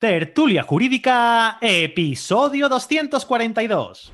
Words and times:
Tertulia 0.00 0.62
Jurídica, 0.62 1.58
episodio 1.60 2.70
242. 2.70 4.12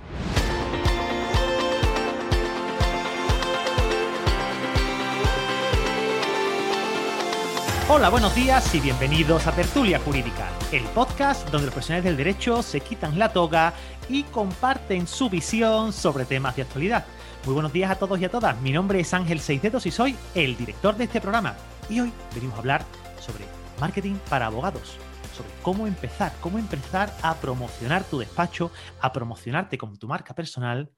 Hola, 7.88 8.08
buenos 8.08 8.34
días 8.34 8.74
y 8.74 8.80
bienvenidos 8.80 9.46
a 9.46 9.52
Tertulia 9.52 10.00
Jurídica, 10.00 10.48
el 10.72 10.82
podcast 10.86 11.48
donde 11.50 11.66
los 11.66 11.74
profesionales 11.74 12.04
del 12.04 12.16
derecho 12.16 12.64
se 12.64 12.80
quitan 12.80 13.16
la 13.16 13.32
toga 13.32 13.72
y 14.08 14.24
comparten 14.24 15.06
su 15.06 15.30
visión 15.30 15.92
sobre 15.92 16.24
temas 16.24 16.56
de 16.56 16.62
actualidad. 16.62 17.06
Muy 17.44 17.54
buenos 17.54 17.72
días 17.72 17.92
a 17.92 17.96
todos 17.96 18.20
y 18.20 18.24
a 18.24 18.28
todas. 18.28 18.60
Mi 18.60 18.72
nombre 18.72 18.98
es 18.98 19.14
Ángel 19.14 19.38
Seisdedos 19.38 19.86
y 19.86 19.92
soy 19.92 20.16
el 20.34 20.56
director 20.56 20.96
de 20.96 21.04
este 21.04 21.20
programa. 21.20 21.54
Y 21.88 22.00
hoy 22.00 22.12
venimos 22.34 22.56
a 22.56 22.58
hablar 22.58 22.84
sobre 23.20 23.44
marketing 23.78 24.16
para 24.28 24.46
abogados, 24.46 24.98
sobre 25.36 25.50
cómo 25.62 25.86
empezar, 25.86 26.32
cómo 26.40 26.58
empezar 26.58 27.12
a 27.22 27.34
promocionar 27.34 28.04
tu 28.04 28.18
despacho, 28.18 28.70
a 29.02 29.12
promocionarte 29.12 29.76
como 29.76 29.98
tu 29.98 30.08
marca 30.08 30.34
personal, 30.34 30.90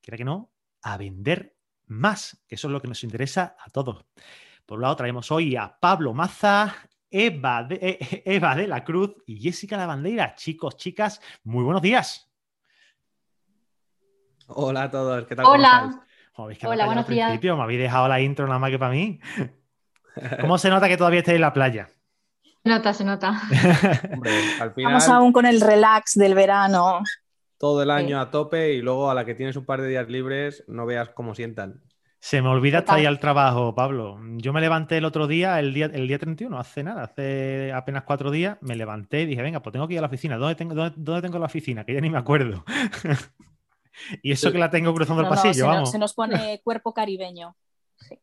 quiera 0.00 0.16
que 0.16 0.24
no, 0.24 0.50
a 0.82 0.96
vender 0.96 1.54
más, 1.86 2.42
que 2.48 2.54
eso 2.54 2.68
es 2.68 2.72
lo 2.72 2.80
que 2.80 2.88
nos 2.88 3.04
interesa 3.04 3.56
a 3.58 3.68
todos. 3.68 4.06
Por 4.64 4.78
un 4.78 4.82
lado, 4.82 4.96
traemos 4.96 5.30
hoy 5.30 5.54
a 5.54 5.78
Pablo 5.78 6.14
Maza, 6.14 6.74
Eva 7.10 7.62
de, 7.62 7.74
eh, 7.76 8.22
Eva 8.24 8.56
de 8.56 8.68
la 8.68 8.84
Cruz 8.84 9.16
y 9.26 9.38
Jessica 9.38 9.76
Lavandera. 9.76 10.34
Chicos, 10.34 10.78
chicas, 10.78 11.20
muy 11.44 11.62
buenos 11.62 11.82
días. 11.82 12.30
Hola 14.46 14.84
a 14.84 14.90
todos, 14.90 15.26
¿qué 15.26 15.36
tal? 15.36 15.44
Hola. 15.44 16.04
Hola, 16.36 16.86
buenos 16.86 17.06
días. 17.06 17.38
Me 17.42 17.50
habéis 17.50 17.80
dejado 17.80 18.08
la 18.08 18.20
intro 18.20 18.46
nada 18.46 18.58
más 18.58 18.70
que 18.70 18.78
para 18.78 18.92
mí. 18.92 19.20
¿Cómo 20.40 20.56
se 20.56 20.70
nota 20.70 20.88
que 20.88 20.96
todavía 20.96 21.20
estáis 21.20 21.36
en 21.36 21.42
la 21.42 21.52
playa? 21.52 21.88
Se 22.68 22.74
nota, 22.74 22.92
se 22.92 23.04
nota. 23.04 23.42
Vamos 24.76 25.08
aún 25.08 25.32
con 25.32 25.46
el 25.46 25.58
relax 25.58 26.12
del 26.16 26.34
verano. 26.34 27.00
Todo 27.56 27.82
el 27.82 27.90
año 27.90 28.20
a 28.20 28.30
tope 28.30 28.74
y 28.74 28.82
luego 28.82 29.10
a 29.10 29.14
la 29.14 29.24
que 29.24 29.34
tienes 29.34 29.56
un 29.56 29.64
par 29.64 29.80
de 29.80 29.88
días 29.88 30.06
libres 30.10 30.64
no 30.68 30.84
veas 30.84 31.08
cómo 31.08 31.34
sientan. 31.34 31.80
Se 32.20 32.42
me 32.42 32.48
olvida 32.50 32.80
estar 32.80 32.96
ahí 32.98 33.06
al 33.06 33.20
trabajo, 33.20 33.74
Pablo. 33.74 34.20
Yo 34.36 34.52
me 34.52 34.60
levanté 34.60 34.98
el 34.98 35.06
otro 35.06 35.26
día, 35.26 35.58
el 35.58 35.72
día, 35.72 35.86
el 35.86 36.06
día 36.06 36.18
31, 36.18 36.58
hace 36.58 36.82
nada, 36.82 37.04
hace 37.04 37.72
apenas 37.72 38.02
cuatro 38.02 38.30
días, 38.30 38.58
me 38.60 38.76
levanté 38.76 39.22
y 39.22 39.26
dije, 39.26 39.40
venga, 39.40 39.62
pues 39.62 39.72
tengo 39.72 39.88
que 39.88 39.94
ir 39.94 40.00
a 40.00 40.02
la 40.02 40.08
oficina. 40.08 40.36
¿Dónde 40.36 40.54
tengo, 40.54 40.74
dónde 40.74 41.22
tengo 41.22 41.38
la 41.38 41.46
oficina? 41.46 41.84
Que 41.84 41.94
ya 41.94 42.02
ni 42.02 42.10
me 42.10 42.18
acuerdo. 42.18 42.64
Y 44.22 44.30
eso 44.30 44.52
que 44.52 44.58
la 44.58 44.70
tengo 44.70 44.94
cruzando 44.94 45.22
el 45.22 45.28
pasillo, 45.28 45.54
se 45.54 45.62
vamos. 45.62 45.80
Nos, 45.80 45.90
se 45.90 45.98
nos 45.98 46.14
pone 46.14 46.60
cuerpo 46.62 46.94
caribeño. 46.94 47.56
Sí. 47.96 48.16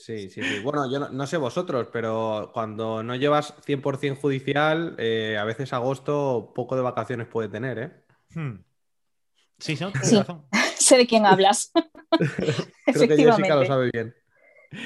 Sí, 0.00 0.30
sí, 0.30 0.40
Bueno, 0.64 0.90
yo 0.90 0.98
no, 0.98 1.26
sé 1.26 1.36
vosotros, 1.36 1.88
pero 1.92 2.50
cuando 2.54 3.02
no 3.02 3.16
llevas 3.16 3.52
100% 3.66 4.16
judicial, 4.18 4.94
eh, 4.96 5.36
a 5.38 5.44
veces 5.44 5.74
agosto 5.74 6.52
poco 6.54 6.74
de 6.74 6.80
vacaciones 6.80 7.28
puede 7.28 7.50
tener, 7.50 7.78
¿eh? 7.78 7.92
Hmm. 8.34 8.64
Sí, 9.58 9.76
sí, 9.76 9.84
tienes 9.92 10.14
razón. 10.14 10.46
sé 10.78 10.96
de 10.96 11.06
quién 11.06 11.26
hablas. 11.26 11.70
Creo 12.86 13.08
que 13.08 13.16
Jessica 13.18 13.54
lo 13.54 13.66
sabe 13.66 13.90
bien. 13.92 14.14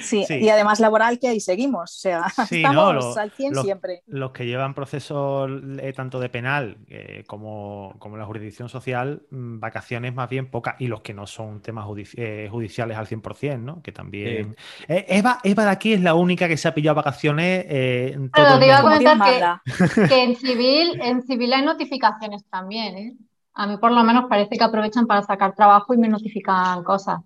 Sí, 0.01 0.25
y 0.27 0.49
además 0.49 0.79
laboral 0.79 1.19
que 1.19 1.27
ahí 1.27 1.39
seguimos, 1.39 1.95
o 1.95 1.99
sea, 1.99 2.25
estamos 2.51 3.17
al 3.17 3.31
100 3.31 3.55
siempre. 3.55 4.01
Los 4.07 4.31
que 4.31 4.45
llevan 4.45 4.73
procesos 4.73 5.49
eh, 5.79 5.93
tanto 5.93 6.19
de 6.19 6.29
penal 6.29 6.77
eh, 6.87 7.23
como, 7.27 7.93
como 7.99 8.17
la 8.17 8.25
jurisdicción 8.25 8.67
social, 8.67 9.21
mm, 9.29 9.59
vacaciones 9.59 10.13
más 10.13 10.27
bien 10.27 10.49
pocas, 10.49 10.75
y 10.79 10.87
los 10.87 11.01
que 11.01 11.13
no 11.13 11.27
son 11.27 11.61
temas 11.61 11.85
eh, 12.15 12.47
judiciales 12.51 12.97
al 12.97 13.07
100%, 13.07 13.59
¿no? 13.59 13.81
Que 13.83 13.91
también... 13.91 14.55
Eva, 14.87 15.39
Eva 15.43 15.65
de 15.65 15.69
aquí 15.69 15.93
es 15.93 16.01
la 16.01 16.15
única 16.15 16.47
que 16.47 16.57
se 16.57 16.67
ha 16.67 16.73
pillado 16.73 16.95
vacaciones. 16.95 17.65
Pero 17.65 18.59
te 18.59 18.65
iba 18.65 18.77
a 18.77 18.81
comentar 18.81 19.61
que, 19.63 20.07
que, 20.09 20.23
en, 20.23 20.35
civil, 20.35 20.99
en 21.01 21.21
civil 21.21 21.53
hay 21.53 21.63
notificaciones 21.63 22.43
también, 22.49 22.97
¿eh? 22.97 23.13
A 23.53 23.67
mí 23.67 23.77
por 23.77 23.91
lo 23.91 24.03
menos 24.03 24.25
parece 24.27 24.57
que 24.57 24.63
aprovechan 24.63 25.07
para 25.07 25.21
sacar 25.21 25.55
trabajo 25.55 25.93
y 25.93 25.97
me 25.97 26.09
notifican 26.09 26.83
cosas. 26.83 27.19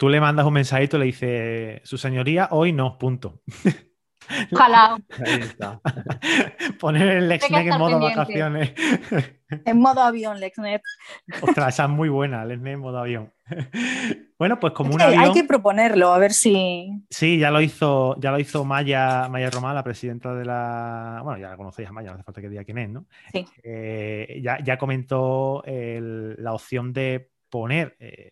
Tú 0.00 0.08
le 0.08 0.18
mandas 0.18 0.46
un 0.46 0.54
mensajito 0.54 0.96
y 0.96 1.00
le 1.00 1.04
dices, 1.04 1.80
su 1.84 1.98
señoría, 1.98 2.48
hoy 2.52 2.72
no, 2.72 2.96
punto. 2.96 3.42
Ojalá. 4.50 4.96
Ahí 5.26 5.40
está. 5.40 5.78
Poner 6.80 7.06
el 7.18 7.28
LexNet 7.28 7.66
en 7.66 7.78
modo 7.78 8.00
vacaciones. 8.00 8.72
En 9.66 9.80
modo 9.80 10.00
avión, 10.00 10.38
LexNet. 10.38 10.80
Ostras, 11.42 11.74
esa 11.74 11.84
es 11.84 11.90
muy 11.90 12.08
buena, 12.08 12.44
LexNet 12.46 12.74
en 12.74 12.80
modo 12.80 12.98
avión. 12.98 13.32
Bueno, 14.38 14.60
pues 14.60 14.72
como 14.72 14.94
un 14.94 15.02
avión. 15.02 15.20
Hay 15.22 15.32
que 15.32 15.42
proponerlo, 15.42 16.14
a 16.14 16.18
ver 16.18 16.32
si. 16.32 16.88
Sí, 17.10 17.36
ya 17.36 17.50
lo 17.50 17.60
hizo, 17.60 18.14
ya 18.20 18.30
lo 18.30 18.38
hizo 18.38 18.64
Maya, 18.64 19.28
Maya 19.28 19.50
Román, 19.50 19.74
la 19.74 19.82
presidenta 19.82 20.32
de 20.34 20.44
la. 20.44 21.20
Bueno, 21.24 21.40
ya 21.40 21.50
la 21.50 21.56
conocéis 21.56 21.88
a 21.88 21.92
Maya, 21.92 22.10
no 22.10 22.14
hace 22.14 22.22
falta 22.22 22.40
que 22.40 22.48
diga 22.48 22.64
quién 22.64 22.78
es, 22.78 22.90
¿no? 22.90 23.06
Sí. 23.32 23.44
Eh, 23.64 24.40
ya, 24.40 24.78
comentó 24.78 25.62
la 25.66 26.52
opción 26.54 26.92
de 26.92 27.32
poner 27.50 27.96
eh, 27.98 28.30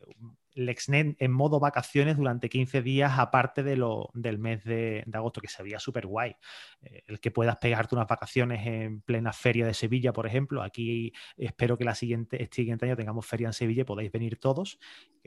LexNet 0.58 1.16
en 1.19 1.32
modo 1.32 1.60
vacaciones 1.60 2.16
durante 2.16 2.48
15 2.48 2.82
días, 2.82 3.19
aparte 3.19 3.62
de 3.62 3.76
lo, 3.76 4.10
del 4.14 4.38
mes 4.38 4.64
de, 4.64 5.04
agosto, 5.12 5.41
que 5.41 5.48
sería 5.48 5.78
súper 5.78 6.06
guay. 6.06 6.36
Eh, 6.82 7.02
el 7.06 7.20
que 7.20 7.30
puedas 7.30 7.56
pegarte 7.56 7.94
unas 7.94 8.06
vacaciones 8.06 8.66
en 8.66 9.00
plena 9.00 9.32
feria 9.32 9.66
de 9.66 9.74
Sevilla, 9.74 10.12
por 10.12 10.26
ejemplo. 10.26 10.62
Aquí 10.62 11.12
espero 11.36 11.78
que 11.78 11.84
la 11.84 11.94
siguiente, 11.94 12.42
este 12.42 12.56
siguiente 12.56 12.86
año 12.86 12.96
tengamos 12.96 13.26
feria 13.26 13.46
en 13.46 13.52
Sevilla 13.52 13.82
y 13.82 13.84
podáis 13.84 14.12
venir 14.12 14.38
todos. 14.38 14.78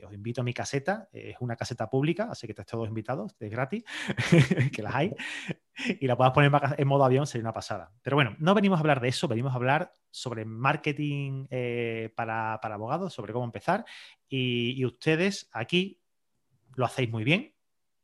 os 0.04 0.12
invito 0.12 0.42
a 0.42 0.44
mi 0.44 0.52
caseta, 0.52 1.08
es 1.12 1.36
una 1.40 1.56
caseta 1.56 1.88
pública, 1.88 2.28
así 2.30 2.46
que 2.46 2.52
estáis 2.52 2.68
todos 2.68 2.88
invitados, 2.88 3.34
es 3.40 3.50
gratis, 3.50 3.84
que 4.74 4.82
las 4.82 4.94
hay. 4.94 5.14
Y 6.00 6.06
la 6.06 6.16
puedas 6.16 6.32
poner 6.32 6.52
en 6.76 6.88
modo 6.88 7.04
avión, 7.04 7.26
sería 7.26 7.44
una 7.44 7.52
pasada. 7.52 7.92
Pero 8.02 8.16
bueno, 8.16 8.36
no 8.38 8.54
venimos 8.54 8.78
a 8.78 8.80
hablar 8.80 9.00
de 9.00 9.08
eso, 9.08 9.28
venimos 9.28 9.52
a 9.52 9.56
hablar 9.56 9.92
sobre 10.10 10.44
marketing 10.44 11.46
eh, 11.50 12.12
para, 12.14 12.54
abogados, 12.54 13.14
sobre 13.14 13.32
cómo 13.32 13.44
empezar. 13.44 13.84
Y, 14.28 14.84
ustedes 14.84 15.48
aquí 15.52 16.00
lo 16.74 16.84
hacéis 16.84 17.10
muy 17.10 17.24
bien, 17.24 17.54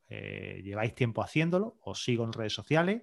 eh, 0.09 0.61
lleváis 0.65 0.95
tiempo 0.95 1.23
haciéndolo, 1.23 1.79
os 1.83 2.03
sigo 2.03 2.25
en 2.25 2.33
redes 2.33 2.55
sociales. 2.55 3.03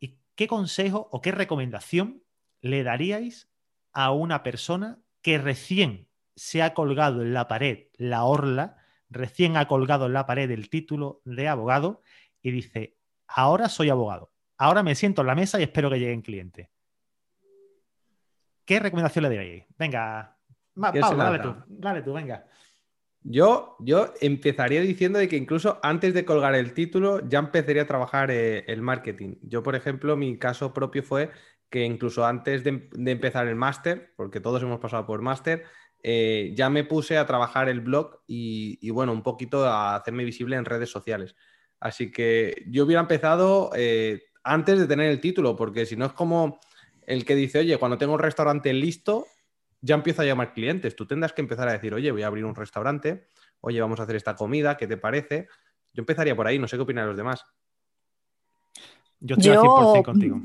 ¿Y 0.00 0.16
qué 0.34 0.46
consejo 0.46 1.08
o 1.12 1.20
qué 1.20 1.32
recomendación 1.32 2.22
le 2.60 2.82
daríais 2.82 3.50
a 3.92 4.10
una 4.10 4.42
persona 4.42 4.98
que 5.22 5.38
recién 5.38 6.08
se 6.36 6.62
ha 6.62 6.74
colgado 6.74 7.22
en 7.22 7.32
la 7.32 7.48
pared 7.48 7.86
la 7.96 8.24
orla, 8.24 8.76
recién 9.08 9.56
ha 9.56 9.68
colgado 9.68 10.06
en 10.06 10.14
la 10.14 10.26
pared 10.26 10.50
el 10.50 10.68
título 10.68 11.20
de 11.24 11.48
abogado 11.48 12.02
y 12.42 12.50
dice, 12.50 12.96
ahora 13.26 13.68
soy 13.68 13.90
abogado, 13.90 14.32
ahora 14.58 14.82
me 14.82 14.94
siento 14.94 15.22
en 15.22 15.28
la 15.28 15.34
mesa 15.34 15.60
y 15.60 15.64
espero 15.64 15.90
que 15.90 15.98
lleguen 15.98 16.22
clientes? 16.22 16.68
¿Qué 18.64 18.80
recomendación 18.80 19.24
le 19.24 19.30
diréis? 19.30 19.64
Venga, 19.78 20.38
Pablo, 20.74 21.16
dale 21.16 21.38
tú, 21.38 21.54
dale 21.68 22.02
tú, 22.02 22.12
venga. 22.12 22.46
Yo, 23.26 23.76
yo 23.80 24.12
empezaría 24.20 24.82
diciendo 24.82 25.18
de 25.18 25.28
que 25.28 25.36
incluso 25.36 25.80
antes 25.82 26.12
de 26.12 26.26
colgar 26.26 26.54
el 26.54 26.74
título 26.74 27.26
ya 27.26 27.38
empezaría 27.38 27.82
a 27.82 27.86
trabajar 27.86 28.30
eh, 28.30 28.64
el 28.66 28.82
marketing. 28.82 29.36
Yo, 29.42 29.62
por 29.62 29.74
ejemplo, 29.74 30.14
mi 30.14 30.38
caso 30.38 30.74
propio 30.74 31.02
fue 31.02 31.30
que 31.70 31.84
incluso 31.84 32.26
antes 32.26 32.62
de, 32.64 32.88
empezar 32.92 33.48
el 33.48 33.56
máster, 33.56 34.12
porque 34.16 34.40
todos 34.40 34.62
hemos 34.62 34.78
pasado 34.78 35.06
por 35.06 35.22
máster, 35.22 35.64
eh, 36.02 36.52
ya 36.54 36.68
me 36.68 36.84
puse 36.84 37.16
a 37.16 37.24
trabajar 37.24 37.70
el 37.70 37.80
blog 37.80 38.20
y, 38.26 38.90
bueno, 38.90 39.12
un 39.12 39.22
poquito 39.22 39.64
a 39.66 39.96
hacerme 39.96 40.24
visible 40.24 40.56
en 40.56 40.66
redes 40.66 40.90
sociales. 40.90 41.34
Así 41.80 42.10
que 42.10 42.64
yo 42.68 42.84
hubiera 42.84 43.00
empezado 43.00 43.70
eh, 43.74 44.22
antes 44.42 44.78
de 44.78 44.86
tener 44.86 45.10
el 45.10 45.20
título, 45.20 45.56
porque 45.56 45.86
si 45.86 45.96
no 45.96 46.06
es 46.06 46.12
como 46.12 46.60
el 47.06 47.24
que 47.24 47.34
dice, 47.34 47.58
oye, 47.60 47.76
cuando 47.78 47.98
tengo 47.98 48.14
un 48.14 48.18
restaurante 48.18 48.72
listo, 48.72 49.26
ya 49.80 49.94
empiezo 49.94 50.22
a 50.22 50.24
llamar 50.24 50.54
clientes. 50.54 50.96
Tú 50.96 51.06
tendrás 51.06 51.32
que 51.32 51.42
empezar 51.42 51.68
a 51.68 51.72
decir, 51.72 51.92
oye, 51.92 52.10
voy 52.10 52.22
a 52.22 52.26
abrir 52.26 52.44
un 52.44 52.54
restaurante, 52.54 53.28
oye, 53.60 53.80
vamos 53.80 54.00
a 54.00 54.04
hacer 54.04 54.16
esta 54.16 54.34
comida, 54.34 54.76
¿qué 54.76 54.86
te 54.86 54.96
parece? 54.96 55.48
Yo 55.92 56.00
empezaría 56.02 56.34
por 56.34 56.46
ahí, 56.46 56.58
no 56.58 56.66
sé 56.66 56.76
qué 56.76 56.82
opinan 56.82 57.06
los 57.06 57.16
demás. 57.16 57.44
Yo 59.20 59.36
estoy 59.36 59.52
100% 59.56 60.04
contigo. 60.04 60.40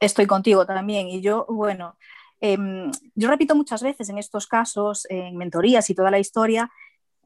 Estoy 0.00 0.26
contigo 0.26 0.66
también. 0.66 1.08
Y 1.08 1.20
yo, 1.20 1.46
bueno, 1.48 1.96
em, 2.40 2.90
yo 3.14 3.28
repito 3.28 3.54
muchas 3.54 3.82
veces 3.82 4.08
en 4.08 4.18
estos 4.18 4.46
casos, 4.46 5.06
en 5.10 5.36
mentorías 5.36 5.88
y 5.90 5.94
toda 5.94 6.10
la 6.10 6.18
historia, 6.18 6.70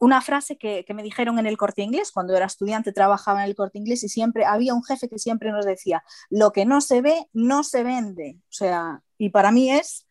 una 0.01 0.23
frase 0.23 0.57
que, 0.57 0.85
me 0.95 1.03
dijeron 1.03 1.39
en 1.39 1.47
el 1.47 1.59
corte 1.59 1.83
inglés, 1.83 2.11
cuando 2.11 2.35
era 2.35 2.47
estudiante 2.47 2.91
trabajaba 2.91 3.45
en 3.45 3.51
el 3.51 3.55
corte 3.55 3.79
inglés 3.79 4.03
y 4.03 4.09
siempre 4.09 4.47
había 4.47 4.75
un 4.75 4.83
jefe 4.83 5.11
que 5.11 5.19
siempre 5.19 5.53
nos 5.53 5.67
decía, 5.67 6.03
lo 6.31 6.53
que 6.53 6.65
no 6.65 6.81
se 6.81 7.03
ve, 7.03 7.27
no 7.35 7.63
se 7.63 7.85
vende. 7.85 8.39
O 8.45 8.53
sea, 8.53 9.03
y 9.19 9.29
para 9.29 9.53
mí 9.53 9.71
es, 9.71 10.07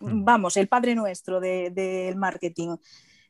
mm. 0.00 0.24
vamos, 0.24 0.58
el 0.58 0.68
padre 0.68 0.94
nuestro 0.94 1.40
del 1.40 2.16
marketing. 2.16 2.76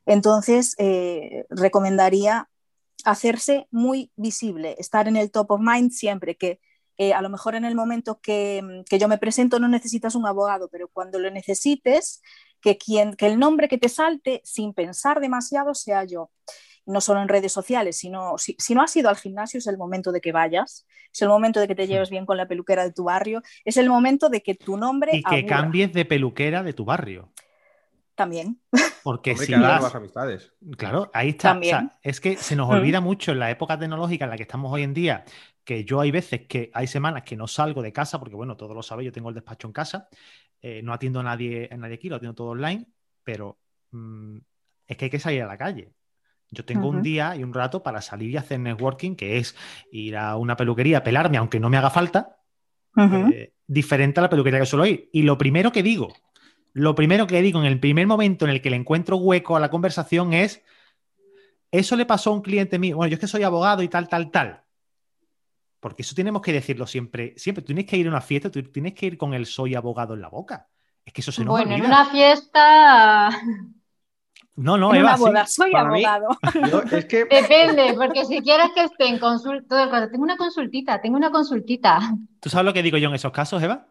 Entonces, 0.04 0.74
eh, 0.78 1.46
recomendaría 1.48 2.50
hacerse 3.04 3.68
muy 3.70 4.10
visible, 4.16 4.74
estar 4.78 5.06
en 5.06 5.16
el 5.16 5.30
top 5.30 5.52
of 5.52 5.60
mind 5.60 5.92
siempre, 5.92 6.36
que 6.36 6.60
eh, 6.96 7.14
a 7.14 7.22
lo 7.22 7.28
mejor 7.28 7.54
en 7.54 7.64
el 7.64 7.76
momento 7.76 8.18
que, 8.20 8.82
que, 8.90 8.98
yo 8.98 9.06
me 9.06 9.18
presento 9.18 9.60
no 9.60 9.68
necesitas 9.68 10.16
un 10.16 10.26
abogado, 10.26 10.68
pero 10.68 10.88
cuando 10.88 11.20
lo 11.20 11.30
necesites, 11.30 12.20
que, 12.60 12.78
quien, 12.78 13.14
que 13.14 13.26
el 13.26 13.38
nombre 13.38 13.68
que 13.68 13.78
te 13.78 13.88
salte 13.88 14.40
sin 14.44 14.74
pensar 14.74 15.20
demasiado 15.20 15.74
sea 15.74 16.04
yo. 16.04 16.30
no 16.86 17.00
solo 17.02 17.20
en 17.20 17.28
redes 17.28 17.52
sociales, 17.52 17.98
sino 17.98 18.38
si, 18.38 18.56
no 18.74 18.82
has 18.82 18.96
ido 18.96 19.10
al 19.10 19.16
gimnasio 19.16 19.58
es 19.58 19.66
el 19.66 19.76
momento 19.76 20.10
de 20.10 20.22
que 20.22 20.32
vayas, 20.32 20.86
es 21.12 21.22
el 21.22 21.28
momento 21.28 21.60
de 21.60 21.68
que 21.68 21.74
te 21.74 21.86
lleves 21.86 22.08
bien 22.08 22.24
con 22.24 22.38
la 22.38 22.48
peluquera 22.48 22.82
de 22.84 22.92
tu 22.92 23.04
barrio, 23.04 23.42
es 23.64 23.76
el 23.76 23.90
momento 23.90 24.30
de 24.30 24.42
que 24.42 24.54
tu 24.54 24.78
nombre... 24.78 25.14
Y 25.14 25.22
que 25.22 25.44
cambies 25.44 25.92
de 25.92 26.06
peluquera 26.06 26.62
de 26.62 26.72
tu 26.72 26.86
barrio. 26.86 27.30
También. 28.18 28.60
Porque 29.04 29.36
si 29.36 29.54
vas... 29.54 29.94
amistades. 29.94 30.52
Claro, 30.76 31.08
ahí 31.14 31.28
está. 31.28 31.60
es 32.02 32.20
que 32.20 32.36
se 32.36 32.56
nos 32.56 32.68
olvida 32.68 33.00
mucho 33.00 33.30
en 33.32 33.38
la 33.38 33.50
época 33.50 33.78
tecnológica 33.78 34.24
en 34.24 34.30
la 34.30 34.36
que 34.36 34.42
estamos 34.42 34.72
hoy 34.72 34.82
en 34.82 34.92
día, 34.92 35.24
que 35.62 35.84
yo 35.84 36.00
hay 36.00 36.10
veces 36.10 36.46
que 36.48 36.70
hay 36.74 36.86
semanas 36.86 37.22
que 37.22 37.36
no 37.36 37.46
salgo 37.46 37.80
de 37.80 37.92
casa, 37.92 38.18
porque 38.18 38.34
bueno, 38.34 38.56
todos 38.56 38.74
lo 38.74 38.82
sabéis, 38.82 39.06
yo 39.06 39.12
tengo 39.12 39.28
el 39.28 39.34
despacho 39.34 39.68
en 39.68 39.72
casa, 39.72 40.08
eh, 40.62 40.82
no 40.82 40.92
atiendo 40.92 41.20
a 41.20 41.22
nadie, 41.22 41.68
a 41.70 41.76
nadie 41.76 41.94
aquí, 41.94 42.08
lo 42.08 42.16
atiendo 42.16 42.34
todo 42.34 42.48
online, 42.48 42.86
pero 43.22 43.58
mm, 43.90 44.38
es 44.86 44.96
que 44.96 45.04
hay 45.06 45.10
que 45.10 45.20
salir 45.20 45.42
a 45.42 45.46
la 45.46 45.58
calle. 45.58 45.92
Yo 46.50 46.64
tengo 46.64 46.88
un 46.88 47.02
día 47.02 47.36
y 47.36 47.44
un 47.44 47.52
rato 47.52 47.82
para 47.82 48.00
salir 48.00 48.30
y 48.30 48.36
hacer 48.38 48.58
networking, 48.58 49.16
que 49.16 49.36
es 49.36 49.54
ir 49.92 50.16
a 50.16 50.36
una 50.36 50.56
peluquería, 50.56 51.04
pelarme, 51.04 51.36
aunque 51.36 51.60
no 51.60 51.68
me 51.68 51.76
haga 51.76 51.90
falta, 51.90 52.38
eh, 52.96 53.52
diferente 53.66 54.18
a 54.18 54.22
la 54.22 54.30
peluquería 54.30 54.60
que 54.60 54.66
suelo 54.66 54.86
ir. 54.86 55.10
Y 55.12 55.22
lo 55.22 55.36
primero 55.36 55.72
que 55.72 55.82
digo, 55.82 56.14
lo 56.72 56.94
primero 56.94 57.26
que 57.26 57.42
digo 57.42 57.60
en 57.60 57.66
el 57.66 57.78
primer 57.78 58.06
momento 58.06 58.46
en 58.46 58.50
el 58.50 58.62
que 58.62 58.70
le 58.70 58.76
encuentro 58.76 59.18
hueco 59.18 59.56
a 59.56 59.60
la 59.60 59.68
conversación 59.68 60.32
es, 60.32 60.62
eso 61.70 61.96
le 61.96 62.06
pasó 62.06 62.30
a 62.30 62.34
un 62.34 62.42
cliente 62.42 62.78
mío, 62.78 62.96
bueno, 62.96 63.10
yo 63.10 63.14
es 63.14 63.20
que 63.20 63.26
soy 63.26 63.42
abogado 63.42 63.82
y 63.82 63.88
tal, 63.88 64.08
tal, 64.08 64.30
tal. 64.30 64.62
Porque 65.80 66.02
eso 66.02 66.14
tenemos 66.14 66.42
que 66.42 66.52
decirlo 66.52 66.86
siempre. 66.86 67.34
Siempre 67.36 67.64
tienes 67.64 67.86
que 67.86 67.96
ir 67.96 68.06
a 68.06 68.10
una 68.10 68.20
fiesta, 68.20 68.50
tú 68.50 68.62
tienes 68.64 68.94
que 68.94 69.06
ir 69.06 69.18
con 69.18 69.34
el 69.34 69.46
soy 69.46 69.74
abogado 69.74 70.14
en 70.14 70.20
la 70.20 70.28
boca. 70.28 70.68
Es 71.04 71.12
que 71.12 71.20
eso 71.20 71.32
se 71.32 71.44
nos 71.44 71.52
Bueno, 71.52 71.74
en 71.74 71.84
una 71.84 72.04
fiesta 72.06 73.30
no, 74.58 74.76
no, 74.76 74.92
Eva, 74.92 75.16
soy 75.46 75.72
abogado. 75.72 76.36
Depende, 77.30 77.94
porque 77.96 78.24
si 78.24 78.40
quieres 78.42 78.70
que 78.74 78.82
esté 78.84 79.06
en 79.06 79.20
consulta, 79.20 80.08
tengo 80.10 80.24
una 80.24 80.36
consultita, 80.36 81.00
tengo 81.00 81.16
una 81.16 81.30
consultita. 81.30 82.00
¿Tú 82.40 82.50
sabes 82.50 82.64
lo 82.66 82.72
que 82.72 82.82
digo 82.82 82.98
yo 82.98 83.08
en 83.08 83.14
esos 83.14 83.30
casos, 83.30 83.62
Eva? 83.62 83.86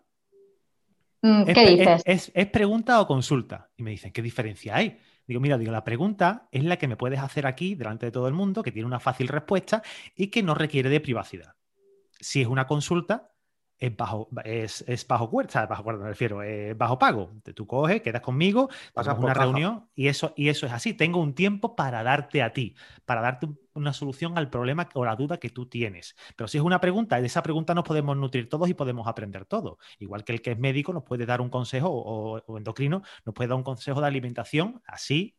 Mm, 1.21 1.45
¿Qué 1.45 1.69
dices? 1.69 2.31
Es, 2.33 2.47
pregunta 2.47 2.99
o 2.99 3.07
consulta? 3.07 3.69
Y 3.77 3.83
me 3.83 3.91
dicen, 3.91 4.11
¿qué 4.11 4.21
diferencia 4.21 4.75
hay? 4.75 4.99
Digo, 5.25 5.39
mira, 5.39 5.57
digo, 5.57 5.71
la 5.71 5.85
pregunta 5.85 6.49
es 6.51 6.65
la 6.65 6.75
que 6.75 6.89
me 6.89 6.97
puedes 6.97 7.21
hacer 7.21 7.47
aquí 7.47 7.75
delante 7.75 8.07
de 8.07 8.11
todo 8.11 8.27
el 8.27 8.33
mundo, 8.33 8.61
que 8.61 8.73
tiene 8.73 8.87
una 8.87 8.99
fácil 8.99 9.29
respuesta 9.29 9.81
y 10.17 10.27
que 10.27 10.43
no 10.43 10.53
requiere 10.53 10.89
de 10.89 10.99
privacidad. 10.99 11.56
Si 12.19 12.41
es 12.41 12.47
una 12.47 12.67
consulta, 12.67 13.31
es 13.79 13.95
bajo, 13.95 14.27
es, 14.43 14.83
es 14.87 15.05
bajo 15.07 15.29
cuerda, 15.29 15.67
bajo 15.67 15.83
cuerda 15.83 16.03
me 16.03 16.09
refiero, 16.09 16.41
es 16.41 16.75
bajo 16.75 16.97
pago. 16.97 17.31
Tú 17.55 17.67
coges, 17.67 18.01
quedas 18.01 18.21
conmigo, 18.21 18.69
pasas 18.93 19.17
una 19.19 19.33
reunión 19.33 19.87
y 19.93 20.07
eso, 20.07 20.33
y 20.35 20.49
eso 20.49 20.65
es 20.65 20.71
así. 20.71 20.93
Tengo 20.93 21.21
un 21.21 21.35
tiempo 21.35 21.75
para 21.75 22.01
darte 22.01 22.41
a 22.41 22.53
ti, 22.53 22.75
para 23.05 23.21
darte 23.21 23.47
una 23.73 23.93
solución 23.93 24.37
al 24.37 24.49
problema 24.49 24.89
o 24.95 25.05
la 25.05 25.15
duda 25.15 25.37
que 25.37 25.49
tú 25.49 25.67
tienes. 25.67 26.15
Pero 26.35 26.47
si 26.47 26.57
es 26.57 26.63
una 26.63 26.81
pregunta, 26.81 27.21
de 27.21 27.27
esa 27.27 27.43
pregunta 27.43 27.75
nos 27.75 27.83
podemos 27.83 28.17
nutrir 28.17 28.49
todos 28.49 28.67
y 28.67 28.73
podemos 28.73 29.07
aprender 29.07 29.45
todo. 29.45 29.77
Igual 29.99 30.23
que 30.23 30.33
el 30.33 30.41
que 30.41 30.51
es 30.51 30.59
médico 30.59 30.91
nos 30.91 31.03
puede 31.03 31.27
dar 31.27 31.39
un 31.39 31.49
consejo 31.49 31.89
o, 31.89 32.57
endocrino 32.57 33.03
nos 33.25 33.35
puede 33.35 33.49
dar 33.49 33.57
un 33.57 33.63
consejo 33.63 34.01
de 34.01 34.07
alimentación 34.07 34.81
así, 34.87 35.35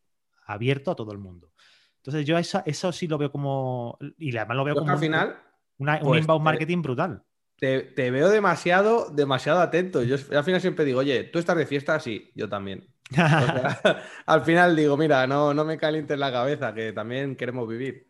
abierto 0.47 0.93
a 0.93 0.95
todo 0.95 1.11
el 1.11 1.19
mundo. 1.19 1.53
Entonces 1.97 2.25
yo 2.25 2.39
eso, 2.39 2.63
eso 2.65 2.93
sí 2.93 3.09
lo 3.09 3.19
veo 3.19 3.33
como, 3.33 3.99
y 4.17 4.37
además 4.37 4.57
lo 4.57 4.65
veo 4.65 4.75
como... 4.77 4.93
Al 4.93 4.99
final... 4.99 5.48
un 5.79 5.99
pues, 6.03 6.21
inbound 6.21 6.45
marketing 6.45 6.83
brutal 6.83 7.23
te, 7.59 8.11
veo 8.11 8.29
demasiado, 8.29 9.11
demasiado 9.11 9.61
atento. 9.61 10.03
Yo 10.03 10.17
al 10.37 10.45
final 10.45 10.61
siempre 10.61 10.85
digo, 10.85 11.01
oye, 11.01 11.25
¿tú 11.25 11.39
estás 11.39 11.57
de 11.57 11.67
fiesta? 11.67 11.99
Sí, 11.99 12.31
yo 12.35 12.49
también. 12.49 12.87
al 14.27 14.43
final 14.43 14.77
digo, 14.77 14.97
mira, 14.97 15.27
no, 15.27 15.55
no 15.55 15.65
me 15.65 15.79
calientes 15.79 16.19
la 16.19 16.31
cabeza, 16.31 16.73
que 16.73 16.93
también 16.93 17.37
queremos 17.37 17.69
vivir. 17.69 18.07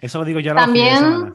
Eso 0.00 0.20
lo 0.20 0.24
digo 0.24 0.40
yo 0.40 0.54
También, 0.54 1.34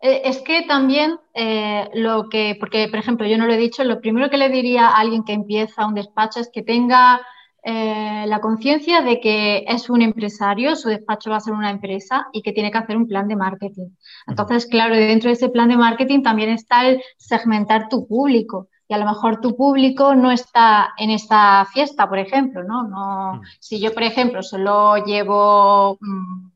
eh, 0.00 0.22
es 0.24 0.38
que 0.38 0.62
también 0.62 1.18
eh, 1.34 1.88
lo 1.94 2.28
que, 2.28 2.56
porque 2.58 2.88
por 2.88 2.98
ejemplo, 2.98 3.26
yo 3.28 3.38
no 3.38 3.46
lo 3.46 3.52
he 3.52 3.58
dicho, 3.58 3.84
lo 3.84 4.00
primero 4.00 4.28
que 4.28 4.38
le 4.38 4.48
diría 4.48 4.88
a 4.88 4.96
alguien 4.96 5.22
que 5.22 5.32
empieza 5.32 5.86
un 5.86 5.94
despacho 5.94 6.40
es 6.40 6.50
que 6.52 6.62
tenga 6.62 7.20
eh, 7.64 8.24
la 8.26 8.40
conciencia 8.40 9.02
de 9.02 9.20
que 9.20 9.64
es 9.68 9.88
un 9.88 10.02
empresario, 10.02 10.74
su 10.74 10.88
despacho 10.88 11.30
va 11.30 11.36
a 11.36 11.40
ser 11.40 11.52
una 11.52 11.70
empresa 11.70 12.26
y 12.32 12.42
que 12.42 12.52
tiene 12.52 12.72
que 12.72 12.78
hacer 12.78 12.96
un 12.96 13.06
plan 13.06 13.28
de 13.28 13.36
marketing. 13.36 13.90
Entonces, 14.26 14.66
claro, 14.66 14.96
dentro 14.96 15.28
de 15.28 15.34
ese 15.34 15.48
plan 15.48 15.68
de 15.68 15.76
marketing 15.76 16.22
también 16.22 16.50
está 16.50 16.88
el 16.88 17.00
segmentar 17.16 17.88
tu 17.88 18.06
público. 18.08 18.68
Y 18.88 18.94
a 18.94 18.98
lo 18.98 19.06
mejor 19.06 19.40
tu 19.40 19.56
público 19.56 20.14
no 20.14 20.32
está 20.32 20.92
en 20.98 21.10
esta 21.10 21.64
fiesta, 21.72 22.08
por 22.08 22.18
ejemplo, 22.18 22.64
¿no? 22.64 22.82
no 22.88 23.40
si 23.60 23.80
yo, 23.80 23.94
por 23.94 24.02
ejemplo, 24.02 24.42
solo 24.42 24.96
llevo 25.04 25.98
mm, 26.00 26.50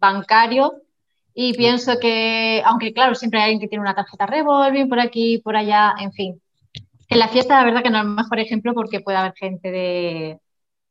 bancario 0.00 0.82
y 1.32 1.54
pienso 1.54 1.98
que, 2.00 2.60
aunque 2.66 2.92
claro, 2.92 3.14
siempre 3.14 3.38
hay 3.38 3.44
alguien 3.44 3.60
que 3.60 3.68
tiene 3.68 3.82
una 3.82 3.94
tarjeta 3.94 4.26
revolving 4.26 4.88
por 4.88 4.98
aquí, 4.98 5.38
por 5.38 5.56
allá, 5.56 5.94
en 6.00 6.12
fin, 6.12 6.42
en 7.08 7.18
la 7.18 7.28
fiesta, 7.28 7.58
la 7.58 7.64
verdad 7.64 7.82
que 7.82 7.90
no 7.90 7.98
es 7.98 8.04
el 8.04 8.10
mejor 8.10 8.38
ejemplo 8.40 8.74
porque 8.74 9.00
puede 9.00 9.18
haber 9.18 9.34
gente 9.34 9.70
de, 9.70 10.40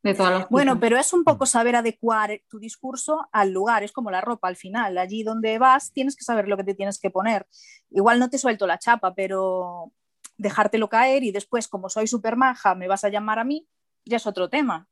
de 0.04 0.14
todos 0.16 0.31
los 0.31 0.50
Bueno, 0.50 0.80
pero 0.80 0.98
es 0.98 1.12
un 1.14 1.24
poco 1.25 1.46
saber 1.46 1.75
adecuar 1.75 2.42
tu 2.50 2.60
discurso 2.60 3.28
al 3.34 3.52
lugar, 3.52 3.84
es 3.84 3.92
como 3.92 4.12
la 4.12 4.22
ropa 4.22 4.48
al 4.48 4.56
final, 4.56 4.98
allí 4.98 5.24
donde 5.24 5.60
vas 5.60 5.92
tienes 5.92 6.16
que 6.16 6.24
saber 6.24 6.48
lo 6.48 6.56
que 6.56 6.64
te 6.64 6.74
tienes 6.74 7.00
que 7.00 7.10
poner. 7.10 7.48
Igual 7.92 8.19
no 8.19 8.30
te 8.30 8.38
suelto 8.38 8.66
la 8.66 8.80
chapa, 8.80 9.14
pero 9.14 9.92
dejártelo 10.38 10.88
caer 10.90 11.24
y 11.24 11.31
después, 11.31 11.68
como 11.68 11.90
soy 11.90 12.08
súper 12.08 12.38
maja, 12.38 12.75
me 12.75 12.88
vas 12.88 13.04
a 13.04 13.10
llamar 13.10 13.40
a 13.40 13.44
mí, 13.44 13.68
ya 14.06 14.18
es 14.18 14.28
otro 14.28 14.50
tema. 14.50 14.88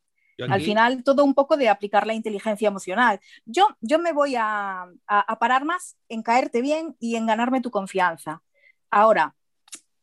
Al 0.48 0.62
final, 0.62 1.04
todo 1.04 1.24
un 1.24 1.34
poco 1.34 1.58
de 1.58 1.70
aplicar 1.70 2.06
la 2.06 2.14
inteligencia 2.14 2.68
emocional. 2.68 3.20
Yo, 3.46 3.68
yo 3.82 3.98
me 4.00 4.12
voy 4.14 4.36
a, 4.38 4.86
a 5.08 5.40
parar 5.40 5.66
más 5.66 5.98
en 6.10 6.22
caerte 6.22 6.62
bien 6.62 6.96
y 7.00 7.16
en 7.16 7.26
ganarme 7.28 7.62
tu 7.62 7.72
confianza. 7.72 8.44
Ahora, 8.92 9.36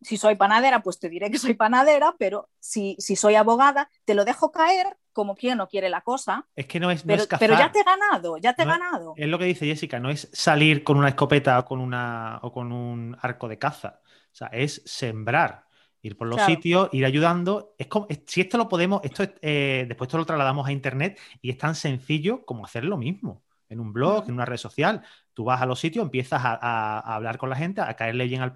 si 0.02 0.16
soy 0.16 0.34
panadera, 0.36 0.82
pues 0.82 0.98
te 0.98 1.08
diré 1.08 1.30
que 1.30 1.38
soy 1.38 1.54
panadera, 1.54 2.14
pero 2.18 2.48
si, 2.58 2.96
si 2.98 3.16
soy 3.16 3.34
abogada, 3.34 3.90
te 4.04 4.14
lo 4.14 4.24
dejo 4.24 4.52
caer 4.52 4.96
como 5.12 5.34
quien 5.34 5.58
no 5.58 5.68
quiere 5.68 5.88
la 5.88 6.00
cosa. 6.00 6.46
Es 6.56 6.66
que 6.66 6.80
no 6.80 6.90
es, 6.90 7.02
pero, 7.02 7.24
pero 7.38 7.56
ya 7.56 7.70
te 7.70 7.80
he 7.80 7.84
ganado, 7.84 8.38
ya 8.38 8.54
te 8.54 8.62
he 8.62 8.66
ganado. 8.66 9.14
Es 9.16 9.28
lo 9.28 9.38
que 9.38 9.44
dice 9.44 9.66
Jessica, 9.66 10.00
no 10.00 10.10
es 10.10 10.28
salir 10.32 10.84
con 10.84 10.96
una 10.96 11.08
escopeta 11.08 11.58
o 11.58 11.64
con, 11.64 11.80
una, 11.80 12.38
o 12.42 12.52
con 12.52 12.72
un 12.72 13.16
arco 13.20 13.48
de 13.48 13.58
caza. 13.58 14.00
O 14.04 14.34
sea, 14.34 14.48
es 14.48 14.82
sembrar, 14.86 15.66
ir 16.00 16.16
por 16.16 16.28
los 16.28 16.40
sitios, 16.42 16.88
ir 16.92 17.04
ayudando. 17.04 17.74
Es 17.78 17.86
como, 17.86 18.06
si 18.26 18.40
esto 18.40 18.56
lo 18.56 18.68
podemos, 18.68 19.00
esto 19.04 19.24
eh, 19.42 19.84
después 19.86 20.08
esto 20.08 20.18
lo 20.18 20.26
trasladamos 20.26 20.66
a 20.66 20.72
internet 20.72 21.20
y 21.40 21.50
es 21.50 21.58
tan 21.58 21.74
sencillo 21.74 22.44
como 22.44 22.64
hacer 22.64 22.84
lo 22.84 22.96
mismo 22.96 23.42
en 23.72 23.80
un 23.80 23.92
blog, 23.92 24.24
en 24.28 24.34
una 24.34 24.44
red 24.44 24.56
social. 24.56 25.02
Tú 25.34 25.44
vas 25.44 25.60
a 25.62 25.66
los 25.66 25.80
sitios, 25.80 26.04
empiezas 26.04 26.40
a, 26.44 27.14
hablar 27.14 27.38
con 27.38 27.50
la 27.50 27.56
gente, 27.56 27.80
a 27.80 27.94
caerle 27.94 28.26
bien 28.26 28.42
al, 28.42 28.52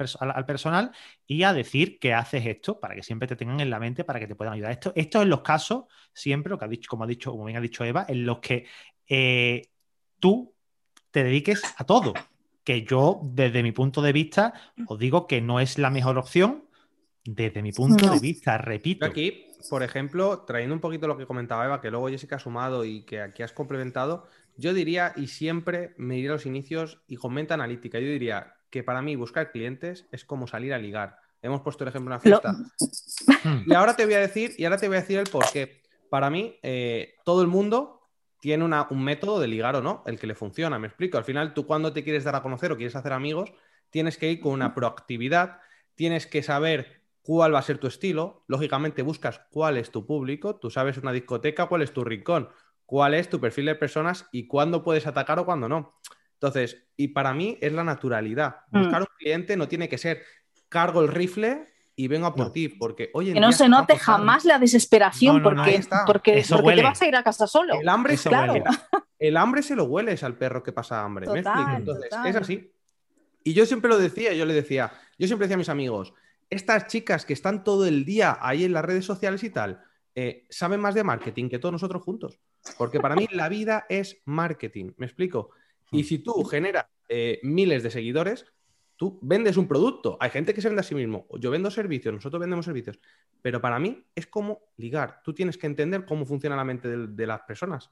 personal 0.46 0.92
y 1.26 1.42
a 1.42 1.52
decir 1.52 1.98
que 1.98 2.14
haces 2.14 2.44
esto 2.46 2.78
para 2.78 2.94
que 2.94 3.02
siempre 3.02 3.26
te 3.26 3.36
tengan 3.36 3.60
en 3.60 3.70
la 3.70 3.80
mente, 3.80 4.04
para 4.04 4.20
que 4.20 4.26
te 4.26 4.34
puedan 4.34 4.54
ayudar. 4.54 4.72
Esto, 4.72 4.92
esto 4.94 5.22
es 5.22 5.28
los 5.28 5.40
casos, 5.40 5.84
siempre, 6.12 6.50
lo 6.50 6.58
que 6.58 6.66
ha 6.66 6.68
dicho, 6.68 6.88
como 6.88 7.04
ha 7.04 7.06
dicho, 7.06 7.30
como 7.30 7.44
bien 7.44 7.56
ha 7.56 7.60
dicho 7.60 7.84
Eva, 7.84 8.04
en 8.08 8.26
los 8.26 8.38
que 8.38 8.66
eh, 9.08 9.70
tú 10.20 10.54
te 11.10 11.24
dediques 11.24 11.62
a 11.78 11.84
todo. 11.84 12.12
Que 12.62 12.82
yo, 12.82 13.20
desde 13.22 13.62
mi 13.62 13.72
punto 13.72 14.02
de 14.02 14.12
vista, 14.12 14.52
os 14.88 14.98
digo 14.98 15.26
que 15.26 15.40
no 15.40 15.60
es 15.60 15.78
la 15.78 15.88
mejor 15.88 16.18
opción. 16.18 16.64
Desde 17.24 17.62
mi 17.62 17.72
punto 17.72 18.10
de 18.10 18.18
vista, 18.18 18.58
repito. 18.58 19.06
Aquí, 19.06 19.46
por 19.70 19.82
ejemplo, 19.82 20.40
trayendo 20.40 20.74
un 20.74 20.80
poquito 20.80 21.06
lo 21.08 21.16
que 21.16 21.26
comentaba 21.26 21.64
Eva, 21.64 21.80
que 21.80 21.90
luego 21.90 22.08
Jessica 22.08 22.36
ha 22.36 22.40
sumado 22.40 22.84
y 22.84 23.02
que 23.02 23.20
aquí 23.20 23.42
has 23.42 23.52
complementado, 23.52 24.26
yo 24.56 24.72
diría, 24.74 25.12
y 25.16 25.28
siempre 25.28 25.94
me 25.98 26.16
iré 26.16 26.28
a 26.28 26.32
los 26.32 26.46
inicios 26.46 27.02
y 27.06 27.16
con 27.16 27.34
mente 27.34 27.54
analítica, 27.54 27.98
yo 27.98 28.08
diría 28.08 28.54
que 28.70 28.82
para 28.82 29.02
mí 29.02 29.16
buscar 29.16 29.52
clientes 29.52 30.06
es 30.12 30.24
como 30.24 30.46
salir 30.46 30.72
a 30.72 30.78
ligar. 30.78 31.18
Hemos 31.42 31.60
puesto 31.60 31.84
el 31.84 31.88
ejemplo 31.88 32.08
en 32.08 32.12
una 32.12 32.20
fiesta. 32.20 32.56
Y 33.66 33.74
ahora 33.74 33.94
te 33.94 34.04
voy 34.04 34.14
a 34.14 34.20
decir, 34.20 34.54
y 34.58 34.64
ahora 34.64 34.76
te 34.76 34.88
voy 34.88 34.96
a 34.96 35.00
decir 35.00 35.18
el 35.18 35.28
por 35.28 35.44
qué. 35.52 35.82
Para 36.10 36.30
mí, 36.30 36.58
eh, 36.62 37.14
todo 37.24 37.42
el 37.42 37.48
mundo 37.48 38.08
tiene 38.40 38.64
un 38.64 39.04
método 39.04 39.38
de 39.38 39.46
ligar 39.46 39.76
o 39.76 39.82
no, 39.82 40.02
el 40.06 40.18
que 40.18 40.26
le 40.26 40.34
funciona. 40.34 40.78
Me 40.78 40.88
explico. 40.88 41.16
Al 41.16 41.24
final, 41.24 41.54
tú 41.54 41.66
cuando 41.66 41.92
te 41.92 42.02
quieres 42.02 42.24
dar 42.24 42.34
a 42.34 42.42
conocer 42.42 42.72
o 42.72 42.76
quieres 42.76 42.96
hacer 42.96 43.12
amigos, 43.12 43.52
tienes 43.90 44.18
que 44.18 44.30
ir 44.30 44.40
con 44.40 44.52
una 44.52 44.74
proactividad, 44.74 45.60
tienes 45.94 46.26
que 46.26 46.42
saber 46.42 47.02
cuál 47.22 47.54
va 47.54 47.60
a 47.60 47.62
ser 47.62 47.78
tu 47.78 47.86
estilo. 47.86 48.44
Lógicamente, 48.48 49.02
buscas 49.02 49.40
cuál 49.50 49.76
es 49.76 49.90
tu 49.90 50.06
público. 50.06 50.56
Tú 50.56 50.70
sabes 50.70 50.98
una 50.98 51.12
discoteca, 51.12 51.66
cuál 51.66 51.82
es 51.82 51.92
tu 51.92 52.02
rincón 52.02 52.48
cuál 52.86 53.14
es 53.14 53.28
tu 53.28 53.40
perfil 53.40 53.66
de 53.66 53.74
personas 53.74 54.26
y 54.32 54.46
cuándo 54.46 54.82
puedes 54.82 55.06
atacar 55.06 55.38
o 55.38 55.44
cuándo 55.44 55.68
no. 55.68 55.94
Entonces, 56.34 56.84
y 56.96 57.08
para 57.08 57.34
mí 57.34 57.58
es 57.60 57.72
la 57.72 57.84
naturalidad. 57.84 58.58
Mm. 58.70 58.78
Buscar 58.82 59.00
un 59.02 59.08
cliente 59.18 59.56
no 59.56 59.68
tiene 59.68 59.88
que 59.88 59.98
ser 59.98 60.22
cargo 60.68 61.02
el 61.02 61.08
rifle 61.08 61.66
y 61.94 62.08
vengo 62.08 62.26
a 62.26 62.34
por 62.34 62.52
ti, 62.52 62.68
porque 62.68 63.10
oye. 63.14 63.32
Que 63.32 63.40
no 63.40 63.52
se 63.52 63.68
note 63.68 63.98
jamás 63.98 64.44
la 64.44 64.58
desesperación 64.58 65.42
porque, 65.42 65.82
porque, 66.06 66.42
te 66.42 66.82
vas 66.82 67.02
a 67.02 67.06
ir 67.06 67.16
a 67.16 67.22
casa 67.22 67.46
solo. 67.46 67.80
El 67.80 67.88
hambre, 67.88 68.16
se 68.16 68.28
claro. 68.28 68.54
el 69.18 69.36
hambre 69.36 69.62
se 69.62 69.74
lo 69.74 69.84
hueles 69.84 70.22
al 70.22 70.36
perro 70.36 70.62
que 70.62 70.72
pasa 70.72 71.02
hambre. 71.02 71.26
¿Me 71.26 71.40
explico? 71.40 71.70
Entonces, 71.74 72.10
es 72.26 72.36
así. 72.36 72.72
Y 73.42 73.54
yo 73.54 73.64
siempre 73.64 73.88
lo 73.88 73.96
decía, 73.96 74.34
yo 74.34 74.44
le 74.44 74.52
decía, 74.52 74.92
yo 75.18 75.26
siempre 75.26 75.46
decía 75.46 75.54
a 75.54 75.58
mis 75.58 75.68
amigos, 75.68 76.12
estas 76.50 76.88
chicas 76.88 77.24
que 77.24 77.32
están 77.32 77.64
todo 77.64 77.86
el 77.86 78.04
día 78.04 78.36
ahí 78.40 78.64
en 78.64 78.72
las 78.72 78.84
redes 78.84 79.04
sociales 79.04 79.42
y 79.44 79.50
tal, 79.50 79.80
eh, 80.14 80.46
saben 80.50 80.80
más 80.80 80.94
de 80.94 81.04
marketing 81.04 81.48
que 81.48 81.58
todos 81.58 81.72
nosotros 81.72 82.02
juntos. 82.02 82.40
Porque 82.76 83.00
para 83.00 83.16
mí 83.16 83.28
la 83.30 83.48
vida 83.48 83.86
es 83.88 84.22
marketing, 84.24 84.92
¿me 84.96 85.06
explico? 85.06 85.50
Y 85.92 86.04
si 86.04 86.18
tú 86.18 86.44
generas 86.44 86.86
eh, 87.08 87.38
miles 87.42 87.82
de 87.82 87.90
seguidores, 87.90 88.46
tú 88.96 89.18
vendes 89.22 89.56
un 89.56 89.68
producto. 89.68 90.16
Hay 90.20 90.30
gente 90.30 90.54
que 90.54 90.60
se 90.60 90.68
vende 90.68 90.80
a 90.80 90.84
sí 90.84 90.94
mismo. 90.94 91.26
Yo 91.38 91.50
vendo 91.50 91.70
servicios, 91.70 92.12
nosotros 92.12 92.40
vendemos 92.40 92.64
servicios. 92.64 92.98
Pero 93.42 93.60
para 93.60 93.78
mí 93.78 94.04
es 94.14 94.26
como 94.26 94.60
ligar. 94.76 95.20
Tú 95.22 95.32
tienes 95.32 95.58
que 95.58 95.66
entender 95.66 96.04
cómo 96.04 96.24
funciona 96.24 96.56
la 96.56 96.64
mente 96.64 96.88
de, 96.88 97.26
las 97.26 97.42
personas. 97.42 97.90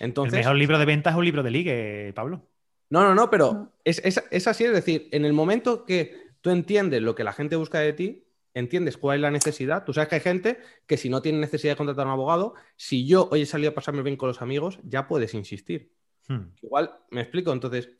Entonces, 0.00 0.34
el 0.34 0.40
mejor 0.40 0.56
libro 0.56 0.78
de 0.78 0.84
ventas 0.84 1.12
es 1.12 1.18
un 1.18 1.24
libro 1.24 1.42
de 1.42 1.50
ligue, 1.50 2.12
Pablo. 2.14 2.42
No, 2.90 3.02
no, 3.02 3.14
no, 3.14 3.30
pero 3.30 3.72
es, 3.84 4.00
es, 4.04 4.46
así. 4.46 4.64
Es 4.64 4.72
decir, 4.72 5.08
en 5.12 5.24
el 5.24 5.32
momento 5.32 5.84
que 5.84 6.32
tú 6.40 6.50
entiendes 6.50 7.02
lo 7.02 7.14
que 7.14 7.24
la 7.24 7.32
gente 7.32 7.56
busca 7.56 7.80
de 7.80 7.92
ti, 7.92 8.25
entiendes 8.56 8.96
cuál 8.96 9.16
es 9.16 9.22
la 9.22 9.30
necesidad. 9.30 9.84
Tú 9.84 9.92
sabes 9.92 10.08
que 10.08 10.14
hay 10.14 10.20
gente 10.22 10.58
que 10.86 10.96
si 10.96 11.10
no 11.10 11.20
tiene 11.20 11.38
necesidad 11.38 11.72
de 11.72 11.76
contratar 11.76 12.06
a 12.06 12.08
un 12.08 12.12
abogado, 12.14 12.54
si 12.76 13.06
yo 13.06 13.28
hoy 13.30 13.42
he 13.42 13.46
salido 13.46 13.70
a 13.70 13.74
pasarme 13.74 14.02
bien 14.02 14.16
con 14.16 14.28
los 14.28 14.40
amigos, 14.40 14.80
ya 14.82 15.06
puedes 15.06 15.34
insistir. 15.34 15.92
Hmm. 16.26 16.54
Igual, 16.62 16.90
me 17.10 17.20
explico. 17.20 17.52
Entonces, 17.52 17.90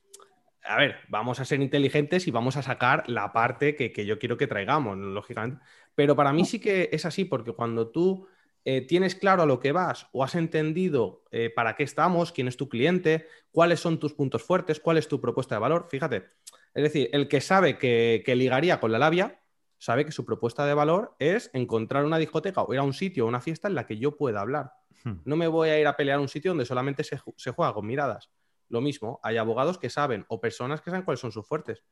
a 0.64 0.78
ver, 0.78 0.96
vamos 1.08 1.40
a 1.40 1.44
ser 1.44 1.60
inteligentes 1.60 2.26
y 2.26 2.30
vamos 2.30 2.56
a 2.56 2.62
sacar 2.62 3.04
la 3.06 3.34
parte 3.34 3.76
que, 3.76 4.06
yo 4.06 4.18
quiero 4.18 4.38
que 4.38 4.46
traigamos, 4.46 4.96
lógicamente. 4.96 5.62
Pero 5.94 6.16
para 6.16 6.32
mí 6.32 6.46
sí 6.46 6.58
que 6.58 6.88
es 6.90 7.04
así, 7.04 7.26
porque 7.26 7.52
cuando 7.52 7.88
tú 7.88 8.26
eh, 8.64 8.80
tienes 8.80 9.14
claro 9.14 9.42
a 9.42 9.46
lo 9.46 9.60
que 9.60 9.72
vas 9.72 10.08
o 10.12 10.24
has 10.24 10.34
entendido 10.36 11.22
eh, 11.32 11.50
para 11.54 11.76
qué 11.76 11.82
estamos, 11.82 12.32
quién 12.32 12.48
es 12.48 12.56
tu 12.56 12.70
cliente, 12.70 13.26
cuáles 13.52 13.80
son 13.80 14.00
tus 14.00 14.14
puntos 14.14 14.42
fuertes, 14.42 14.80
cuál 14.80 14.96
es 14.96 15.06
tu 15.06 15.20
propuesta 15.20 15.54
de 15.54 15.60
valor, 15.60 15.86
fíjate. 15.90 16.24
Es 16.72 16.82
decir, 16.82 17.10
el 17.12 17.28
que 17.28 17.42
sabe 17.42 17.76
que, 17.76 18.22
que 18.24 18.34
ligaría 18.34 18.80
con 18.80 18.90
la 18.90 18.98
labia, 18.98 19.38
sabe 19.78 20.04
que 20.04 20.12
su 20.12 20.24
propuesta 20.24 20.66
de 20.66 20.74
valor 20.74 21.14
es 21.18 21.50
encontrar 21.52 22.04
una 22.04 22.18
discoteca 22.18 22.62
o 22.62 22.72
ir 22.72 22.80
a 22.80 22.82
un 22.82 22.92
sitio 22.92 23.24
o 23.24 23.28
una 23.28 23.40
fiesta 23.40 23.68
en 23.68 23.74
la 23.74 23.86
que 23.86 23.98
yo 23.98 24.16
pueda 24.16 24.40
hablar. 24.40 24.72
Hmm. 25.04 25.20
No 25.24 25.36
me 25.36 25.48
voy 25.48 25.68
a 25.68 25.78
ir 25.78 25.86
a 25.86 25.96
pelear 25.96 26.18
a 26.18 26.22
un 26.22 26.28
sitio 26.28 26.50
donde 26.50 26.64
solamente 26.64 27.04
se, 27.04 27.18
juega 27.18 27.74
con 27.74 27.86
miradas. 27.86 28.30
Lo 28.68 28.80
mismo, 28.80 29.20
hay 29.22 29.36
abogados 29.36 29.78
que 29.78 29.90
saben 29.90 30.24
o 30.28 30.40
personas 30.40 30.80
que 30.80 30.90
saben 30.90 31.04
cuáles 31.04 31.20
son 31.20 31.32
sus 31.32 31.46
fuertes. 31.46 31.84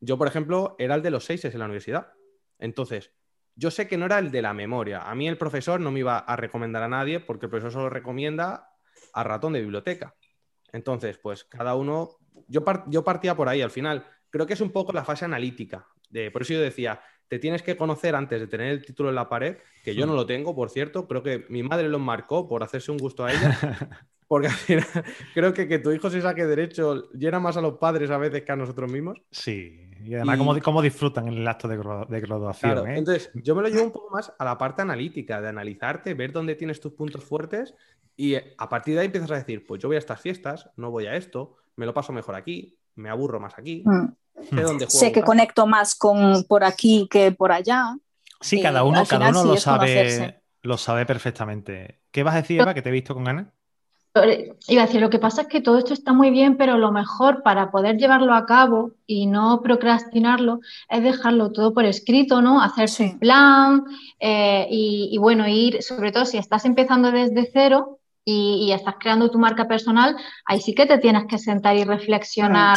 Yo, 0.00 0.18
por 0.18 0.28
ejemplo, 0.28 0.76
era 0.78 0.94
el 0.94 1.02
de 1.02 1.10
los 1.10 1.24
seises 1.24 1.52
en 1.52 1.60
la 1.60 1.66
universidad. 1.66 2.12
Entonces, 2.58 3.12
yo 3.54 3.70
sé 3.70 3.88
que 3.88 3.96
no 3.96 4.06
era 4.06 4.18
el 4.18 4.30
de 4.30 4.42
la 4.42 4.54
memoria. 4.54 5.02
A 5.02 5.14
mí 5.14 5.28
el 5.28 5.38
profesor 5.38 5.80
no 5.80 5.90
me 5.90 6.00
iba 6.00 6.18
a 6.18 6.36
recomendar 6.36 6.82
a 6.82 6.88
nadie 6.88 7.20
porque 7.20 7.46
el 7.46 7.50
profesor 7.50 7.72
solo 7.72 7.90
recomienda 7.90 8.70
a 9.12 9.24
ratón 9.24 9.52
de 9.52 9.60
biblioteca. 9.60 10.14
Entonces, 10.72 11.18
pues 11.18 11.44
cada 11.44 11.74
uno, 11.74 12.18
yo, 12.48 12.64
yo 12.86 13.04
partía 13.04 13.36
por 13.36 13.48
ahí 13.48 13.60
al 13.60 13.70
final. 13.70 14.06
Creo 14.30 14.46
que 14.46 14.54
es 14.54 14.60
un 14.60 14.70
poco 14.70 14.92
la 14.92 15.04
fase 15.04 15.24
analítica. 15.24 15.86
De, 16.08 16.30
por 16.30 16.42
eso 16.42 16.54
yo 16.54 16.60
decía, 16.60 17.02
te 17.32 17.38
tienes 17.38 17.62
que 17.62 17.78
conocer 17.78 18.14
antes 18.14 18.38
de 18.38 18.46
tener 18.46 18.72
el 18.72 18.84
título 18.84 19.08
en 19.08 19.14
la 19.14 19.26
pared, 19.26 19.56
que 19.82 19.94
yo 19.94 20.04
no 20.04 20.12
mm. 20.12 20.16
lo 20.16 20.26
tengo, 20.26 20.54
por 20.54 20.68
cierto. 20.68 21.08
Creo 21.08 21.22
que 21.22 21.46
mi 21.48 21.62
madre 21.62 21.88
lo 21.88 21.98
marcó 21.98 22.46
por 22.46 22.62
hacerse 22.62 22.92
un 22.92 22.98
gusto 22.98 23.24
a 23.24 23.32
ella. 23.32 23.58
Porque 24.28 24.48
al 24.48 24.52
final 24.52 24.84
creo 25.34 25.54
que 25.54 25.66
que 25.66 25.78
tu 25.78 25.92
hijo 25.92 26.10
se 26.10 26.20
saque 26.20 26.44
derecho 26.44 27.10
llena 27.12 27.40
más 27.40 27.56
a 27.56 27.62
los 27.62 27.78
padres 27.78 28.10
a 28.10 28.18
veces 28.18 28.42
que 28.42 28.52
a 28.52 28.56
nosotros 28.56 28.92
mismos. 28.92 29.22
Sí, 29.30 29.80
y 30.04 30.14
además 30.14 30.60
Cómo, 30.62 30.82
disfrutan 30.82 31.26
en 31.28 31.38
el 31.38 31.48
acto 31.48 31.68
de, 31.68 31.78
graduación. 32.20 32.90
¿eh? 32.90 32.98
Entonces, 32.98 33.30
yo 33.32 33.54
me 33.54 33.62
lo 33.62 33.68
llevo 33.68 33.84
un 33.84 33.92
poco 33.92 34.14
más 34.14 34.30
a 34.38 34.44
la 34.44 34.58
parte 34.58 34.82
analítica, 34.82 35.40
de 35.40 35.48
analizarte, 35.48 36.12
ver 36.12 36.32
dónde 36.32 36.54
tienes 36.54 36.80
tus 36.80 36.92
puntos 36.92 37.24
fuertes 37.24 37.74
y 38.14 38.34
eh, 38.34 38.54
a 38.58 38.68
partir 38.68 38.92
de 38.92 39.00
ahí 39.00 39.06
empiezas 39.06 39.30
a 39.30 39.36
decir, 39.36 39.66
pues 39.66 39.80
yo 39.80 39.88
voy 39.88 39.96
a 39.96 40.00
estas 40.00 40.20
fiestas, 40.20 40.68
no 40.76 40.90
voy 40.90 41.06
a 41.06 41.16
esto, 41.16 41.56
me 41.76 41.86
lo 41.86 41.94
paso 41.94 42.12
mejor 42.12 42.34
aquí, 42.34 42.76
me 42.94 43.08
aburro 43.08 43.40
más 43.40 43.58
aquí. 43.58 43.84
Mm. 43.86 44.08
Sé, 44.88 45.12
que 45.12 45.22
conecto 45.22 45.66
más 45.66 45.94
con 45.94 46.44
por 46.44 46.64
aquí 46.64 47.08
que 47.10 47.32
por 47.32 47.52
allá. 47.52 47.96
Sí, 48.40 48.60
cada 48.60 48.84
uno, 48.84 49.04
cada 49.06 49.28
uno 49.28 49.44
lo, 49.44 49.56
sabe, 49.56 50.42
lo 50.62 50.76
sabe 50.76 51.06
perfectamente. 51.06 52.00
¿Qué 52.10 52.22
vas 52.22 52.34
a 52.34 52.42
decir, 52.42 52.60
Eva, 52.60 52.74
que 52.74 52.82
te 52.82 52.88
he 52.88 52.92
visto 52.92 53.14
con 53.14 53.24
ganas? 53.24 53.46
Iba 54.68 54.82
a 54.82 54.86
decir, 54.86 55.00
lo 55.00 55.08
que 55.08 55.18
pasa 55.18 55.42
es 55.42 55.48
que 55.48 55.62
todo 55.62 55.78
esto 55.78 55.94
está 55.94 56.12
muy 56.12 56.30
bien, 56.30 56.58
pero 56.58 56.76
lo 56.76 56.92
mejor 56.92 57.42
para 57.42 57.70
poder 57.70 57.96
llevarlo 57.96 58.34
a 58.34 58.44
cabo 58.44 58.92
y 59.06 59.26
no 59.26 59.62
procrastinarlo 59.62 60.60
es 60.90 61.02
dejarlo 61.02 61.50
todo 61.50 61.72
por 61.72 61.86
escrito, 61.86 62.42
¿no? 62.42 62.60
Hacerse 62.60 63.04
un 63.04 63.18
plan 63.18 63.84
eh, 64.20 64.66
y, 64.70 65.16
bueno, 65.16 65.48
ir, 65.48 65.82
sobre 65.82 66.12
todo 66.12 66.26
si 66.26 66.36
estás 66.36 66.66
empezando 66.66 67.10
desde 67.10 67.48
cero 67.50 68.00
y, 68.22 68.70
estás 68.72 68.96
creando 69.00 69.30
tu 69.30 69.38
marca 69.38 69.66
personal, 69.66 70.14
ahí 70.44 70.60
sí 70.60 70.74
que 70.74 70.84
te 70.84 70.98
tienes 70.98 71.24
que 71.26 71.38
sentar 71.38 71.74
y 71.76 71.84
reflexionar 71.84 72.76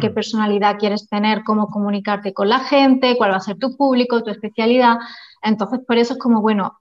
qué 0.00 0.10
mm. 0.10 0.14
personalidad 0.14 0.78
quieres 0.78 1.08
tener, 1.08 1.42
cómo 1.44 1.68
comunicarte 1.68 2.32
con 2.32 2.48
la 2.48 2.60
gente, 2.60 3.16
cuál 3.16 3.32
va 3.32 3.36
a 3.36 3.40
ser 3.40 3.58
tu 3.58 3.76
público, 3.76 4.22
tu 4.22 4.30
especialidad. 4.30 4.96
Entonces, 5.42 5.80
por 5.86 5.98
eso 5.98 6.14
es 6.14 6.18
como, 6.18 6.40
bueno, 6.40 6.78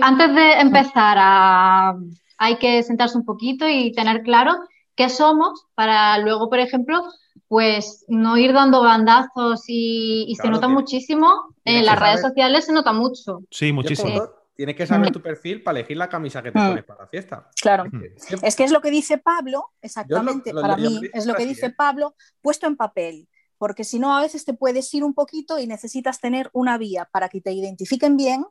antes 0.00 0.34
de 0.34 0.52
empezar 0.60 1.16
a, 1.20 1.96
hay 2.38 2.56
que 2.56 2.82
sentarse 2.82 3.18
un 3.18 3.24
poquito 3.24 3.68
y 3.68 3.92
tener 3.92 4.22
claro 4.22 4.54
qué 4.94 5.08
somos 5.08 5.66
para 5.74 6.18
luego, 6.18 6.48
por 6.48 6.58
ejemplo, 6.58 7.02
pues 7.48 8.04
no 8.08 8.36
ir 8.36 8.52
dando 8.52 8.82
bandazos 8.82 9.64
y, 9.68 10.36
se 10.40 10.48
nota 10.48 10.68
muchísimo. 10.68 11.54
En 11.64 11.84
las 11.84 11.98
redes 11.98 12.22
sociales 12.22 12.64
se 12.64 12.72
nota 12.72 12.92
mucho. 12.92 13.40
Sí, 13.50 13.72
muchísimo. 13.72 14.22
Tienes 14.56 14.74
que 14.74 14.86
saber 14.86 15.10
tu 15.10 15.20
perfil 15.20 15.62
para 15.62 15.78
elegir 15.78 15.98
la 15.98 16.08
camisa 16.08 16.42
que 16.42 16.50
te 16.50 16.58
pones 16.58 16.84
para 16.84 17.02
la 17.02 17.08
fiesta. 17.08 17.50
Claro. 17.60 17.84
Es 18.42 18.56
que 18.56 18.64
es 18.64 18.72
lo 18.72 18.80
que 18.80 18.90
dice 18.90 19.18
Pablo, 19.18 19.72
exactamente, 19.82 20.52
para 20.52 20.76
mí, 20.76 21.00
es 21.12 21.26
lo 21.26 21.34
que 21.34 21.44
dice 21.44 21.66
¿eh? 21.66 21.74
Pablo, 21.76 22.16
puesto 22.40 22.66
en 22.66 22.76
papel. 22.76 23.28
Porque 23.58 23.84
si 23.84 23.98
no, 23.98 24.16
a 24.16 24.20
veces 24.20 24.44
te 24.44 24.54
puedes 24.54 24.92
ir 24.94 25.04
un 25.04 25.14
poquito 25.14 25.58
y 25.58 25.66
necesitas 25.66 26.20
tener 26.20 26.50
una 26.52 26.78
vía 26.78 27.08
para 27.10 27.28
que 27.28 27.40
te 27.40 27.52
identifiquen 27.52 28.16
bien 28.16 28.44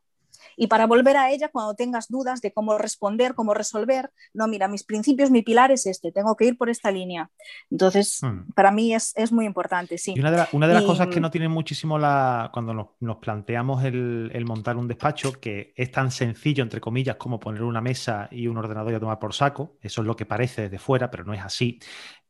y 0.58 0.68
para 0.68 0.88
volver 0.88 1.18
a 1.18 1.32
ella 1.32 1.50
cuando 1.50 1.76
tengas 1.76 2.08
dudas 2.10 2.42
de 2.42 2.52
cómo 2.52 2.78
responder, 2.78 3.36
cómo 3.36 3.54
resolver, 3.54 4.12
no, 4.34 4.48
mira, 4.48 4.68
mis 4.68 4.84
principios, 4.84 5.32
mi 5.32 5.42
pilar 5.42 5.72
es 5.72 5.86
este, 5.86 6.12
tengo 6.12 6.36
que 6.36 6.46
ir 6.46 6.58
por 6.58 6.70
esta 6.70 6.92
línea. 6.92 7.30
Entonces, 7.70 8.20
hmm. 8.22 8.52
para 8.54 8.72
mí 8.72 8.94
es, 8.94 9.14
muy 9.32 9.46
importante, 9.46 9.98
sí. 9.98 10.14
Y 10.16 10.20
una 10.20 10.32
de, 10.32 10.74
las 10.74 10.84
cosas 10.84 11.08
que 11.08 11.20
no 11.20 11.32
tiene 11.32 11.50
muchísimo 11.50 11.98
la, 11.98 12.50
cuando 12.54 12.96
nos, 13.00 13.18
planteamos 13.18 13.84
el, 13.84 14.44
montar 14.46 14.78
un 14.78 14.88
despacho, 14.88 15.34
que 15.34 15.74
es 15.76 15.92
tan 15.92 16.12
sencillo, 16.12 16.64
entre 16.64 16.80
comillas, 16.80 17.16
como 17.16 17.40
poner 17.40 17.64
una 17.64 17.82
mesa 17.82 18.28
y 18.32 18.48
un 18.48 18.58
ordenador 18.58 18.92
y 18.92 18.96
a 18.96 19.00
tomar 19.00 19.20
por 19.20 19.34
saco, 19.34 19.78
eso 19.82 20.02
es 20.02 20.08
lo 20.08 20.16
que 20.16 20.26
parece 20.26 20.64
desde 20.64 20.80
fuera, 20.80 21.10
pero 21.10 21.24
no 21.24 21.34
es 21.34 21.42
así, 21.42 21.80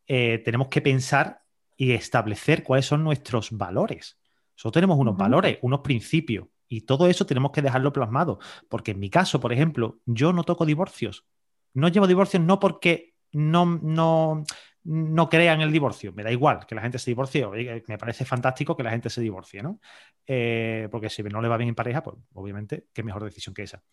eh, 0.08 0.42
tenemos 0.44 0.68
que 0.68 0.82
pensar 0.82 1.42
y 1.76 1.92
establecer 1.92 2.64
cuáles 2.64 2.86
son 2.86 3.04
nuestros 3.04 3.52
valores. 3.52 4.18
Nosotros 4.56 4.74
tenemos 4.74 4.98
unos 4.98 5.18
valores, 5.18 5.58
unos 5.62 5.82
principios, 5.82 6.48
y 6.68 6.82
todo 6.82 7.08
eso 7.08 7.26
tenemos 7.26 7.52
que 7.52 7.62
dejarlo 7.62 7.94
plasmado, 7.94 8.40
porque 8.70 8.92
en 8.92 9.00
mi 9.00 9.10
caso, 9.10 9.40
por 9.40 9.54
ejemplo, 9.54 10.00
yo 10.06 10.34
no 10.34 10.44
toco 10.44 10.66
divorcios. 10.66 11.26
No 11.74 11.90
llevo 11.90 12.08
divorcios 12.08 12.42
no 12.42 12.60
porque 12.60 13.16
no, 13.34 13.66
no, 13.66 14.44
no 14.86 15.30
crean 15.30 15.62
el 15.62 15.72
divorcio. 15.72 16.14
Me 16.14 16.24
da 16.24 16.32
igual 16.32 16.66
que 16.66 16.76
la 16.76 16.82
gente 16.82 17.00
se 17.00 17.12
divorcie. 17.12 17.46
Me 17.88 17.98
parece 17.98 18.24
fantástico 18.24 18.78
que 18.78 18.84
la 18.84 18.92
gente 18.92 19.10
se 19.10 19.22
divorcie, 19.22 19.62
¿no? 19.62 19.80
Eh, 20.26 20.88
porque 20.92 21.10
si 21.10 21.22
no 21.24 21.42
le 21.42 21.50
va 21.50 21.58
bien 21.58 21.70
en 21.70 21.76
pareja, 21.76 22.02
pues 22.02 22.16
obviamente, 22.34 22.88
qué 22.94 23.04
mejor 23.04 23.24
decisión 23.24 23.54
que 23.54 23.64
esa. 23.64 23.84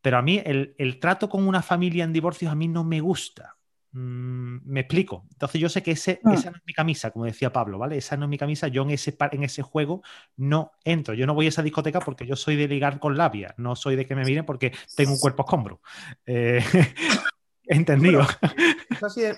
Pero 0.00 0.18
a 0.18 0.22
mí 0.22 0.42
el, 0.44 0.74
el 0.78 0.98
trato 0.98 1.28
con 1.28 1.46
una 1.46 1.62
familia 1.62 2.04
en 2.04 2.12
divorcios 2.12 2.50
a 2.50 2.54
mí 2.54 2.68
no 2.68 2.84
me 2.84 3.00
gusta. 3.00 3.56
Mm, 3.94 4.58
me 4.64 4.80
explico. 4.80 5.24
Entonces 5.30 5.60
yo 5.60 5.68
sé 5.68 5.80
que 5.82 5.92
ese, 5.92 6.20
ah. 6.24 6.34
esa 6.34 6.50
no 6.50 6.56
es 6.56 6.62
mi 6.66 6.74
camisa, 6.74 7.12
como 7.12 7.26
decía 7.26 7.52
Pablo, 7.52 7.78
¿vale? 7.78 7.96
Esa 7.96 8.16
no 8.16 8.24
es 8.24 8.28
mi 8.28 8.38
camisa. 8.38 8.66
Yo 8.66 8.82
en 8.82 8.90
ese, 8.90 9.16
en 9.30 9.44
ese 9.44 9.62
juego 9.62 10.02
no 10.36 10.72
entro. 10.84 11.14
Yo 11.14 11.26
no 11.26 11.34
voy 11.34 11.46
a 11.46 11.50
esa 11.50 11.62
discoteca 11.62 12.00
porque 12.00 12.26
yo 12.26 12.34
soy 12.34 12.56
de 12.56 12.66
ligar 12.66 12.98
con 12.98 13.16
labia. 13.16 13.54
No 13.56 13.76
soy 13.76 13.94
de 13.94 14.04
que 14.04 14.16
me 14.16 14.24
miren 14.24 14.44
porque 14.44 14.72
tengo 14.96 15.12
un 15.12 15.20
cuerpo 15.20 15.44
escombro. 15.44 15.80
Eh, 16.26 16.60
entendido. 17.66 18.26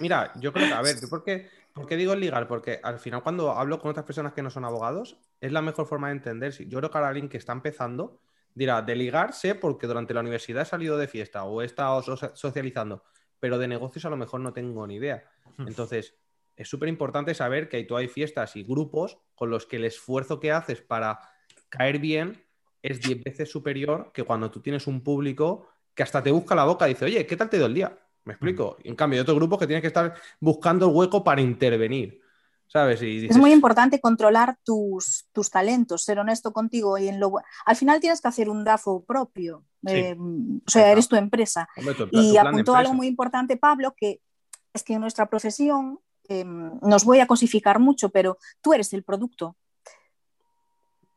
mira, 0.00 0.32
yo 0.36 0.54
creo 0.54 0.68
que, 0.68 0.75
a 0.75 0.80
ver, 0.80 0.96
¿por 1.10 1.22
qué, 1.22 1.50
¿por 1.75 1.86
qué 1.86 1.96
digo 1.96 2.14
ligar? 2.14 2.48
Porque 2.48 2.80
al 2.82 2.98
final 2.98 3.22
cuando 3.22 3.52
hablo 3.52 3.78
con 3.78 3.90
otras 3.90 4.06
personas 4.06 4.32
que 4.32 4.42
no 4.42 4.48
son 4.48 4.64
abogados, 4.64 5.18
es 5.38 5.52
la 5.52 5.60
mejor 5.60 5.86
forma 5.86 6.08
de 6.08 6.14
entender. 6.14 6.52
Yo 6.66 6.78
creo 6.78 6.90
que 6.90 6.96
ahora 6.96 7.08
alguien 7.08 7.28
que 7.28 7.36
está 7.36 7.52
empezando 7.52 8.22
dirá, 8.54 8.80
de 8.80 8.96
ligar 8.96 9.34
sé 9.34 9.54
porque 9.54 9.86
durante 9.86 10.14
la 10.14 10.20
universidad 10.20 10.62
he 10.62 10.64
salido 10.64 10.96
de 10.96 11.08
fiesta 11.08 11.44
o 11.44 11.60
he 11.60 11.66
estado 11.66 12.02
socializando 12.02 13.04
pero 13.40 13.59
de 13.59 13.69
negocios 13.69 14.05
a 14.05 14.11
lo 14.11 14.16
mejor 14.16 14.40
no 14.40 14.52
tengo 14.52 14.87
ni 14.87 14.97
idea. 14.97 15.25
Hmm. 15.57 15.69
Entonces, 15.69 16.14
es 16.57 16.69
súper 16.69 16.88
importante 16.88 17.35
saber 17.35 17.69
que 17.69 17.83
tú 17.85 17.97
hay 17.97 18.09
fiestas 18.09 18.57
y 18.57 18.62
grupos 18.62 19.19
con 19.35 19.50
los 19.50 19.66
que 19.66 19.76
el 19.76 19.85
esfuerzo 19.85 20.40
que 20.40 20.52
haces 20.52 20.81
para 20.81 21.21
caer 21.69 21.99
bien 21.99 22.43
es 22.83 23.00
10 23.00 23.25
veces 23.25 23.50
superior 23.50 24.11
que 24.12 24.23
cuando 24.23 24.50
tú 24.50 24.61
tienes 24.61 24.87
un 24.87 25.02
público 25.02 25.69
que 25.95 26.02
hasta 26.02 26.23
te 26.23 26.31
busca 26.31 26.55
la 26.55 26.64
boca 26.64 26.88
y 26.88 26.95
dice, 26.95 27.05
oye, 27.05 27.26
¿qué 27.26 27.37
tal 27.37 27.50
te 27.50 27.57
ido 27.57 27.66
el 27.66 27.75
día? 27.75 27.99
¿Me 28.25 28.35
explico? 28.35 28.76
Hmm. 28.78 28.88
En 28.88 28.97
cambio, 28.97 29.19
hay 29.19 29.23
otros 29.23 29.37
grupos 29.37 29.59
que 29.59 29.66
tienes 29.66 29.83
que 29.83 29.88
estar 29.88 30.14
buscando 30.40 30.88
el 30.88 30.95
hueco 30.95 31.23
para 31.23 31.40
intervenir. 31.40 32.21
¿Sabes? 32.68 33.00
Es 33.00 33.37
muy 33.37 33.52
importante 33.52 34.00
controlar 34.00 34.58
tus, 34.64 35.26
tus, 35.32 35.50
talentos, 35.50 36.02
ser 36.02 36.18
honesto 36.18 36.52
contigo 36.52 36.99
y 36.99 37.08
en 37.08 37.20
lo 37.20 37.32
al 37.64 37.76
final 37.76 38.00
tienes 38.00 38.20
que 38.20 38.28
hacer 38.28 38.49
un 38.49 38.64
DAFO 38.64 39.04
propio. 39.04 39.64
Eh, 39.87 40.16
o 40.18 40.70
sea, 40.70 40.90
eres 40.90 41.08
tu 41.08 41.16
empresa. 41.16 41.68
y 42.11 42.37
apuntó 42.37 42.75
algo 42.75 42.92
muy 42.92 43.06
importante, 43.06 43.56
Pablo, 43.56 43.94
que 43.96 44.20
es 44.75 44.82
que 44.82 44.94
en 44.94 45.00
nuestra 45.00 45.26
profesión 45.26 46.00
em, 46.28 46.78
nos 46.82 47.04
voy 47.04 47.20
a 47.20 47.26
cosificar 47.26 47.78
mucho, 47.78 48.11
pero 48.11 48.37
tú 48.61 48.75
eres 48.75 48.92
el 48.92 49.04
producto. 49.04 49.56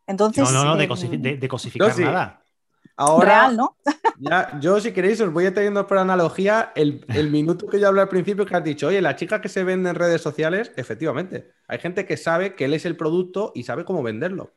Entonces. 0.06 0.44
No, 0.51 0.63
no, 0.63 0.65
no, 0.65 0.75
de, 0.77 0.84
em, 0.86 1.48
cosificar 1.48 1.98
nada. 2.00 2.38
Ahora, 3.01 3.25
Real, 3.25 3.56
¿no? 3.56 3.77
ya, 4.20 4.60
yo 4.60 4.77
si 4.82 4.91
queréis 4.91 5.22
os 5.22 5.32
voy 5.32 5.46
a 5.46 5.53
teniendo 5.53 5.88
por 5.88 5.98
analogía 6.00 6.74
el, 6.75 7.06
el 7.08 7.32
minuto 7.32 7.65
que 7.68 7.79
yo 7.79 7.88
hablé 7.88 8.01
al 8.01 8.10
principio 8.10 8.46
que 8.46 8.58
has 8.58 8.63
dicho, 8.63 8.88
oye, 8.88 9.01
la 9.01 9.15
chica 9.15 9.39
que 9.39 9.48
se 9.48 9.63
vende 9.63 9.89
en 9.89 9.96
redes 9.96 10.22
sociales, 10.22 10.74
efectivamente, 10.75 11.53
hay 11.70 11.79
gente 11.79 12.06
que 12.06 12.18
sabe 12.18 12.56
que 12.56 12.65
él 12.65 12.74
es 12.74 12.86
el 12.86 12.98
producto 12.98 13.53
y 13.56 13.63
sabe 13.63 13.86
cómo 13.86 14.03
venderlo. 14.03 14.51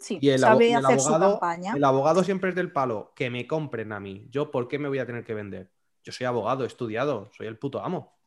Sí, 0.00 0.18
Y 0.20 0.30
el, 0.30 0.40
sabe 0.40 0.70
y 0.70 0.72
el 0.72 0.84
hacer 0.84 0.98
su 0.98 1.14
abogado, 1.14 1.38
campaña. 1.38 1.74
el 1.76 1.84
abogado 1.84 2.24
siempre 2.24 2.50
es 2.50 2.56
del 2.56 2.72
palo, 2.72 3.12
que 3.14 3.30
me 3.30 3.46
compren 3.46 3.92
a 3.92 4.00
mí. 4.00 4.26
Yo, 4.32 4.50
¿por 4.50 4.66
qué 4.66 4.80
me 4.80 4.88
voy 4.88 4.98
a 4.98 5.06
tener 5.06 5.24
que 5.24 5.34
vender? 5.34 5.70
Yo 6.02 6.10
soy 6.10 6.26
abogado, 6.26 6.64
he 6.64 6.66
estudiado, 6.66 7.30
soy 7.36 7.46
el 7.46 7.56
puto 7.56 7.84
amo. 7.84 8.18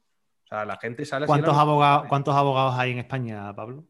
O 0.45 0.47
sea, 0.47 0.63
la 0.63 0.77
gente 0.77 1.03
sale 1.03 1.25
¿Cuántos 1.25 1.57
abogados, 1.57 2.05
¿Cuántos 2.07 2.33
abogados 2.33 2.75
hay 2.77 2.91
en 2.93 2.99
España, 2.99 3.53
Pablo? 3.53 3.83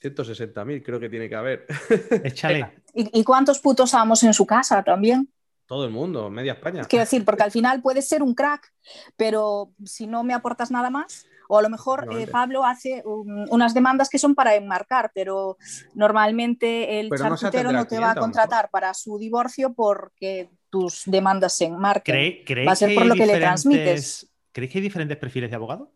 160.000 0.00 0.82
creo 0.82 1.00
que 1.00 1.08
tiene 1.08 1.28
que 1.28 1.34
haber. 1.34 1.66
Échale. 2.24 2.82
¿Y, 2.94 3.20
y 3.20 3.24
cuántos 3.24 3.58
putos 3.60 3.94
amos 3.94 4.22
en 4.22 4.34
su 4.34 4.46
casa 4.46 4.82
también? 4.82 5.30
Todo 5.66 5.84
el 5.84 5.90
mundo, 5.90 6.30
media 6.30 6.52
España. 6.52 6.84
Quiero 6.84 7.04
decir, 7.04 7.24
porque 7.24 7.42
al 7.42 7.50
final 7.50 7.82
puedes 7.82 8.06
ser 8.08 8.22
un 8.22 8.34
crack, 8.34 8.72
pero 9.16 9.72
si 9.84 10.06
no 10.06 10.22
me 10.22 10.32
aportas 10.32 10.70
nada 10.70 10.90
más, 10.90 11.26
o 11.48 11.58
a 11.58 11.62
lo 11.62 11.68
mejor 11.70 12.08
eh. 12.12 12.26
Pablo 12.28 12.64
hace 12.64 13.02
um, 13.04 13.46
unas 13.50 13.74
demandas 13.74 14.08
que 14.08 14.18
son 14.18 14.34
para 14.34 14.54
enmarcar, 14.54 15.10
pero 15.14 15.56
normalmente 15.94 17.00
el 17.00 17.08
Pero 17.08 17.36
charcutero 17.36 17.72
no 17.72 17.86
te 17.86 17.98
va 17.98 18.12
a 18.12 18.14
contratar 18.14 18.70
para 18.70 18.94
su 18.94 19.18
divorcio 19.18 19.74
porque 19.74 20.50
tus 20.70 21.02
demandas 21.06 21.56
se 21.56 21.64
enmarquen. 21.64 22.14
¿Cree- 22.14 22.44
¿Creéis 22.44 22.68
Va 22.68 22.72
a 22.72 22.76
ser 22.76 22.94
por 22.94 23.06
lo 23.06 23.14
que 23.14 23.26
le 23.26 23.38
transmites. 23.38 24.30
¿Creéis 24.52 24.72
que 24.72 24.78
hay 24.78 24.82
diferentes 24.82 25.16
perfiles 25.16 25.50
de 25.50 25.56
abogado? 25.56 25.92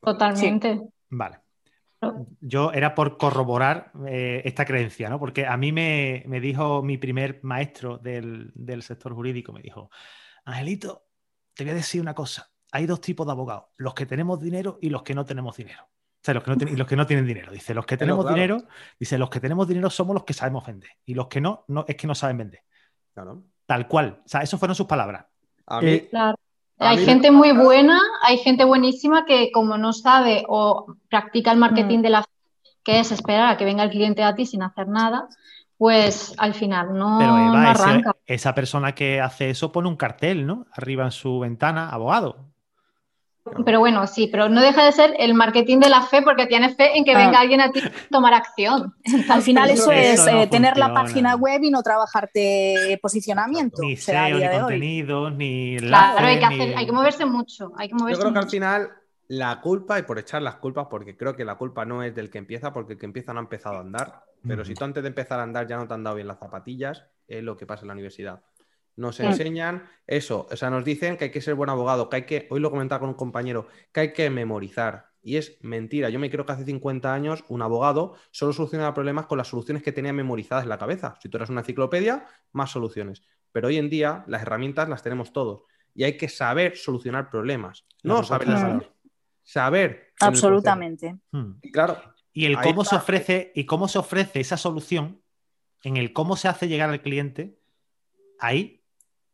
Totalmente. 0.00 0.80
Vale. 1.10 1.40
Yo 2.40 2.72
era 2.72 2.94
por 2.94 3.16
corroborar 3.18 3.92
eh, 4.06 4.42
esta 4.44 4.64
creencia, 4.64 5.08
¿no? 5.08 5.18
Porque 5.18 5.46
a 5.46 5.56
mí 5.56 5.72
me, 5.72 6.22
me 6.26 6.40
dijo 6.40 6.82
mi 6.82 6.98
primer 6.98 7.40
maestro 7.42 7.98
del, 7.98 8.50
del 8.54 8.82
sector 8.82 9.14
jurídico, 9.14 9.52
me 9.52 9.60
dijo, 9.62 9.90
Angelito, 10.44 11.06
te 11.54 11.64
voy 11.64 11.72
a 11.72 11.74
decir 11.74 12.00
una 12.00 12.14
cosa, 12.14 12.50
hay 12.72 12.86
dos 12.86 13.00
tipos 13.00 13.26
de 13.26 13.32
abogados, 13.32 13.64
los 13.76 13.94
que 13.94 14.06
tenemos 14.06 14.40
dinero 14.40 14.78
y 14.80 14.90
los 14.90 15.02
que 15.02 15.14
no 15.14 15.24
tenemos 15.24 15.56
dinero. 15.56 15.82
O 15.84 16.24
sea, 16.24 16.34
los 16.34 16.42
que 16.44 16.50
no, 16.50 16.56
ten- 16.56 16.68
y 16.68 16.76
los 16.76 16.86
que 16.88 16.96
no 16.96 17.06
tienen 17.06 17.26
dinero. 17.26 17.52
Dice, 17.52 17.74
los 17.74 17.84
que 17.86 17.96
tenemos 17.98 18.24
claro. 18.24 18.34
dinero, 18.34 18.64
dice, 18.98 19.18
los 19.18 19.28
que 19.30 19.40
tenemos 19.40 19.68
dinero 19.68 19.90
somos 19.90 20.14
los 20.14 20.24
que 20.24 20.32
sabemos 20.32 20.66
vender. 20.66 20.90
Y 21.04 21.14
los 21.14 21.28
que 21.28 21.40
no, 21.40 21.64
no 21.68 21.84
es 21.86 21.96
que 21.96 22.06
no 22.06 22.14
saben 22.14 22.38
vender. 22.38 22.62
Claro. 23.12 23.44
Tal 23.66 23.86
cual. 23.88 24.22
O 24.24 24.28
sea, 24.28 24.40
esas 24.40 24.58
fueron 24.58 24.74
sus 24.74 24.86
palabras. 24.86 25.26
A 25.66 25.80
mí, 25.80 25.90
Eh, 25.90 26.08
Claro. 26.10 26.36
Hay 26.78 26.96
mí- 26.98 27.04
gente 27.04 27.30
muy 27.30 27.52
buena, 27.52 28.00
hay 28.22 28.38
gente 28.38 28.64
buenísima 28.64 29.24
que 29.24 29.50
como 29.52 29.78
no 29.78 29.92
sabe 29.92 30.44
o 30.48 30.86
practica 31.08 31.52
el 31.52 31.58
marketing 31.58 31.98
Mm. 31.98 32.02
de 32.02 32.10
la 32.10 32.24
que 32.84 32.98
es 33.00 33.12
esperar 33.12 33.48
a 33.48 33.56
que 33.56 33.64
venga 33.64 33.82
el 33.84 33.90
cliente 33.90 34.22
a 34.22 34.34
ti 34.34 34.44
sin 34.44 34.62
hacer 34.62 34.88
nada, 34.88 35.26
pues 35.78 36.34
al 36.36 36.52
final 36.54 36.92
no, 36.96 37.16
Pero 37.18 37.32
no 37.38 37.54
Eva, 37.60 37.72
ese- 37.72 37.82
arranca. 37.82 38.16
esa 38.26 38.54
persona 38.54 38.94
que 38.94 39.20
hace 39.20 39.50
eso 39.50 39.72
pone 39.72 39.88
un 39.88 39.96
cartel, 39.96 40.46
¿no? 40.46 40.66
Arriba 40.72 41.04
en 41.04 41.10
su 41.10 41.38
ventana, 41.40 41.88
abogado. 41.88 42.36
Pero 43.66 43.78
bueno, 43.78 44.06
sí, 44.06 44.26
pero 44.32 44.48
no 44.48 44.62
deja 44.62 44.84
de 44.84 44.92
ser 44.92 45.14
el 45.18 45.34
marketing 45.34 45.78
de 45.78 45.90
la 45.90 46.00
fe 46.02 46.22
porque 46.22 46.46
tienes 46.46 46.76
fe 46.76 46.96
en 46.96 47.04
que 47.04 47.12
Ah. 47.14 47.18
venga 47.26 47.40
alguien 47.40 47.60
a 47.60 47.70
ti 47.70 47.80
a 47.80 47.92
tomar 48.10 48.32
acción. 48.32 48.94
Al 49.30 49.42
final 49.42 49.68
Eso- 49.70 49.92
es 49.92 50.24
no 50.24 50.40
eh, 50.42 50.46
tener 50.46 50.78
la 50.78 50.94
página 50.94 51.36
web 51.36 51.62
y 51.62 51.70
no 51.70 51.82
trabajarte 51.82 52.98
posicionamiento. 53.02 53.82
Ni 53.82 53.96
SEO, 53.96 54.38
ni 54.38 54.48
contenidos, 54.48 55.34
ni 55.34 55.76
Claro, 55.78 56.26
hay 56.26 56.38
que, 56.38 56.44
hacer, 56.44 56.68
ni- 56.68 56.74
hay 56.74 56.86
que 56.86 56.92
moverse 56.92 57.24
mucho, 57.26 57.72
hay 57.76 57.88
que 57.88 57.92
yo 57.92 57.98
moverse 57.98 58.20
creo 58.22 58.32
que 58.32 58.38
al 58.38 58.44
mucho. 58.44 58.50
final 58.56 58.88
la 59.28 59.60
culpa, 59.60 59.98
y 59.98 60.02
por 60.02 60.18
echar 60.18 60.42
las 60.42 60.56
culpas, 60.56 60.86
porque 60.90 61.16
creo 61.16 61.36
que 61.36 61.44
la 61.44 61.56
culpa 61.56 61.84
no 61.84 62.02
es 62.02 62.14
del 62.14 62.30
que 62.30 62.38
empieza, 62.38 62.72
porque 62.72 62.94
el 62.94 62.98
que 62.98 63.06
empieza 63.06 63.32
no 63.32 63.40
ha 63.40 63.42
empezado 63.42 63.76
a 63.76 63.80
andar. 63.80 64.22
Pero 64.46 64.62
si 64.64 64.74
tú 64.74 64.84
antes 64.84 65.02
de 65.02 65.08
empezar 65.08 65.40
a 65.40 65.42
andar 65.42 65.66
ya 65.66 65.76
no 65.78 65.88
te 65.88 65.94
han 65.94 66.04
dado 66.04 66.16
bien 66.16 66.28
las 66.28 66.38
zapatillas, 66.38 67.04
es 67.26 67.42
lo 67.42 67.56
que 67.56 67.64
pasa 67.64 67.82
en 67.82 67.88
la 67.88 67.94
universidad. 67.94 68.40
Nos 68.96 69.18
enseñan 69.20 69.88
eso, 70.06 70.46
o 70.50 70.56
sea, 70.56 70.70
nos 70.70 70.84
dicen 70.84 71.16
que 71.16 71.24
hay 71.24 71.30
que 71.30 71.40
ser 71.40 71.54
buen 71.54 71.70
abogado, 71.70 72.08
que 72.08 72.16
hay 72.16 72.26
que, 72.26 72.46
hoy 72.50 72.60
lo 72.60 72.70
comentaba 72.70 73.00
con 73.00 73.08
un 73.08 73.14
compañero, 73.14 73.66
que 73.92 74.00
hay 74.00 74.12
que 74.12 74.30
memorizar. 74.30 75.14
Y 75.24 75.36
es 75.38 75.56
mentira. 75.62 76.10
Yo 76.10 76.18
me 76.18 76.30
creo 76.30 76.44
que 76.44 76.52
hace 76.52 76.64
50 76.66 77.12
años 77.12 77.44
un 77.48 77.62
abogado 77.62 78.14
solo 78.30 78.52
solucionaba 78.52 78.92
problemas 78.92 79.24
con 79.24 79.38
las 79.38 79.48
soluciones 79.48 79.82
que 79.82 79.90
tenía 79.90 80.12
memorizadas 80.12 80.64
en 80.64 80.68
la 80.68 80.76
cabeza. 80.78 81.16
Si 81.22 81.30
tú 81.30 81.38
eras 81.38 81.48
una 81.48 81.62
enciclopedia, 81.62 82.26
más 82.52 82.70
soluciones. 82.70 83.22
Pero 83.50 83.68
hoy 83.68 83.78
en 83.78 83.88
día 83.88 84.24
las 84.28 84.42
herramientas 84.42 84.88
las 84.88 85.02
tenemos 85.02 85.32
todos. 85.32 85.62
Y 85.94 86.04
hay 86.04 86.18
que 86.18 86.28
saber 86.28 86.76
solucionar 86.76 87.30
problemas. 87.30 87.86
No 88.02 88.16
propuesta 88.16 88.58
saber. 88.58 88.92
Saber. 89.42 89.90
el 90.20 90.28
Absolutamente. 90.28 91.16
Hmm. 91.30 91.52
Y 91.62 91.72
claro, 91.72 91.96
Y 92.34 92.44
el 92.44 92.60
cómo 92.60 92.84
se 92.84 92.96
ofrece, 92.96 93.50
y 93.54 93.64
cómo 93.64 93.88
se 93.88 93.98
ofrece 93.98 94.40
esa 94.40 94.58
solución, 94.58 95.22
en 95.82 95.96
el 95.96 96.12
cómo 96.12 96.36
se 96.36 96.48
hace 96.48 96.68
llegar 96.68 96.90
al 96.90 97.00
cliente, 97.00 97.58
ahí 98.40 98.83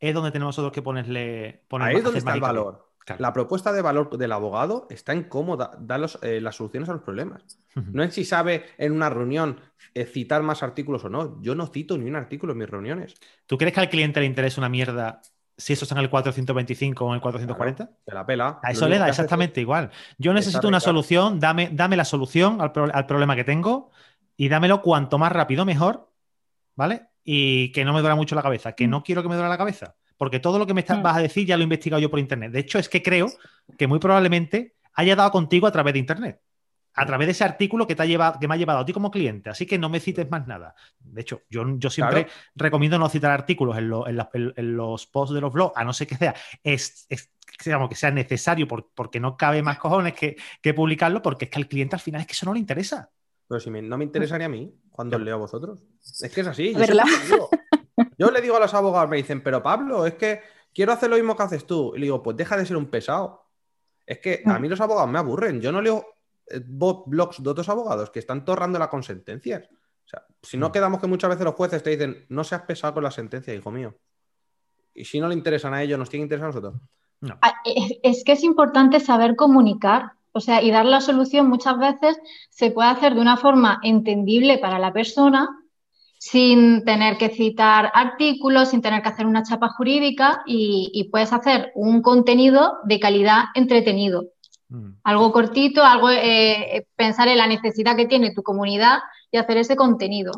es 0.01 0.15
donde 0.15 0.31
tenemos 0.33 0.51
nosotros 0.57 0.73
que 0.73 0.83
ponerle. 0.83 1.63
poner 1.69 1.89
ahí 1.89 1.97
es 1.97 2.05
donde 2.05 2.19
está 2.19 2.35
el 2.35 2.41
valor. 2.41 2.89
Claro. 3.05 3.23
La 3.23 3.33
propuesta 3.33 3.73
de 3.73 3.83
valor 3.83 4.17
del 4.19 4.31
abogado 4.31 4.87
está 4.91 5.13
en 5.13 5.25
cómo 5.25 5.57
da, 5.57 5.71
da 5.81 5.99
los, 5.99 6.19
eh, 6.23 6.41
las 6.41 6.57
soluciones 6.57 6.89
a 6.89 6.93
los 6.93 7.03
problemas. 7.03 7.59
No 7.75 8.03
en 8.03 8.13
si 8.13 8.25
sabe 8.25 8.67
en 8.79 8.93
una 8.93 9.09
reunión 9.11 9.59
eh, 9.95 10.05
citar 10.05 10.43
más 10.43 10.63
artículos 10.63 11.05
o 11.05 11.09
no. 11.09 11.41
Yo 11.43 11.55
no 11.55 11.67
cito 11.67 11.97
ni 11.99 12.09
un 12.09 12.17
artículo 12.17 12.53
en 12.53 12.59
mis 12.59 12.69
reuniones. 12.71 13.15
¿Tú 13.47 13.57
crees 13.59 13.73
que 13.75 13.81
al 13.81 13.89
cliente 13.89 14.21
le 14.21 14.27
interesa 14.27 14.61
una 14.61 14.69
mierda 14.69 15.23
si 15.57 15.73
eso 15.73 15.85
está 15.87 15.95
en 15.95 16.03
el 16.03 16.11
425 16.11 17.05
o 17.05 17.09
en 17.09 17.15
el 17.17 17.21
440? 17.21 17.91
Se 18.07 18.15
la 18.15 18.25
pela. 18.27 18.61
A 18.63 18.71
eso 18.71 18.87
le 18.89 18.99
da 18.99 19.09
exactamente 19.09 19.61
igual. 19.61 19.91
Yo 20.19 20.33
necesito 20.33 20.69
una 20.69 20.79
solución, 20.81 21.41
dame, 21.41 21.71
dame 21.73 21.97
la 21.97 22.05
solución 22.05 22.61
al, 22.61 22.71
pro- 22.73 22.91
al 22.95 23.07
problema 23.07 23.35
que 23.35 23.45
tengo 23.45 23.91
y 24.37 24.49
dámelo 24.49 24.83
cuanto 24.83 25.19
más 25.19 25.33
rápido 25.33 25.65
mejor, 25.65 26.09
¿vale? 26.77 27.09
Y 27.25 27.71
que 27.73 27.85
no 27.85 27.93
me 27.93 28.01
duela 28.01 28.15
mucho 28.17 28.35
la 28.35 28.43
cabeza, 28.43 28.73
que 28.73 28.87
no 28.89 29.03
quiero 29.03 29.23
que 29.23 29.29
me 29.29 29.35
duela 29.35 29.49
la 29.49 29.59
cabeza, 29.59 29.95
porque 30.17 30.41
todo 30.41 30.59
lo 30.59 30.67
que 30.67 30.75
me 30.75 30.81
está- 30.81 30.97
Mm. 30.97 31.03
vas 31.03 31.17
a 31.17 31.21
decir 31.23 31.47
ya 31.47 31.57
lo 31.57 31.63
he 31.63 31.65
investigado 31.65 32.01
yo 32.01 32.11
por 32.11 32.19
internet. 32.19 32.53
De 32.53 32.61
hecho, 32.61 32.79
es 32.79 32.89
que 32.89 33.03
creo 33.03 33.29
que 33.79 33.87
muy 33.87 33.99
probablemente 33.99 34.75
haya 34.95 35.15
dado 35.17 35.31
contigo 35.31 35.67
a 35.67 35.73
través 35.73 35.93
de 35.95 35.99
internet. 36.01 36.41
A 36.95 37.07
través 37.07 37.29
de 37.29 37.33
ese 37.33 37.45
artículo 37.45 37.87
que, 37.87 37.95
te 37.95 38.03
ha 38.03 38.07
llevado, 38.07 38.41
que 38.41 38.49
me 38.49 38.55
ha 38.55 38.59
llevado 38.59 38.81
a 38.81 38.85
ti 38.85 38.93
como 38.93 39.13
cliente. 39.13 39.49
Así 39.49 39.65
que 39.65 39.79
no 39.79 39.89
me 39.89 40.01
cites 40.01 40.29
más 40.29 40.47
nada. 40.49 40.75
De 40.99 41.21
hecho, 41.21 41.43
yo, 41.49 41.65
yo 41.79 41.89
siempre 41.89 42.25
Claro. 42.25 42.39
recomiendo 42.57 42.99
no 42.99 43.09
citar 43.09 43.31
artículos 43.31 43.79
en, 43.79 43.89
lo- 43.89 44.09
en 44.09 44.17
la- 44.17 44.29
en- 44.35 44.53
en 44.57 44.77
los 44.77 45.07
posts 45.07 45.33
de 45.35 45.41
los 45.41 45.53
blogs, 45.53 45.77
a 45.77 45.85
no 45.85 45.93
ser 45.93 46.09
que 46.09 46.17
sea, 46.17 46.35
es, 46.65 47.07
es- 47.09 47.33
digamos, 47.65 47.89
que 47.89 47.95
sea 47.95 48.11
necesario 48.11 48.67
por- 48.67 48.91
porque 48.93 49.21
no 49.21 49.37
cabe 49.37 49.63
más 49.63 49.79
cojones 49.79 50.15
que, 50.15 50.37
que 50.61 50.75
publicarlo, 50.75 51.23
porque 51.23 51.45
es 51.45 51.51
que 51.51 51.59
al 51.61 51.69
cliente 51.69 51.95
al 51.95 52.01
final 52.01 52.23
es 52.23 52.27
que 52.27 52.33
eso 52.33 52.47
no 52.47 52.55
le 52.55 52.59
interesa. 52.61 53.09
Pero 53.51 53.59
si 53.61 53.69
me- 53.69 53.83
no 53.83 53.99
me 53.99 54.05
interesaría 54.05 54.47
a 54.47 54.49
mí 54.49 54.73
cuando 54.93 55.17
os 55.17 55.23
leo 55.23 55.35
a 55.35 55.39
vosotros. 55.39 55.83
Es 56.21 56.33
que 56.33 56.41
es 56.43 56.47
así. 56.47 56.73
Yo, 58.19 58.31
le 58.31 58.41
digo 58.41 58.57
a 58.57 58.61
los 58.61 58.73
abogados, 58.75 59.11
me 59.11 59.17
dicen, 59.17 59.43
pero 59.43 59.61
Pablo, 59.63 60.07
es 60.07 60.15
que 60.15 60.41
quiero 60.73 60.93
hacer 60.93 61.11
lo 61.11 61.17
mismo 61.17 61.37
que 61.37 61.43
haces 61.43 61.67
tú. 61.67 61.93
Y 61.97 61.99
le 61.99 62.05
digo, 62.07 62.23
pues 62.23 62.37
deja 62.37 62.57
de 62.57 62.65
ser 62.65 62.77
un 62.77 62.87
pesado. 62.87 63.43
Es 64.07 64.21
que 64.21 64.43
a 64.47 64.59
mí 64.61 64.69
los 64.69 64.81
abogados 64.81 65.11
me 65.11 65.19
aburren. 65.19 65.61
Yo 65.61 65.73
no 65.73 65.83
leo 65.83 66.07
eh, 66.47 66.61
blogs 66.65 67.43
de 67.43 67.51
otros 67.51 67.69
abogados 67.69 68.11
que 68.11 68.21
están 68.21 68.45
torrando 68.45 68.79
la 68.79 68.89
con 68.89 69.03
sentencias. 69.03 69.69
O 69.71 70.09
sea, 70.09 70.25
si 70.43 70.57
no 70.57 70.69
Mm. 70.69 70.73
quedamos 70.73 71.01
que 71.01 71.07
muchas 71.09 71.31
veces 71.31 71.45
los 71.45 71.55
jueces 71.57 71.83
te 71.83 71.91
dicen, 71.91 72.27
no 72.29 72.45
seas 72.45 72.63
pesado 72.63 72.95
con 72.95 73.03
la 73.03 73.11
sentencia, 73.11 73.53
hijo 73.55 73.71
mío. 73.73 73.97
Y 74.95 75.05
si 75.05 75.19
no 75.21 75.27
le 75.29 75.35
interesan 75.35 75.75
a 75.75 75.83
ellos, 75.83 75.99
nos 75.99 76.09
tiene 76.09 76.23
que 76.23 76.35
interesar 76.35 76.47
a 76.47 76.49
nosotros. 76.53 76.75
No. 77.21 77.37
Ah, 77.43 77.55
Es, 77.65 77.99
es 78.03 78.25
que 78.25 78.33
es 78.33 78.43
importante 78.45 78.99
saber 79.01 79.35
comunicar, 79.37 80.13
o 80.33 80.41
sea, 80.41 80.63
y 80.63 80.71
dar 80.71 80.87
la 80.87 81.01
solución 81.01 81.49
muchas 81.49 81.79
veces 81.79 82.19
se 82.51 82.71
puede 82.71 82.89
hacer 82.89 83.15
de 83.15 83.21
una 83.21 83.37
forma 83.37 83.81
entendible 83.83 84.59
para 84.59 84.79
la 84.79 84.93
persona, 84.93 85.49
sin 86.19 86.85
tener 86.85 87.17
que 87.17 87.31
citar 87.31 87.91
artículos, 87.95 88.69
sin 88.69 88.83
tener 88.83 89.03
que 89.03 89.09
hacer 89.09 89.27
una 89.27 89.43
chapa 89.43 89.71
jurídica 89.71 90.43
y, 90.47 90.91
y 90.93 91.05
puedes 91.05 91.33
hacer 91.33 91.73
un 91.75 92.03
contenido 92.03 92.79
de 92.85 93.01
calidad 93.01 93.45
entretenido. 93.55 94.27
Mm. 94.69 94.91
Algo 95.03 95.33
cortito, 95.33 95.85
algo 95.85 96.11
eh, 96.11 96.87
pensar 96.95 97.29
en 97.29 97.39
la 97.39 97.47
necesidad 97.47 97.97
que 97.97 98.07
tiene 98.07 98.33
tu 98.33 98.43
comunidad 98.43 98.99
y 99.31 99.39
hacer 99.39 99.57
ese 99.57 99.77
contenido. 99.77 100.33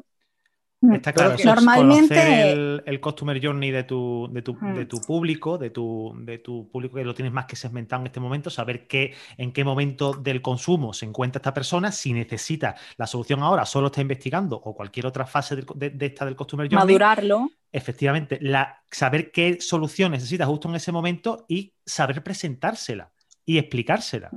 Está 0.83 1.13
Pero 1.13 1.15
claro, 1.15 1.37
que 1.37 1.43
eso 1.43 1.51
es 1.51 1.55
normalmente- 1.65 2.15
conocer 2.15 2.49
el, 2.49 2.83
el 2.87 3.01
customer 3.01 3.41
journey 3.45 3.71
de 3.71 3.85
tu, 3.85 4.29
de 4.33 4.43
tu, 4.43 4.55
Mm. 4.55 4.75
de 4.75 4.87
tu 4.87 5.01
público, 5.01 5.57
de 5.57 5.71
tu, 5.71 6.13
de 6.19 6.39
tu 6.39 6.69
público 6.71 6.97
que 6.97 7.05
lo 7.05 7.15
tienes 7.15 7.33
más 7.33 7.47
que 7.47 7.55
segmentado 7.55 8.03
en 8.03 8.09
este 8.09 8.19
momento, 8.19 8.51
saber 8.51 8.89
qué, 8.89 9.15
en 9.37 9.53
qué 9.53 9.63
momento 9.65 10.13
del 10.13 10.43
consumo 10.43 10.93
se 10.93 11.07
encuentra 11.07 11.39
esta 11.39 11.55
persona, 11.55 11.93
si 11.93 12.13
necesita 12.13 12.75
la 12.97 13.07
solución 13.07 13.43
ahora, 13.45 13.65
solo 13.65 13.87
está 13.87 14.01
investigando 14.01 14.57
o 14.57 14.75
cualquier 14.75 15.07
otra 15.07 15.25
fase 15.25 15.55
de, 15.57 15.91
de 15.91 16.07
esta 16.07 16.25
del 16.25 16.35
customer 16.35 16.67
journey. 16.67 16.85
Madurarlo. 16.85 17.49
Efectivamente, 17.71 18.39
la, 18.43 18.83
saber 18.91 19.31
qué 19.31 19.61
solución 19.61 20.11
necesita 20.13 20.47
justo 20.47 20.69
en 20.69 20.75
ese 20.75 20.91
momento 20.93 21.45
y 21.49 21.73
saber 21.87 22.23
presentársela 22.23 23.13
y 23.47 23.59
explicársela. 23.59 24.31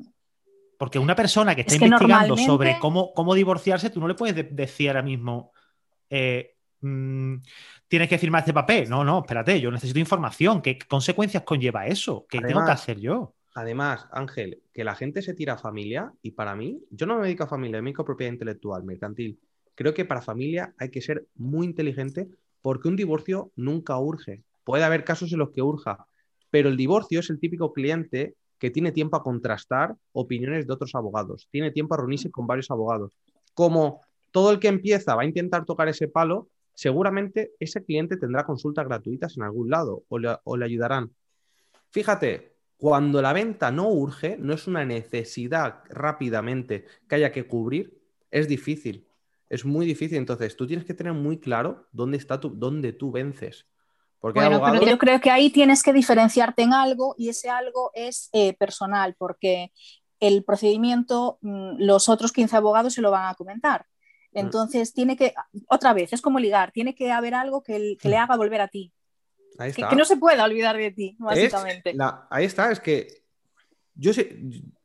Porque 0.78 1.00
una 1.00 1.16
persona 1.16 1.56
que 1.56 1.62
está 1.62 1.74
Es 1.74 1.80
que 1.80 1.86
investigando 1.86 2.28
normalmente- 2.36 2.46
sobre 2.46 2.80
cómo, 2.80 3.14
cómo 3.14 3.34
divorciarse, 3.34 3.90
tú 3.90 4.00
no 4.00 4.08
le 4.08 4.14
puedes 4.14 4.36
de- 4.36 4.44
decir 4.44 4.90
ahora 4.90 5.02
mismo, 5.02 5.52
eh, 6.10 6.56
mm, 6.82 7.36
tienes 7.88 8.10
que 8.10 8.18
firmar 8.18 8.42
este 8.42 8.54
papel. 8.54 8.90
No, 8.90 9.04
no, 9.04 9.20
espérate, 9.20 9.60
yo 9.60 9.72
necesito 9.72 10.00
información. 10.00 10.62
¿Qué 10.62 10.78
consecuencias 10.88 11.44
conlleva 11.44 11.88
eso? 11.88 12.26
¿Qué 12.30 12.40
tengo 12.40 12.66
que 12.66 12.72
hacer 12.72 13.00
yo? 13.00 13.34
Además, 13.56 14.08
Ángel, 14.12 14.62
que 14.74 14.84
la 14.84 14.96
gente 14.96 15.22
se 15.22 15.34
tira 15.34 15.54
a 15.54 15.58
familia 15.58 16.12
y 16.22 16.32
para 16.32 16.56
mí, 16.56 16.84
yo 16.92 17.06
no 17.06 17.18
me 17.18 17.24
dedico 17.24 17.46
a 17.46 17.48
familia, 17.48 17.82
me 17.82 17.86
dedico 17.86 18.02
a 18.02 18.06
propiedad 18.06 18.34
intelectual, 18.34 18.84
mercantil. 18.84 19.40
Creo 19.76 19.94
que 19.94 20.04
para 20.04 20.22
familia 20.22 20.74
hay 20.78 20.90
que 20.90 21.02
ser 21.02 21.26
muy 21.36 21.66
inteligente 21.66 22.28
porque 22.62 22.90
un 22.90 22.98
divorcio 22.98 23.52
nunca 23.56 23.98
urge. 23.98 24.44
Puede 24.66 24.84
haber 24.84 25.06
casos 25.06 25.32
en 25.32 25.40
los 25.40 25.52
que 25.52 25.62
urja, 25.62 26.06
pero 26.50 26.68
el 26.68 26.76
divorcio 26.76 27.22
es 27.22 27.30
el 27.30 27.40
típico 27.40 27.72
cliente 27.72 28.36
que 28.60 28.72
tiene 28.72 28.92
tiempo 28.92 29.16
a 29.16 29.24
contrastar 29.24 29.96
opiniones 30.12 30.68
de 30.68 30.74
otros 30.74 30.96
abogados, 30.96 31.48
tiene 31.52 31.72
tiempo 31.72 31.94
a 31.94 31.98
reunirse 31.98 32.32
con 32.32 32.48
varios 32.48 32.72
abogados. 32.72 33.14
Como 33.54 34.02
todo 34.36 34.52
el 34.52 34.60
que 34.60 34.68
empieza 34.68 35.16
va 35.16 35.22
a 35.22 35.26
intentar 35.26 35.64
tocar 35.64 35.88
ese 35.88 36.10
palo, 36.10 36.50
seguramente 36.74 37.54
ese 37.58 37.86
cliente 37.86 38.18
tendrá 38.18 38.44
consultas 38.44 38.86
gratuitas 38.86 39.38
en 39.38 39.44
algún 39.44 39.70
lado 39.70 40.04
o 40.10 40.20
le, 40.20 40.36
o 40.44 40.58
le 40.58 40.66
ayudarán. 40.66 41.16
Fíjate, 41.90 42.58
cuando 42.76 43.22
la 43.22 43.32
venta 43.32 43.72
no 43.72 43.88
urge, 43.88 44.36
no 44.38 44.54
es 44.54 44.68
una 44.68 44.84
necesidad 44.84 45.84
rápidamente 45.88 46.84
que 47.08 47.16
haya 47.16 47.32
que 47.32 47.48
cubrir, 47.48 47.98
es 48.30 48.50
difícil. 48.50 49.08
Es 49.48 49.64
muy 49.64 49.86
difícil. 49.86 50.18
Entonces, 50.18 50.58
tú 50.58 50.68
tienes 50.68 50.86
que 50.86 50.94
tener 50.94 51.14
muy 51.14 51.40
claro 51.40 51.88
dónde 51.94 52.18
está 52.18 52.38
tu, 52.38 52.50
dónde 52.50 52.92
tú 52.92 53.14
vences. 53.14 53.66
Porque 54.20 54.42
yo 54.86 54.98
creo 54.98 55.22
que 55.22 55.32
ahí 55.32 55.50
tienes 55.50 55.82
que 55.82 55.94
diferenciarte 55.94 56.64
en 56.64 56.74
algo 56.74 57.16
y 57.18 57.30
ese 57.30 57.50
algo 57.50 57.92
es 57.94 58.30
eh, 58.34 58.54
personal, 58.58 59.16
porque 59.18 59.72
el 60.20 60.44
procedimiento, 60.44 61.38
mm, 61.40 61.78
los 61.78 62.10
otros 62.10 62.34
15 62.34 62.58
abogados 62.58 62.96
se 62.96 63.02
lo 63.02 63.12
van 63.12 63.30
a 63.30 63.36
comentar. 63.36 63.86
Mm. 64.36 64.40
Entonces, 64.40 64.94
tiene 64.94 65.16
que, 65.16 65.34
otra 65.68 65.94
vez, 65.94 66.14
es 66.14 66.22
como 66.22 66.40
ligar, 66.40 66.72
tiene 66.72 66.94
que 66.94 67.12
haber 67.12 67.34
algo 67.34 67.64
que, 67.64 67.98
le 68.02 68.18
mm. 68.18 68.22
haga 68.22 68.38
volver 68.38 68.62
a 68.62 68.68
ti. 68.68 68.92
Que, 69.58 69.96
no 69.96 70.04
se 70.04 70.18
pueda 70.18 70.44
olvidar 70.44 70.76
de 70.76 70.92
ti, 70.92 71.16
básicamente. 71.18 71.96
ahí 72.30 72.46
está, 72.46 72.72
es 72.72 72.82
que 72.82 73.24
yo 73.96 74.14
sé, 74.14 74.38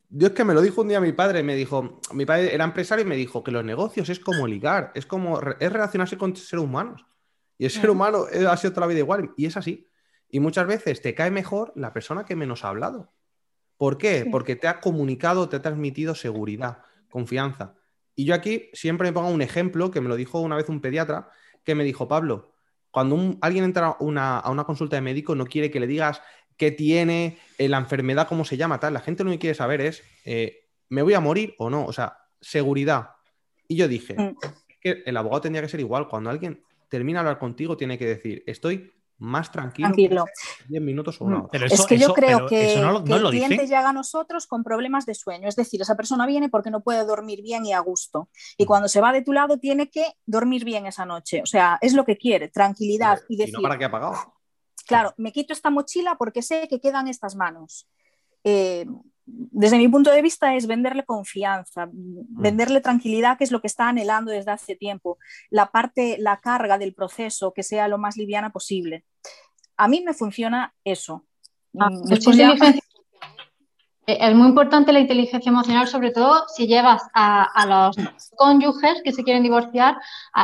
yo 0.09 0.29
es 0.29 0.33
que 0.33 0.45
me 0.45 0.55
lo 0.55 0.63
dijo 0.63 0.83
un 0.83 0.89
día 0.89 1.01
mi 1.01 1.13
padre, 1.13 1.43
me 1.43 1.57
dijo, 1.57 2.01
mi 2.13 2.25
padre 2.25 2.55
era 2.55 2.65
empresario 2.65 3.05
y 3.05 3.09
me 3.09 3.17
dijo 3.17 3.43
que 3.43 3.51
los 3.51 3.65
negocios 3.65 4.09
es 4.09 4.21
como 4.21 4.47
ligar, 4.47 4.93
es 4.95 5.07
como, 5.07 5.41
es 5.41 5.73
relacionarse 5.73 6.17
con 6.17 6.37
seres 6.37 6.65
humanos. 6.65 7.05
Y 7.59 7.65
el 7.65 7.71
ser 7.71 7.91
humano 7.91 8.27
ha 8.49 8.57
sido 8.57 8.73
toda 8.73 8.87
la 8.87 8.91
vida 8.91 9.01
igual, 9.01 9.33
y 9.37 9.47
es 9.47 9.57
así. 9.57 9.87
Y 10.31 10.41
muchas 10.41 10.67
veces 10.67 11.03
te 11.03 11.15
cae 11.15 11.31
mejor 11.31 11.73
la 11.75 11.93
persona 11.93 12.25
que 12.25 12.37
menos 12.37 12.65
ha 12.65 12.69
hablado. 12.69 13.13
¿Por 13.77 13.99
qué? 13.99 14.27
Porque 14.31 14.57
te 14.57 14.69
ha 14.69 14.81
comunicado, 14.81 15.49
te 15.49 15.57
ha 15.57 15.63
transmitido 15.63 16.15
seguridad, 16.15 16.83
confianza. 17.11 17.75
Y 18.21 18.27
yo 18.27 18.35
aquí 18.35 18.69
siempre 18.75 19.09
me 19.09 19.15
pongo 19.15 19.31
un 19.31 19.41
ejemplo 19.41 19.91
que 19.91 20.03
me 20.03 20.11
lo 20.11 20.15
dijo 20.15 20.41
una 20.41 20.55
vez 20.55 20.69
un 20.69 20.83
pediatra, 20.83 21.31
que 21.65 21.75
me 21.75 21.85
dijo, 21.85 22.07
Pablo, 22.07 22.53
cuando 22.91 23.39
alguien 23.41 23.65
entra 23.65 23.97
a 23.99 24.03
una 24.51 24.65
consulta 24.67 24.97
de 24.97 25.01
médico, 25.01 25.35
no 25.35 25.47
quiere 25.47 25.71
que 25.71 25.81
le 25.81 25.87
digas 25.87 26.21
qué 26.59 26.71
tiene, 26.71 27.39
eh, 27.57 27.71
la 27.71 27.79
enfermedad, 27.79 28.29
cómo 28.29 28.45
se 28.45 28.59
llama, 28.59 28.79
tal. 28.79 28.93
La 28.93 29.01
gente 29.01 29.25
lo 29.25 29.31
que 29.31 29.39
quiere 29.39 29.55
saber 29.55 29.81
es, 29.81 30.03
eh, 30.27 30.67
¿me 30.91 31.01
voy 31.01 31.15
a 31.15 31.21
morir 31.21 31.55
o 31.57 31.71
no? 31.71 31.87
O 31.87 31.95
sea, 31.95 32.19
seguridad. 32.43 33.09
Y 33.67 33.77
yo 33.77 33.89
dije, 33.89 34.15
mm. 34.19 34.37
que 34.83 35.03
el 35.07 35.17
abogado 35.17 35.41
tendría 35.41 35.63
que 35.63 35.71
ser 35.71 35.81
igual. 35.81 36.07
Cuando 36.07 36.29
alguien 36.29 36.63
termina 36.91 37.21
de 37.21 37.29
hablar 37.29 37.39
contigo, 37.39 37.79
tiene 37.79 37.97
que 37.97 38.05
decir, 38.05 38.45
estoy 38.47 38.93
más 39.21 39.53
tranquilo, 39.53 39.89
tranquilo. 39.89 40.25
10 40.69 40.83
minutos 40.83 41.21
o 41.21 41.25
una 41.27 41.39
mm. 41.41 41.49
es 41.71 41.87
que 41.87 41.99
yo 41.99 42.13
creo 42.15 42.47
que, 42.47 42.75
el 42.75 43.29
cliente 43.31 43.67
llega 43.67 43.91
a 43.91 43.93
nosotros 43.93 44.47
con 44.47 44.65
problemas 44.65 45.07
de 45.07 45.15
sueño. 45.15 45.49
Es 45.49 45.57
decir, 45.57 45.81
esa 45.83 45.95
persona 45.95 46.27
viene 46.27 46.49
porque 46.49 46.71
no 46.71 46.83
puede 46.83 47.05
dormir 47.05 47.43
bien 47.43 47.67
y 47.67 47.73
a 47.73 47.81
gusto. 47.81 48.31
Y 48.57 48.65
mm. 48.65 48.67
cuando 48.67 48.89
se 48.89 49.01
va 49.01 49.13
de 49.13 49.23
tu 49.23 49.33
lado, 49.33 49.59
tiene 49.59 49.91
que 49.91 50.05
dormir 50.27 50.65
bien 50.65 50.87
esa 50.87 51.05
noche. 51.05 51.43
O 51.43 51.47
sea, 51.47 51.79
es 51.81 51.93
lo 51.93 52.05
que 52.05 52.17
quiere, 52.17 52.49
tranquilidad. 52.49 53.21
y 53.29 53.37
decir, 53.37 53.55
no 53.55 53.63
para 53.63 53.79
qué 53.79 53.85
ha 53.85 53.91
pagado. 53.91 54.15
Claro, 54.87 55.15
me 55.19 55.33
quito 55.33 55.53
esta 55.53 55.71
mochila 55.71 56.17
porque 56.19 56.43
sé 56.43 56.67
que 56.69 56.81
quedan 56.81 57.07
estas 57.07 57.37
manos. 57.37 57.89
Eh, 58.43 58.87
desde 59.33 59.79
mi 59.79 59.89
punto 59.89 60.11
de 60.11 60.23
vista 60.23 60.55
es 60.55 60.67
venderle 60.67 61.05
confianza, 61.05 61.87
mm. 61.87 62.43
venderle 62.43 62.81
tranquilidad, 62.81 63.39
que 63.39 63.45
es 63.45 63.53
lo 63.53 63.61
que 63.61 63.67
está 63.67 63.89
anhelando 63.89 64.31
desde 64.31 64.51
hace 64.51 64.77
tiempo. 64.77 65.19
La 65.51 65.67
parte, 65.67 66.17
la 66.19 66.39
carga 66.39 66.79
del 66.79 66.95
proceso, 66.95 67.53
que 67.53 67.63
sea 67.63 67.89
lo 67.89 67.99
más 67.99 68.17
liviana 68.17 68.51
posible. 68.51 69.05
A 69.77 69.89
mí 69.89 70.03
me 70.05 70.15
funciona 70.15 70.75
eso. 70.85 71.25
Ah, 71.79 71.91
mm, 71.91 72.13
es 74.07 74.35
muy 74.35 74.49
importante 74.49 74.93
la 74.93 75.01
inteligencia 75.01 75.51
emocional, 75.51 75.87
sobre 75.87 76.11
todo 76.11 76.45
si 76.49 76.67
llevas 76.67 77.03
a, 77.15 77.67
los 77.67 77.97
cónyuges 78.37 79.03
que 79.05 79.13
se 79.13 79.23
quieren 79.23 79.43
divorciar, 79.43 79.97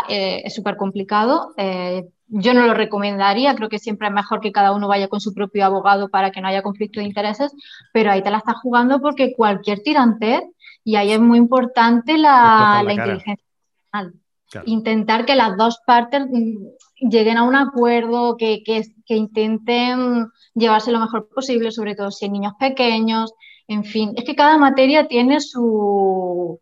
eh, 0.09 0.43
es 0.45 0.55
súper 0.55 0.77
complicado. 0.77 1.53
Eh, 1.57 2.07
yo 2.29 2.55
no 2.55 2.67
lo 2.67 2.75
recomendaría, 2.75 3.55
creo 3.55 3.69
que 3.69 3.79
siempre 3.79 4.09
es 4.09 4.15
mejor 4.15 4.41
que 4.41 4.53
cada 4.53 4.73
uno 4.73 4.89
vaya 4.89 5.09
con 5.09 5.21
su 5.21 5.33
propio 5.33 5.65
abogado 5.65 6.09
para 6.09 6.31
que 6.31 6.41
no 6.41 6.49
haya 6.49 6.63
conflicto 6.63 7.01
de 7.01 7.07
intereses, 7.07 7.53
pero 7.93 8.11
ahí 8.11 8.23
te 8.23 8.31
la 8.31 8.39
estás 8.39 8.57
jugando 8.61 9.01
porque 9.01 9.33
cualquier 9.35 9.81
tirante, 9.81 10.43
y 10.85 10.97
ahí 10.97 11.13
es 11.13 11.21
muy 11.21 11.39
importante 11.39 12.19
la, 12.19 12.81
inteligencia 12.81 13.45
emocional. 13.93 14.21
Intentar 14.65 15.27
que 15.27 15.35
las 15.35 15.57
dos 15.57 15.81
partes 15.85 16.27
mm, 16.31 17.09
lleguen 17.11 17.37
a 17.37 17.43
un 17.43 17.55
acuerdo, 17.55 18.37
que, 18.37 18.63
que, 18.65 19.15
intenten 19.15 20.29
llevarse 20.55 20.93
lo 20.93 21.01
mejor 21.01 21.29
posible, 21.29 21.71
sobre 21.71 21.95
todo 21.95 22.11
si 22.11 22.25
hay 22.25 22.31
niños 22.31 22.55
pequeños, 22.59 23.35
en 23.69 23.85
fin, 23.85 24.13
es 24.17 24.25
que 24.25 24.37
cada 24.37 24.57
materia 24.59 25.09
tiene 25.09 25.41
su, 25.41 26.61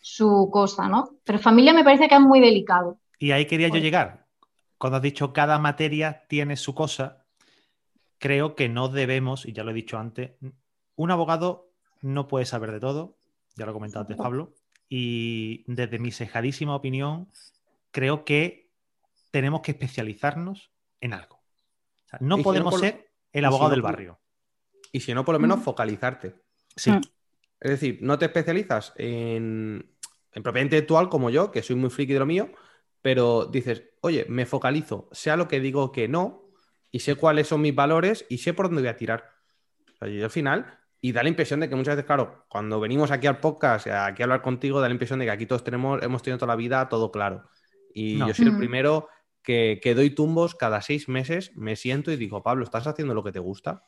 su 0.00 0.50
cosa, 0.52 0.88
¿no? 0.88 1.10
Pero 1.24 1.38
familia 1.38 1.72
me 1.72 1.84
parece 1.84 2.08
que 2.08 2.16
es 2.16 2.20
muy 2.20 2.40
delicado. 2.40 2.98
Y 3.18 3.30
ahí 3.30 3.46
quería 3.46 3.68
yo 3.68 3.76
llegar 3.76 4.19
cuando 4.80 4.96
has 4.96 5.02
dicho 5.02 5.34
cada 5.34 5.58
materia 5.58 6.24
tiene 6.26 6.56
su 6.56 6.74
cosa, 6.74 7.26
creo 8.18 8.54
que 8.54 8.70
no 8.70 8.88
debemos, 8.88 9.44
y 9.44 9.52
ya 9.52 9.62
lo 9.62 9.72
he 9.72 9.74
dicho 9.74 9.98
antes, 9.98 10.30
un 10.96 11.10
abogado 11.10 11.70
no 12.00 12.28
puede 12.28 12.46
saber 12.46 12.72
de 12.72 12.80
todo, 12.80 13.18
ya 13.56 13.66
lo 13.66 13.72
he 13.72 13.74
comentado 13.74 14.00
antes 14.00 14.16
Pablo, 14.16 14.54
y 14.88 15.64
desde 15.66 15.98
mi 15.98 16.12
sejadísima 16.12 16.74
opinión, 16.74 17.28
creo 17.90 18.24
que 18.24 18.70
tenemos 19.30 19.60
que 19.60 19.72
especializarnos 19.72 20.70
en 21.02 21.12
algo. 21.12 21.42
no 22.20 22.38
podemos 22.38 22.80
ser 22.80 23.12
el 23.34 23.44
abogado 23.44 23.72
del 23.72 23.82
barrio. 23.82 24.18
Y 24.92 25.00
si 25.00 25.12
no, 25.12 25.26
por 25.26 25.34
lo 25.34 25.40
menos 25.40 25.60
focalizarte. 25.60 26.36
Sí. 26.74 26.90
Mm. 26.90 27.02
Es 27.60 27.70
decir, 27.70 27.98
no 28.00 28.18
te 28.18 28.24
especializas 28.24 28.94
en, 28.96 29.94
en 30.32 30.42
propiedad 30.42 30.64
intelectual 30.64 31.10
como 31.10 31.28
yo, 31.28 31.50
que 31.50 31.62
soy 31.62 31.76
muy 31.76 31.90
friki 31.90 32.14
de 32.14 32.18
lo 32.18 32.24
mío, 32.24 32.50
pero 33.02 33.46
dices, 33.46 33.84
oye, 34.00 34.26
me 34.28 34.46
focalizo, 34.46 35.08
sé 35.12 35.30
a 35.30 35.36
lo 35.36 35.48
que 35.48 35.60
digo 35.60 35.92
que 35.92 36.08
no, 36.08 36.50
y 36.90 37.00
sé 37.00 37.14
cuáles 37.14 37.48
son 37.48 37.60
mis 37.60 37.74
valores 37.74 38.26
y 38.28 38.38
sé 38.38 38.52
por 38.52 38.66
dónde 38.66 38.82
voy 38.82 38.88
a 38.88 38.96
tirar. 38.96 39.30
y 40.02 40.22
al 40.22 40.30
final, 40.30 40.78
y 41.00 41.12
da 41.12 41.22
la 41.22 41.28
impresión 41.28 41.60
de 41.60 41.68
que 41.68 41.76
muchas 41.76 41.96
veces, 41.96 42.06
claro, 42.06 42.44
cuando 42.48 42.80
venimos 42.80 43.10
aquí 43.10 43.26
al 43.26 43.40
podcast, 43.40 43.86
aquí 43.86 44.22
a 44.22 44.24
hablar 44.24 44.42
contigo, 44.42 44.80
da 44.80 44.88
la 44.88 44.92
impresión 44.92 45.18
de 45.18 45.24
que 45.24 45.30
aquí 45.30 45.46
todos 45.46 45.64
tenemos, 45.64 46.02
hemos 46.02 46.22
tenido 46.22 46.38
toda 46.38 46.52
la 46.52 46.56
vida 46.56 46.88
todo 46.88 47.10
claro. 47.10 47.48
Y 47.94 48.18
yo 48.18 48.34
soy 48.34 48.46
el 48.46 48.56
primero 48.56 49.08
que, 49.42 49.80
que, 49.82 49.94
doy 49.94 50.10
tumbos 50.10 50.54
cada 50.54 50.80
seis 50.82 51.08
meses, 51.08 51.56
me 51.56 51.74
siento 51.74 52.12
y 52.12 52.16
digo, 52.16 52.42
Pablo, 52.42 52.64
¿estás 52.64 52.86
haciendo 52.86 53.14
lo 53.14 53.24
que 53.24 53.32
te 53.32 53.38
gusta? 53.38 53.82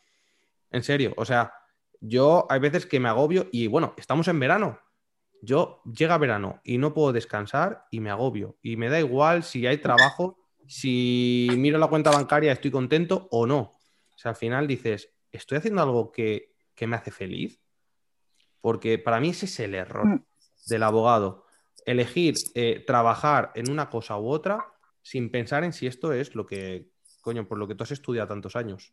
En 0.70 0.82
serio, 0.82 1.12
o 1.16 1.24
sea, 1.24 1.52
yo 2.00 2.46
hay 2.50 2.58
veces 2.58 2.86
que 2.86 2.98
me 2.98 3.08
agobio 3.08 3.48
y 3.52 3.68
bueno, 3.68 3.94
estamos 3.96 4.26
en 4.28 4.40
verano. 4.40 4.80
Yo 5.44 5.82
llega 5.84 6.18
verano 6.18 6.60
y 6.62 6.78
no 6.78 6.94
puedo 6.94 7.12
descansar 7.12 7.84
y 7.90 7.98
me 7.98 8.10
agobio. 8.10 8.56
Y 8.62 8.76
me 8.76 8.88
da 8.88 9.00
igual 9.00 9.42
si 9.42 9.66
hay 9.66 9.78
trabajo, 9.78 10.38
si 10.68 11.48
miro 11.56 11.78
la 11.78 11.88
cuenta 11.88 12.12
bancaria, 12.12 12.52
estoy 12.52 12.70
contento 12.70 13.26
o 13.32 13.44
no. 13.44 13.58
O 13.58 14.18
sea, 14.18 14.30
al 14.30 14.36
final 14.36 14.68
dices, 14.68 15.10
¿estoy 15.32 15.58
haciendo 15.58 15.82
algo 15.82 16.12
que, 16.12 16.54
me 16.86 16.96
hace 16.96 17.10
feliz? 17.10 17.60
Porque 18.60 18.98
para 18.98 19.18
mí 19.18 19.30
ese 19.30 19.46
es 19.46 19.58
el 19.60 19.74
error 19.74 20.06
mm. 20.06 20.24
del 20.66 20.82
abogado. 20.84 21.44
Elegir 21.86 22.34
eh, 22.54 22.84
trabajar 22.86 23.50
en 23.56 23.68
una 23.68 23.90
cosa 23.90 24.16
u 24.18 24.28
otra 24.28 24.64
sin 25.02 25.28
pensar 25.28 25.64
en 25.64 25.72
si 25.72 25.88
esto 25.88 26.12
es 26.12 26.36
lo 26.36 26.46
que, 26.46 26.92
coño, 27.20 27.48
por 27.48 27.58
lo 27.58 27.66
que 27.66 27.74
tú 27.74 27.82
has 27.82 27.90
estudiado 27.90 28.28
tantos 28.28 28.54
años. 28.54 28.92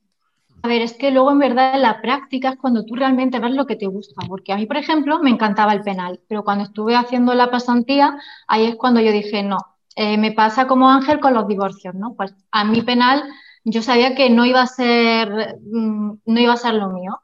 A 0.62 0.68
ver, 0.68 0.82
es 0.82 0.94
que 0.94 1.12
luego 1.12 1.32
en 1.32 1.40
verdad 1.40 1.76
en 1.76 1.82
la 1.82 2.02
práctica 2.02 2.50
es 2.50 2.58
cuando 2.58 2.84
tú 2.86 2.96
realmente 2.96 3.40
ves 3.40 3.52
lo 3.52 3.66
que 3.66 3.76
te 3.76 3.88
gusta, 3.88 4.26
porque 4.28 4.54
a 4.54 4.58
mí, 4.58 4.66
por 4.66 4.78
ejemplo, 4.78 5.20
me 5.20 5.30
encantaba 5.30 5.74
el 5.74 5.82
penal, 5.82 6.20
pero 6.28 6.44
cuando 6.44 6.66
estuve 6.66 6.96
haciendo 6.96 7.34
la 7.34 7.50
pasantía, 7.50 8.18
ahí 8.48 8.66
es 8.66 8.76
cuando 8.76 9.00
yo 9.00 9.12
dije, 9.12 9.44
no, 9.44 9.58
eh, 9.96 10.18
me 10.18 10.32
pasa 10.32 10.68
como 10.68 10.90
Ángel 10.90 11.20
con 11.20 11.34
los 11.34 11.48
divorcios, 11.48 11.96
¿no? 11.96 12.14
Pues 12.16 12.34
a 12.52 12.64
mí 12.66 12.82
penal 12.82 13.24
yo 13.64 13.82
sabía 13.82 14.16
que 14.16 14.30
no 14.30 14.46
iba 14.46 14.62
a 14.62 14.68
ser, 14.68 15.58
mm, 15.62 16.12
no 16.26 16.40
iba 16.40 16.54
a 16.54 16.58
ser 16.58 16.74
lo 16.74 16.90
mío. 16.90 17.20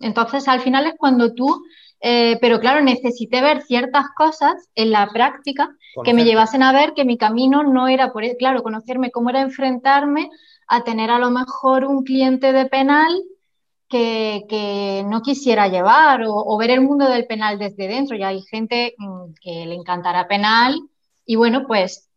Entonces, 0.00 0.48
al 0.48 0.60
final 0.60 0.86
es 0.86 0.94
cuando 0.98 1.34
tú, 1.34 1.64
eh, 2.00 2.38
pero 2.40 2.60
claro, 2.60 2.82
necesité 2.82 3.40
ver 3.40 3.62
ciertas 3.62 4.06
cosas 4.16 4.54
en 4.74 4.90
la 4.90 5.08
práctica 5.08 5.70
que 6.04 6.12
me 6.12 6.24
llevasen 6.24 6.62
a 6.62 6.72
ver 6.72 6.92
que 6.94 7.04
mi 7.04 7.16
camino 7.16 7.62
no 7.62 7.88
era 7.88 8.12
por, 8.12 8.24
claro, 8.36 8.62
conocerme 8.62 9.10
cómo 9.10 9.30
era 9.30 9.40
enfrentarme 9.40 10.28
a 10.66 10.84
tener 10.84 11.10
a 11.10 11.18
lo 11.18 11.30
mejor 11.30 11.84
un 11.84 12.04
cliente 12.04 12.52
de 12.52 12.66
penal 12.66 13.12
que, 13.88 15.04
no 15.06 15.22
quisiera 15.22 15.68
llevar 15.68 16.22
o, 16.26 16.56
ver 16.58 16.70
el 16.70 16.80
mundo 16.80 17.08
del 17.08 17.26
penal 17.26 17.58
desde 17.58 17.88
dentro. 17.88 18.16
Ya 18.16 18.28
hay 18.28 18.42
gente 18.42 18.94
mm, 18.98 19.34
que 19.40 19.66
le 19.66 19.74
encantará 19.74 20.26
penal 20.26 20.80
y 21.24 21.36
bueno, 21.36 21.66
pues 21.66 22.08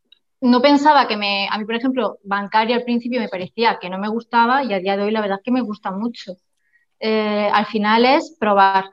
no 0.42 0.62
pensaba 0.62 1.08
que 1.08 1.18
me, 1.18 1.48
a 1.50 1.58
mí 1.58 1.66
por 1.66 1.76
ejemplo, 1.76 2.20
bancaria 2.24 2.76
al 2.76 2.84
principio 2.84 3.20
me 3.20 3.30
parecía 3.30 3.80
que 3.80 3.90
no 3.90 3.98
me 3.98 4.10
gustaba 4.10 4.64
y 4.64 4.74
a 4.74 4.80
día 4.80 4.98
de 4.98 5.04
hoy 5.04 5.12
la 5.12 5.22
verdad 5.22 5.38
es 5.40 5.44
que 5.44 5.52
me 5.52 5.62
gusta 5.62 5.92
mucho. 5.92 6.38
Eh, 7.00 7.50
al 7.52 7.66
final 7.66 8.06
es 8.06 8.36
probar. 8.40 8.90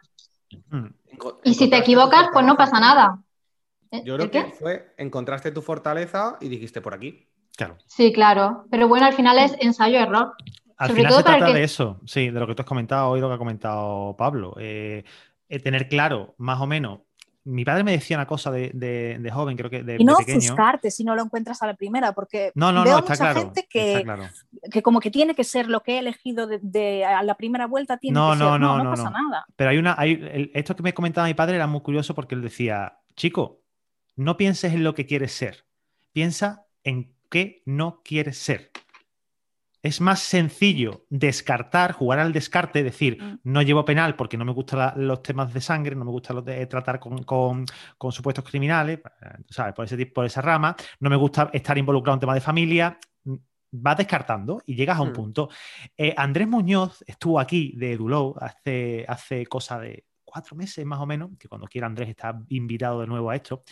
Mm. 0.68 0.86
Y 1.44 1.54
si 1.54 1.70
te 1.70 1.78
equivocas, 1.78 2.28
pues 2.32 2.44
no 2.44 2.56
pasa 2.56 2.80
nada. 2.80 3.22
¿Eh? 3.90 4.02
Yo 4.04 4.16
creo 4.16 4.30
que 4.30 4.44
fue, 4.52 4.94
encontraste 4.98 5.52
tu 5.52 5.62
fortaleza 5.62 6.36
y 6.40 6.48
dijiste 6.48 6.80
por 6.80 6.94
aquí. 6.94 7.28
Claro. 7.56 7.76
Sí, 7.86 8.12
claro. 8.12 8.66
Pero 8.70 8.88
bueno, 8.88 9.06
al 9.06 9.12
final 9.14 9.38
es 9.38 9.56
ensayo-error. 9.60 10.32
Al 10.76 10.88
Sobre 10.88 11.00
final 11.00 11.10
todo 11.10 11.18
se 11.20 11.24
para 11.24 11.36
trata 11.38 11.52
que- 11.52 11.58
de 11.58 11.64
eso, 11.64 12.00
sí, 12.04 12.30
de 12.30 12.40
lo 12.40 12.46
que 12.46 12.54
tú 12.54 12.62
has 12.62 12.68
comentado 12.68 13.08
hoy, 13.10 13.20
lo 13.20 13.28
que 13.28 13.34
ha 13.34 13.38
comentado 13.38 14.16
Pablo. 14.16 14.56
Eh, 14.58 15.04
eh, 15.48 15.58
tener 15.60 15.88
claro, 15.88 16.34
más 16.38 16.60
o 16.60 16.66
menos. 16.66 17.00
Mi 17.46 17.62
padre 17.64 17.84
me 17.84 17.92
decía 17.92 18.16
una 18.16 18.26
cosa 18.26 18.50
de, 18.50 18.70
de- 18.72 19.18
de 19.20 19.30
joven, 19.30 19.54
creo 19.56 19.68
que 19.70 19.82
de, 19.82 19.96
Y 20.00 20.04
no 20.04 20.16
de 20.16 20.24
pequeño. 20.24 20.56
si 20.90 21.04
no 21.04 21.14
lo 21.14 21.22
encuentras 21.22 21.62
a 21.62 21.66
la 21.66 21.74
primera, 21.74 22.12
porque 22.12 22.50
No, 22.54 22.72
no, 22.72 22.82
veo 22.84 22.94
no, 22.94 22.98
está 23.00 23.12
mucha 23.12 23.24
claro. 23.24 23.40
gente 23.40 23.60
está 23.60 23.70
que, 23.70 24.02
claro. 24.02 24.24
que 24.72 24.82
como 24.82 24.98
que 24.98 25.10
tiene 25.10 25.34
que 25.34 25.44
ser 25.44 25.68
lo 25.68 25.82
que 25.82 25.96
he 25.96 25.98
elegido 25.98 26.46
de, 26.46 26.58
de- 26.62 27.04
a 27.04 27.22
la 27.22 27.34
primera 27.36 27.66
vuelta, 27.66 27.98
tiene 27.98 28.14
No, 28.18 28.32
que 28.32 28.38
no, 28.38 28.52
ser. 28.52 28.60
no, 28.62 28.78
No, 28.78 28.84
no, 28.84 28.90
pasa 28.90 29.10
no. 29.10 29.28
nada. 29.28 29.44
Pero 29.56 29.70
hay 29.70 29.76
una. 29.78 29.94
Hay, 29.98 30.12
el- 30.12 30.50
esto 30.54 30.74
que 30.74 30.82
me 30.82 30.94
comentaba 30.94 31.26
mi 31.28 31.34
padre 31.34 31.56
era 31.56 31.66
muy 31.66 31.82
curioso 31.82 32.14
porque 32.14 32.34
él 32.34 32.40
decía: 32.42 32.96
Chico, 33.14 33.60
no 34.16 34.36
pienses 34.38 34.72
en 34.72 34.82
lo 34.82 34.94
que 34.94 35.04
quieres 35.06 35.32
ser, 35.32 35.66
piensa 36.12 36.64
en 36.82 37.13
no 37.66 38.00
quieres 38.04 38.38
ser. 38.38 38.70
Es 39.82 40.00
más 40.00 40.20
sencillo 40.20 41.04
descartar, 41.10 41.92
jugar 41.92 42.18
al 42.18 42.32
descarte, 42.32 42.82
decir, 42.82 43.22
Mm. 43.22 43.38
no 43.44 43.60
llevo 43.60 43.84
penal 43.84 44.16
porque 44.16 44.38
no 44.38 44.44
me 44.46 44.52
gustan 44.52 45.06
los 45.06 45.22
temas 45.22 45.52
de 45.52 45.60
sangre, 45.60 45.94
no 45.94 46.06
me 46.06 46.10
gusta 46.10 46.32
los 46.32 46.42
de 46.44 46.64
tratar 46.66 46.98
con, 46.98 47.22
con- 47.24 47.66
con 47.98 48.10
supuestos 48.10 48.44
criminales, 48.48 49.00
eh, 49.00 49.42
¿sabes? 49.50 49.74
Por, 49.74 49.84
ese 49.84 49.98
tipo, 49.98 50.14
por 50.14 50.24
esa 50.24 50.40
rama, 50.40 50.74
no 51.00 51.10
me 51.10 51.16
gusta 51.16 51.50
estar 51.52 51.76
involucrado 51.76 52.14
en 52.16 52.20
temas 52.20 52.34
de 52.36 52.40
familia. 52.40 52.98
mm, 53.24 53.34
Vas 53.76 53.96
descartando 53.98 54.62
y 54.66 54.74
llegas 54.76 54.96
a 54.98 55.02
un 55.02 55.08
Mm. 55.10 55.12
punto. 55.14 55.48
Eh, 55.98 56.14
Andrés 56.16 56.46
Muñoz 56.48 57.02
estuvo 57.06 57.38
aquí 57.40 57.72
de 57.76 57.92
Edulow 57.92 58.36
hace, 58.40 59.04
hace 59.08 59.44
cosa 59.46 59.78
de 59.80 60.04
cuatro 60.24 60.54
meses 60.56 60.86
más 60.86 61.00
o 61.00 61.06
menos, 61.06 61.30
que 61.38 61.48
cuando 61.48 61.66
quiera 61.66 61.88
Andrés 61.88 62.08
está 62.08 62.40
invitado 62.50 63.00
de 63.00 63.06
nuevo 63.08 63.28
a 63.30 63.36
esto, 63.36 63.64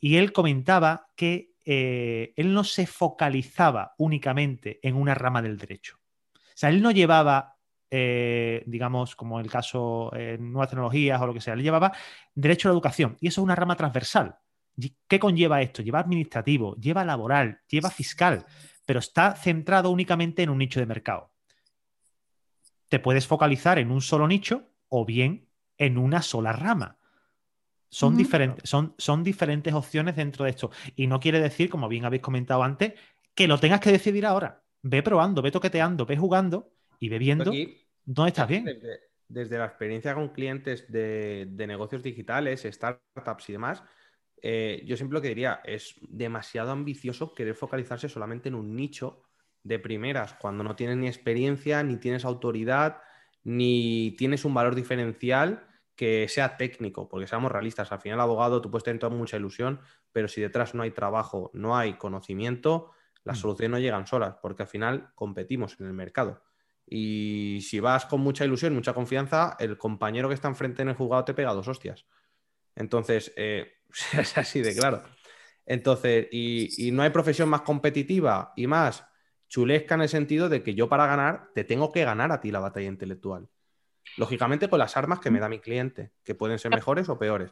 y 0.00 0.16
él 0.16 0.32
comentaba 0.32 1.08
que 1.16 1.52
eh, 1.66 2.32
él 2.36 2.54
no 2.54 2.64
se 2.64 2.86
focalizaba 2.86 3.94
únicamente 3.98 4.78
en 4.82 4.96
una 4.96 5.14
rama 5.14 5.42
del 5.42 5.58
derecho. 5.58 5.98
O 6.34 6.54
sea, 6.54 6.70
él 6.70 6.80
no 6.80 6.90
llevaba, 6.90 7.58
eh, 7.90 8.64
digamos, 8.66 9.14
como 9.14 9.40
el 9.40 9.50
caso 9.50 10.10
en 10.16 10.52
nuevas 10.52 10.70
tecnologías 10.70 11.20
o 11.20 11.26
lo 11.26 11.34
que 11.34 11.42
sea, 11.42 11.52
él 11.52 11.62
llevaba 11.62 11.92
derecho 12.34 12.68
a 12.68 12.70
la 12.70 12.74
educación, 12.74 13.18
y 13.20 13.28
eso 13.28 13.42
es 13.42 13.44
una 13.44 13.56
rama 13.56 13.76
transversal. 13.76 14.38
¿Y 14.78 14.94
¿Qué 15.06 15.18
conlleva 15.18 15.60
esto? 15.60 15.82
Lleva 15.82 16.00
administrativo, 16.00 16.76
lleva 16.76 17.04
laboral, 17.04 17.60
lleva 17.68 17.90
fiscal, 17.90 18.46
pero 18.86 19.00
está 19.00 19.34
centrado 19.34 19.90
únicamente 19.90 20.42
en 20.42 20.50
un 20.50 20.58
nicho 20.58 20.80
de 20.80 20.86
mercado 20.86 21.36
te 22.88 22.98
puedes 22.98 23.26
focalizar 23.26 23.78
en 23.78 23.90
un 23.90 24.00
solo 24.00 24.28
nicho 24.28 24.70
o 24.88 25.04
bien 25.04 25.48
en 25.78 25.98
una 25.98 26.22
sola 26.22 26.52
rama. 26.52 26.98
Son, 27.88 28.16
diferentes, 28.16 28.68
son, 28.68 28.94
son 28.98 29.22
diferentes 29.22 29.72
opciones 29.72 30.16
dentro 30.16 30.44
de 30.44 30.50
esto. 30.50 30.70
Y 30.94 31.06
no 31.06 31.20
quiere 31.20 31.40
decir, 31.40 31.70
como 31.70 31.88
bien 31.88 32.04
habéis 32.04 32.22
comentado 32.22 32.62
antes, 32.62 32.94
que 33.34 33.48
lo 33.48 33.58
tengas 33.58 33.80
que 33.80 33.92
decidir 33.92 34.26
ahora. 34.26 34.62
Ve 34.82 35.02
probando, 35.02 35.42
ve 35.42 35.50
toqueteando, 35.50 36.06
ve 36.06 36.16
jugando 36.16 36.72
y 36.98 37.08
ve 37.08 37.18
viendo 37.18 37.50
Aquí, 37.50 37.86
dónde 38.04 38.30
estás 38.30 38.48
bien. 38.48 38.64
Desde, 38.64 39.00
desde 39.28 39.58
la 39.58 39.66
experiencia 39.66 40.14
con 40.14 40.30
clientes 40.30 40.90
de, 40.90 41.46
de 41.50 41.66
negocios 41.66 42.02
digitales, 42.02 42.66
startups 42.68 43.48
y 43.48 43.52
demás, 43.52 43.82
eh, 44.42 44.82
yo 44.84 44.96
siempre 44.96 45.14
lo 45.14 45.22
que 45.22 45.28
diría 45.28 45.60
es 45.64 45.94
demasiado 46.08 46.70
ambicioso 46.70 47.34
querer 47.34 47.54
focalizarse 47.54 48.08
solamente 48.08 48.48
en 48.48 48.54
un 48.54 48.76
nicho 48.76 49.22
de 49.62 49.78
primeras, 49.78 50.34
cuando 50.34 50.62
no 50.62 50.76
tienes 50.76 50.96
ni 50.96 51.08
experiencia, 51.08 51.82
ni 51.82 51.96
tienes 51.96 52.24
autoridad, 52.24 52.98
ni 53.42 54.14
tienes 54.16 54.44
un 54.44 54.54
valor 54.54 54.74
diferencial 54.74 55.66
que 55.96 56.28
sea 56.28 56.56
técnico, 56.56 57.08
porque 57.08 57.26
seamos 57.26 57.50
realistas, 57.52 57.90
al 57.92 58.00
final 58.00 58.20
abogado 58.20 58.60
tú 58.60 58.70
puedes 58.70 58.84
tener 58.84 59.00
toda 59.00 59.14
mucha 59.16 59.36
ilusión, 59.36 59.80
pero 60.12 60.28
si 60.28 60.40
detrás 60.40 60.74
no 60.74 60.82
hay 60.82 60.90
trabajo, 60.92 61.50
no 61.54 61.76
hay 61.76 61.94
conocimiento, 61.94 62.90
las 63.24 63.38
Mm. 63.38 63.40
soluciones 63.40 63.70
no 63.72 63.78
llegan 63.78 64.06
solas, 64.06 64.36
porque 64.42 64.62
al 64.64 64.68
final 64.68 65.10
competimos 65.14 65.78
en 65.80 65.86
el 65.86 65.92
mercado. 65.94 66.42
Y 66.86 67.60
si 67.62 67.80
vas 67.80 68.06
con 68.06 68.20
mucha 68.20 68.44
ilusión, 68.44 68.74
mucha 68.74 68.94
confianza, 68.94 69.56
el 69.58 69.76
compañero 69.78 70.28
que 70.28 70.34
está 70.34 70.48
enfrente 70.48 70.82
en 70.82 70.88
el 70.90 70.94
juzgado 70.94 71.24
te 71.24 71.34
pega 71.34 71.52
dos 71.52 71.68
hostias. 71.68 72.06
Entonces, 72.74 73.32
eh, 73.36 73.72
es 74.12 74.38
así 74.38 74.62
de 74.62 74.76
claro. 74.76 75.02
Entonces, 75.66 76.28
y, 76.32 76.88
y 76.88 76.92
no 76.92 77.02
hay 77.02 77.10
profesión 77.10 77.48
más 77.48 77.62
competitiva 77.62 78.52
y 78.56 78.66
más 78.66 79.06
chulesca 79.48 79.94
en 79.96 80.02
el 80.02 80.08
sentido 80.08 80.48
de 80.48 80.62
que 80.62 80.74
yo 80.74 80.88
para 80.88 81.06
ganar 81.06 81.50
te 81.54 81.64
tengo 81.64 81.92
que 81.92 82.04
ganar 82.04 82.32
a 82.32 82.40
ti 82.40 82.50
la 82.50 82.60
batalla 82.60 82.88
intelectual. 82.88 83.48
Lógicamente 84.16 84.68
con 84.68 84.78
las 84.78 84.96
armas 84.96 85.20
que 85.20 85.30
me 85.30 85.40
da 85.40 85.48
mi 85.48 85.58
cliente, 85.58 86.10
que 86.24 86.34
pueden 86.34 86.58
ser 86.58 86.70
mejores 86.70 87.08
o 87.08 87.18
peores. 87.18 87.50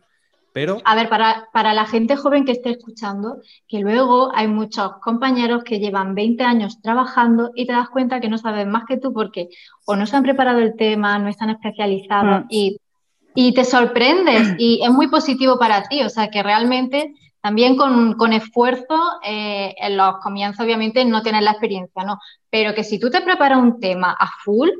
Pero 0.52 0.78
A 0.84 0.94
ver, 0.94 1.08
para, 1.08 1.48
para 1.52 1.74
la 1.74 1.84
gente 1.84 2.14
joven 2.14 2.44
que 2.44 2.52
esté 2.52 2.70
escuchando, 2.70 3.38
que 3.66 3.80
luego 3.80 4.30
hay 4.32 4.46
muchos 4.46 4.98
compañeros 5.02 5.64
que 5.64 5.80
llevan 5.80 6.14
20 6.14 6.44
años 6.44 6.80
trabajando 6.80 7.50
y 7.56 7.66
te 7.66 7.72
das 7.72 7.90
cuenta 7.90 8.20
que 8.20 8.28
no 8.28 8.38
saben 8.38 8.70
más 8.70 8.84
que 8.86 8.96
tú 8.98 9.12
porque 9.12 9.48
o 9.84 9.96
no 9.96 10.06
se 10.06 10.14
han 10.16 10.22
preparado 10.22 10.60
el 10.60 10.76
tema, 10.76 11.18
no 11.18 11.28
están 11.28 11.50
especializados 11.50 12.42
Mm. 12.42 12.46
y, 12.50 12.80
y 13.34 13.52
te 13.52 13.64
sorprendes 13.64 14.54
y 14.58 14.80
es 14.84 14.90
muy 14.90 15.08
positivo 15.08 15.58
para 15.58 15.82
ti. 15.88 16.02
O 16.02 16.08
sea 16.08 16.30
que 16.30 16.40
realmente 16.42 17.12
también 17.40 17.76
con, 17.76 18.14
con 18.14 18.32
esfuerzo 18.32 18.96
eh, 19.26 19.74
en 19.76 19.96
los 19.96 20.18
comienzos 20.18 20.64
obviamente 20.64 21.04
no 21.04 21.22
tienes 21.22 21.42
la 21.42 21.50
experiencia, 21.50 22.04
¿no? 22.04 22.18
Pero 22.48 22.74
que 22.74 22.84
si 22.84 23.00
tú 23.00 23.10
te 23.10 23.22
preparas 23.22 23.58
un 23.58 23.80
tema 23.80 24.16
a 24.18 24.30
full, 24.44 24.70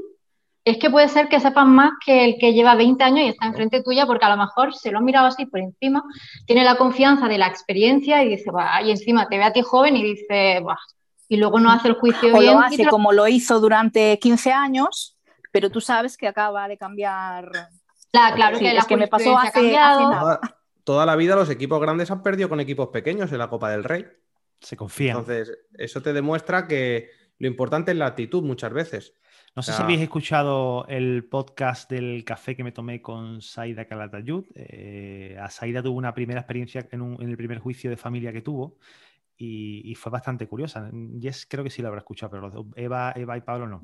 es 0.65 0.79
que 0.79 0.89
puede 0.91 1.09
ser 1.09 1.29
que 1.29 1.41
sepas 1.41 1.67
más 1.67 1.93
que 2.05 2.25
el 2.25 2.37
que 2.39 2.55
lleva 2.55 2.75
20 2.75 3.05
años 3.05 3.21
y 3.27 3.29
está 3.29 3.47
enfrente 3.47 3.83
tuya, 3.83 4.07
porque 4.07 4.25
a 4.25 4.31
lo 4.31 4.37
mejor 4.39 4.75
se 4.75 4.91
lo 4.91 4.99
ha 4.99 5.03
mirado 5.03 5.27
así 5.27 5.45
por 5.47 5.61
encima, 5.61 6.03
tiene 6.47 6.65
la 6.65 6.77
confianza 6.77 7.29
de 7.29 7.37
la 7.39 7.47
experiencia 7.49 8.23
y 8.23 8.31
dice, 8.31 8.51
y 8.85 8.91
encima 8.91 9.29
te 9.29 9.37
ve 9.39 9.45
a 9.45 9.53
ti 9.53 9.61
joven 9.63 9.97
y 9.97 10.03
dice, 10.03 10.61
"Buah", 10.63 10.77
y 11.29 11.37
luego 11.37 11.61
no 11.61 11.71
hace 11.71 11.89
el 11.89 11.95
juicio 11.95 12.35
O 12.35 12.39
bien. 12.41 12.55
lo 12.55 12.61
y 12.63 12.65
hace 12.65 12.85
lo- 12.85 12.91
como 12.91 13.13
lo 13.13 13.29
hizo 13.29 13.61
durante 13.61 14.19
15 14.19 14.53
años, 14.53 15.19
pero 15.53 15.71
tú 15.71 15.81
sabes 15.81 16.17
que 16.17 16.29
acaba 16.29 16.67
de 16.67 16.79
cambiar. 16.79 17.51
Claro, 18.11 18.37
claro 18.37 18.59
Sí, 18.59 18.65
que 18.65 18.73
la 18.73 18.81
es 18.81 18.87
que 18.87 18.97
me 18.97 19.09
pasó 19.09 19.37
hace- 19.39 19.53
cambiado. 19.53 20.01
hace 20.01 20.09
nada. 20.15 20.41
toda, 20.41 20.57
toda 20.85 21.07
la 21.07 21.17
vida 21.17 21.35
los 21.37 21.51
equipos 21.51 21.81
grandes 21.81 22.11
han 22.11 22.23
perdido 22.23 22.49
con 22.49 22.61
equipos 22.61 22.89
pequeños 22.89 23.31
en 23.33 23.39
la 23.39 23.49
Copa 23.51 23.71
del 23.71 23.85
Rey. 23.85 24.07
Se 24.61 24.77
confían. 24.77 25.19
Entonces, 25.19 25.59
eso 25.77 26.01
te 26.01 26.13
demuestra 26.15 26.67
que 26.67 27.11
lo 27.39 27.49
importante 27.49 27.91
es 27.93 27.99
la 27.99 28.07
actitud 28.07 28.43
muchas 28.43 28.73
veces. 28.73 29.15
No 29.57 29.63
sé 29.63 29.71
si 29.73 29.79
habéis 29.85 30.01
escuchado 30.01 30.85
el 30.89 31.25
podcast 31.27 31.89
del 31.89 32.25
café 32.25 32.57
que 32.57 32.65
me 32.65 32.73
tomé 32.73 33.01
con 33.01 33.41
Saida 33.41 33.85
Calatayud. 33.87 34.45
Eh, 34.57 35.37
a 35.41 35.49
Saida 35.49 35.81
tuvo 35.83 35.97
una 35.97 36.13
primera 36.13 36.41
experiencia 36.41 36.89
en, 36.91 37.01
un- 37.01 37.23
en 37.23 37.29
el 37.31 37.37
primer 37.37 37.59
juicio 37.61 37.89
de 37.89 37.97
familia 37.97 38.33
que 38.33 38.43
tuvo 38.43 38.79
y, 39.37 39.83
y 39.89 39.95
fue 39.95 40.11
bastante 40.11 40.49
curiosa. 40.49 40.91
Jess 41.21 41.47
creo 41.49 41.63
que 41.63 41.71
sí 41.71 41.83
lo 41.83 41.89
habrá 41.89 42.01
escuchado, 42.01 42.31
pero 42.33 42.67
Eva, 42.75 43.13
Eva 43.15 43.37
y 43.37 43.43
Pablo 43.43 43.69
no. 43.69 43.81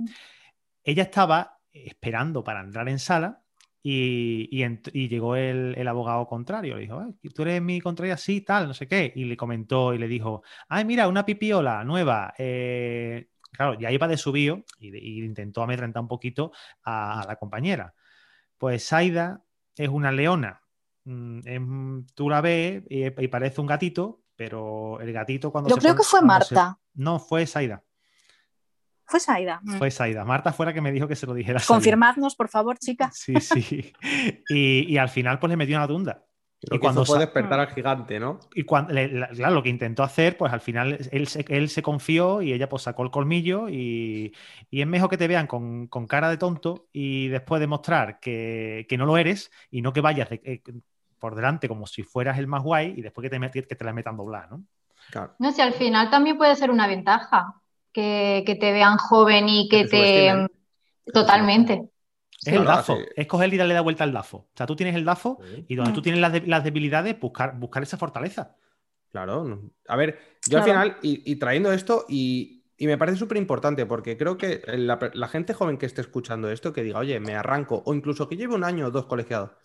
Ella 0.82 1.04
estaba 1.04 1.58
esperando 1.72 2.42
para 2.42 2.62
entrar 2.62 2.88
en 2.88 2.98
sala 2.98 3.42
y, 3.80 4.48
y 4.50 4.62
ent- 4.64 4.90
y 4.92 5.08
llegó 5.08 5.36
el, 5.36 5.74
el 5.78 5.86
abogado 5.86 6.26
contrario. 6.26 6.74
Le 6.74 6.80
dijo, 6.82 6.98
"Ay, 7.00 7.30
¿tú 7.30 7.42
eres 7.42 7.62
mi 7.62 7.80
contraria? 7.80 8.16
Sí, 8.16 8.40
tal, 8.40 8.66
no 8.66 8.74
sé 8.74 8.88
qué. 8.88 9.12
Y 9.14 9.24
le 9.24 9.36
comentó 9.36 9.94
y 9.94 9.98
le 9.98 10.08
dijo, 10.08 10.42
ay, 10.68 10.84
mira, 10.84 11.06
una 11.06 11.24
pipiola 11.24 11.84
nueva. 11.84 12.34
eh, 12.38 13.28
claro, 13.52 13.74
ya 13.78 13.90
iba 13.90 14.08
de 14.08 14.16
su 14.16 14.32
bio 14.32 14.64
y, 14.78 14.96
y 14.96 15.24
intentó 15.24 15.62
amedrentar 15.62 16.02
un 16.02 16.08
poquito 16.08 16.52
a, 16.82 17.20
a 17.20 17.26
la 17.26 17.36
compañera. 17.36 17.94
Pues 18.58 18.84
Saida 18.84 19.42
es 19.76 19.88
una 19.88 20.12
leona. 20.12 20.62
Mm, 21.04 21.40
es- 21.44 22.14
tú 22.14 22.28
la 22.30 22.40
ves 22.40 22.82
y, 22.88 23.06
y 23.06 23.28
parece 23.28 23.60
un 23.60 23.66
gatito, 23.66 24.22
pero 24.36 25.00
el 25.00 25.12
gatito 25.12 25.50
cuando 25.50 25.70
Yo 25.70 25.76
se 25.76 25.80
creo 25.80 25.92
pone- 25.94 25.98
que 26.02 26.08
fue 26.08 26.20
se- 26.20 26.26
Marta. 26.26 26.78
No, 26.94 27.18
fue 27.18 27.46
Saida. 27.46 27.82
Fue 29.06 29.18
Saida. 29.18 29.60
Mm. 29.64 29.78
Fue 29.78 29.90
Saida. 29.90 30.24
Marta 30.24 30.52
fue 30.52 30.66
la 30.66 30.72
que 30.72 30.80
me 30.80 30.92
dijo 30.92 31.08
que 31.08 31.16
se 31.16 31.26
lo 31.26 31.34
dijera. 31.34 31.58
Saida. 31.58 31.74
Confirmadnos, 31.74 32.36
por 32.36 32.48
favor, 32.48 32.78
chicas. 32.78 33.16
Sí, 33.16 33.34
sí. 33.40 33.92
Y, 34.48 34.92
y 34.92 34.98
al 34.98 35.08
final, 35.08 35.38
pues 35.38 35.50
le 35.50 35.56
metió 35.56 35.76
una 35.76 35.88
tunda. 35.88 36.24
Lo 36.68 36.76
Y 36.76 36.78
que 36.78 36.84
cuando 36.84 37.02
hizo 37.02 37.12
fue 37.12 37.20
despertar 37.20 37.60
al 37.60 37.68
gigante, 37.68 38.20
¿no? 38.20 38.38
Y 38.54 38.64
cuando, 38.64 38.92
le- 38.92 39.08
la- 39.08 39.28
claro, 39.28 39.54
lo 39.54 39.62
que 39.62 39.68
intentó 39.70 40.02
hacer, 40.02 40.36
pues 40.36 40.52
al 40.52 40.60
final 40.60 40.98
él 41.10 41.26
se, 41.26 41.44
él 41.48 41.68
se 41.68 41.82
confió 41.82 42.42
y 42.42 42.52
ella 42.52 42.68
pues 42.68 42.82
sacó 42.82 43.02
el 43.02 43.10
colmillo 43.10 43.68
y, 43.68 44.34
y 44.70 44.80
es 44.80 44.86
mejor 44.86 45.08
que 45.08 45.16
te 45.16 45.28
vean 45.28 45.46
con, 45.46 45.86
con 45.86 46.06
cara 46.06 46.28
de 46.28 46.36
tonto 46.36 46.86
y 46.92 47.28
después 47.28 47.60
demostrar 47.60 48.20
que, 48.20 48.86
que 48.88 48.98
no 48.98 49.06
lo 49.06 49.16
eres 49.16 49.50
y 49.70 49.82
no 49.82 49.92
que 49.92 50.00
vayas 50.00 50.28
de- 50.30 50.40
eh, 50.44 50.62
por 51.18 51.34
delante 51.34 51.68
como 51.68 51.86
si 51.86 52.02
fueras 52.02 52.38
el 52.38 52.46
más 52.46 52.62
guay 52.62 52.94
y 52.96 53.02
después 53.02 53.22
que 53.24 53.30
te, 53.30 53.38
met- 53.40 53.52
que 53.66 53.76
te 53.76 53.84
la 53.84 53.92
metan 53.92 54.16
doblar, 54.16 54.50
¿no? 54.50 54.62
Claro. 55.10 55.34
No 55.38 55.52
sé, 55.52 55.62
al 55.62 55.72
final 55.72 56.10
también 56.10 56.36
puede 56.38 56.56
ser 56.56 56.70
una 56.70 56.86
ventaja 56.86 57.54
que, 57.92 58.42
que 58.46 58.54
te 58.54 58.72
vean 58.72 58.96
joven 58.98 59.48
y 59.48 59.68
que 59.68 59.82
Que 59.84 59.88
te. 59.88 60.48
Totalmente. 61.12 61.90
Es 62.44 62.54
el 62.54 62.64
DAFO, 62.64 62.98
es 63.16 63.26
coger 63.26 63.52
y 63.52 63.56
darle 63.58 63.74
la 63.74 63.82
vuelta 63.82 64.04
al 64.04 64.12
DAFO. 64.12 64.36
O 64.38 64.50
sea, 64.54 64.66
tú 64.66 64.74
tienes 64.76 64.94
el 64.94 65.04
DAFO 65.04 65.38
Sí. 65.44 65.64
y 65.68 65.74
donde 65.74 65.92
tú 65.92 66.00
tienes 66.02 66.20
las, 66.20 66.32
de- 66.32 66.46
las 66.46 66.64
debilidades, 66.64 67.18
buscar, 67.20 67.58
buscar 67.58 67.82
esa 67.82 67.98
fortaleza. 67.98 68.56
Claro. 69.10 69.70
A 69.88 69.96
ver, 69.96 70.18
yo 70.48 70.58
al 70.58 70.64
final, 70.64 70.96
y, 71.02 71.30
y 71.30 71.36
trayendo 71.36 71.72
esto, 71.72 72.06
y, 72.08 72.64
y 72.78 72.86
me 72.86 72.96
parece 72.96 73.18
súper 73.18 73.36
importante, 73.36 73.84
porque 73.84 74.16
creo 74.16 74.38
que 74.38 74.62
la, 74.66 74.98
la 75.12 75.28
gente 75.28 75.52
joven 75.52 75.76
que 75.76 75.84
esté 75.86 76.00
escuchando 76.00 76.50
esto, 76.50 76.72
que 76.72 76.82
diga, 76.82 77.00
oye, 77.00 77.18
me 77.20 77.34
arranco, 77.34 77.82
o 77.84 77.92
incluso 77.92 78.28
que 78.28 78.36
lleve 78.36 78.54
un 78.54 78.64
año 78.64 78.86
o 78.86 78.90
dos 78.90 79.06
colegiado, 79.06 79.58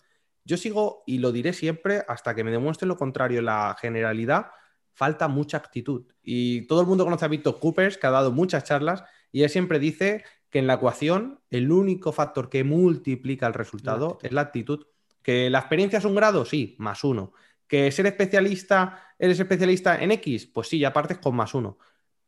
yo 0.44 0.56
sigo, 0.56 1.02
y 1.06 1.18
lo 1.18 1.32
diré 1.32 1.52
siempre, 1.52 2.04
hasta 2.08 2.34
que 2.34 2.44
me 2.44 2.50
demuestre 2.50 2.86
lo 2.86 2.96
contrario, 2.96 3.40
la 3.40 3.76
generalidad, 3.80 4.48
falta 4.92 5.28
mucha 5.28 5.56
actitud. 5.56 6.06
Y 6.22 6.66
todo 6.66 6.80
el 6.82 6.86
mundo 6.86 7.04
conoce 7.04 7.24
a 7.24 7.28
Víctor 7.28 7.58
Coopers, 7.58 7.96
que 7.98 8.06
ha 8.06 8.10
dado 8.10 8.32
muchas 8.32 8.64
charlas, 8.64 9.02
y 9.32 9.42
él 9.44 9.50
siempre 9.50 9.78
dice 9.78 10.24
que 10.56 10.60
en 10.60 10.66
la 10.66 10.76
ecuación 10.76 11.38
el 11.50 11.70
único 11.70 12.12
factor 12.12 12.48
que 12.48 12.64
multiplica 12.64 13.46
el 13.46 13.52
resultado 13.52 14.18
es 14.22 14.32
la 14.32 14.40
actitud. 14.40 14.86
¿Que 15.20 15.50
la 15.50 15.58
experiencia 15.58 15.98
es 15.98 16.06
un 16.06 16.14
grado? 16.14 16.46
Sí, 16.46 16.76
más 16.78 17.04
uno. 17.04 17.34
¿Que 17.68 17.92
ser 17.92 18.06
especialista, 18.06 19.12
eres 19.18 19.38
especialista 19.38 20.02
en 20.02 20.12
X? 20.12 20.46
Pues 20.46 20.68
sí, 20.68 20.78
ya 20.78 20.94
partes 20.94 21.18
con 21.18 21.36
más 21.36 21.52
uno. 21.52 21.78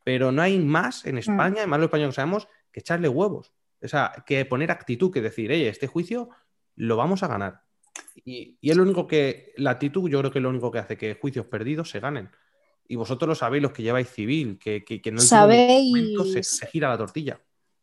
Pero 0.05 0.31
no 0.31 0.43
hay 0.43 0.59
más 0.59 1.07
en 1.07 1.15
mm. 1.15 1.19
España, 1.21 1.57
además 1.61 1.79
lo 1.79 1.85
español 1.87 2.11
que 2.11 2.17
sabemos, 2.17 2.49
que 2.71 2.81
echarle 2.81 3.09
huevos. 3.09 3.55
O 3.81 3.89
sea, 3.89 4.13
que 4.27 4.45
poner 4.45 4.71
actitud, 4.71 5.11
que 5.11 5.23
decir, 5.23 5.51
oye, 5.51 5.71
este 5.71 5.87
juicio 5.87 6.29
lo 6.77 6.99
vamos 6.99 7.23
a 7.23 7.29
ganar. 7.29 7.63
Y, 8.27 8.59
es 8.61 8.77
lo 8.77 8.83
único 8.83 9.07
que, 9.07 9.55
la 9.57 9.71
actitud 9.71 10.11
yo 10.11 10.19
creo 10.19 10.31
que 10.31 10.41
es 10.41 10.43
lo 10.43 10.51
único 10.51 10.71
que 10.71 10.81
hace 10.81 10.99
que 10.99 11.15
juicios 11.15 11.47
perdidos 11.47 11.89
se 11.89 12.01
ganen. 12.01 12.29
Y 12.87 12.97
vosotros 12.97 13.27
lo 13.27 13.35
sabéis, 13.35 13.63
los 13.63 13.73
que 13.73 13.83
lleváis 13.83 14.11
civil, 14.11 14.59
que, 14.59 14.85
que, 14.85 15.01
que 15.01 15.13
no 15.13 15.19
¿Sabéis? 15.23 16.19
se 16.43 16.67
gira 16.67 16.91
la 16.91 16.99
tortilla. 16.99 17.41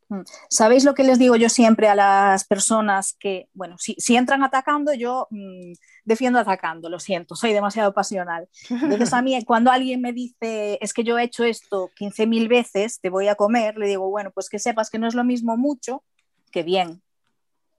Mm. 0.09 0.21
¿Sabéis 0.49 0.83
lo 0.83 0.93
que 0.93 1.03
les 1.03 1.17
digo 1.17 1.35
yo 1.35 1.49
siempre 1.49 1.87
a 1.87 1.95
las 1.95 2.45
personas 2.45 3.15
que, 3.19 3.49
bueno, 3.53 3.75
si, 3.79 4.15
entran 4.15 4.43
atacando, 4.43 4.93
yo 4.93 5.27
mm, 5.31 5.73
defiendo 6.03 6.39
atacando, 6.39 6.89
lo 6.89 6.99
siento, 6.99 7.35
soy 7.35 7.53
demasiado 7.53 7.93
pasional. 7.93 8.47
Entonces 8.69 9.13
a 9.13 9.21
mí 9.21 9.37
cuando 9.45 9.71
alguien 9.71 10.01
me 10.01 10.13
dice, 10.13 10.77
es 10.81 10.93
que 10.93 11.03
yo 11.03 11.17
he 11.17 11.23
hecho 11.23 11.43
esto 11.43 11.89
15.000 11.99 12.47
veces, 12.47 12.99
te 12.99 13.09
voy 13.09 13.27
a 13.27 13.35
comer, 13.35 13.77
le 13.77 13.87
digo, 13.87 14.09
bueno, 14.09 14.31
pues 14.31 14.49
que 14.49 14.59
sepas 14.59 14.89
que 14.89 14.99
no 14.99 15.07
es 15.07 15.15
lo 15.15 15.23
mismo 15.23 15.57
mucho 15.57 16.03
que 16.51 16.63
bien. 16.63 17.01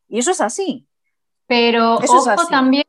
Y 0.09 0.19
eso 0.19 0.31
es 0.31 0.41
así. 0.41 0.87
Pero 1.47 1.97
ojo 1.97 2.47
también, 2.51 2.85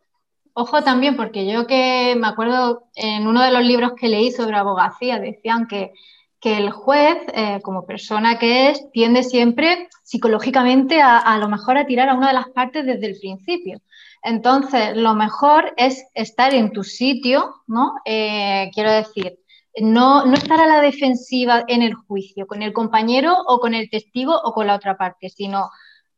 ojo 0.54 0.84
también, 0.84 1.16
porque 1.16 1.50
yo 1.50 1.68
que 1.68 2.16
me 2.18 2.28
acuerdo 2.28 2.90
en 2.96 3.28
uno 3.28 3.44
de 3.44 3.52
los 3.52 3.64
libros 3.64 3.94
que 3.94 4.08
leí 4.08 4.32
sobre 4.32 4.58
abogacía, 4.58 5.20
decían 5.20 5.68
que 5.68 5.94
que 6.40 6.58
el 6.58 6.72
juez, 6.72 7.18
eh, 7.34 7.60
como 7.64 7.86
persona 7.86 8.38
que 8.38 8.70
es, 8.70 8.92
tiende 8.92 9.24
siempre 9.24 9.90
psicológicamente 10.04 11.02
a, 11.02 11.38
lo 11.40 11.50
mejor 11.50 11.78
a 11.78 11.86
tirar 11.86 12.10
a 12.10 12.14
una 12.14 12.28
de 12.28 12.34
las 12.34 12.50
partes 12.50 12.86
desde 12.86 13.08
el 13.08 13.20
principio. 13.20 13.82
Entonces, 14.24 14.96
lo 14.96 15.16
mejor 15.16 15.74
es 15.78 16.06
estar 16.14 16.54
en 16.54 16.72
tu 16.72 16.84
sitio, 16.84 17.56
¿no? 17.68 17.94
Eh, 18.06 18.70
quiero 18.74 18.92
decir, 18.92 19.40
no, 19.80 20.26
no, 20.26 20.34
estar 20.34 20.60
a 20.60 20.68
la 20.68 20.82
defensiva 20.82 21.64
en 21.68 21.82
el 21.82 21.94
juicio, 21.94 22.48
con 22.48 22.62
el 22.62 22.74
compañero 22.74 23.36
o 23.48 23.60
con 23.60 23.74
el 23.74 23.90
testigo 23.90 24.40
o 24.44 24.54
con 24.54 24.68
la 24.68 24.76
otra 24.76 24.98
parte, 24.98 25.30
sino 25.30 25.70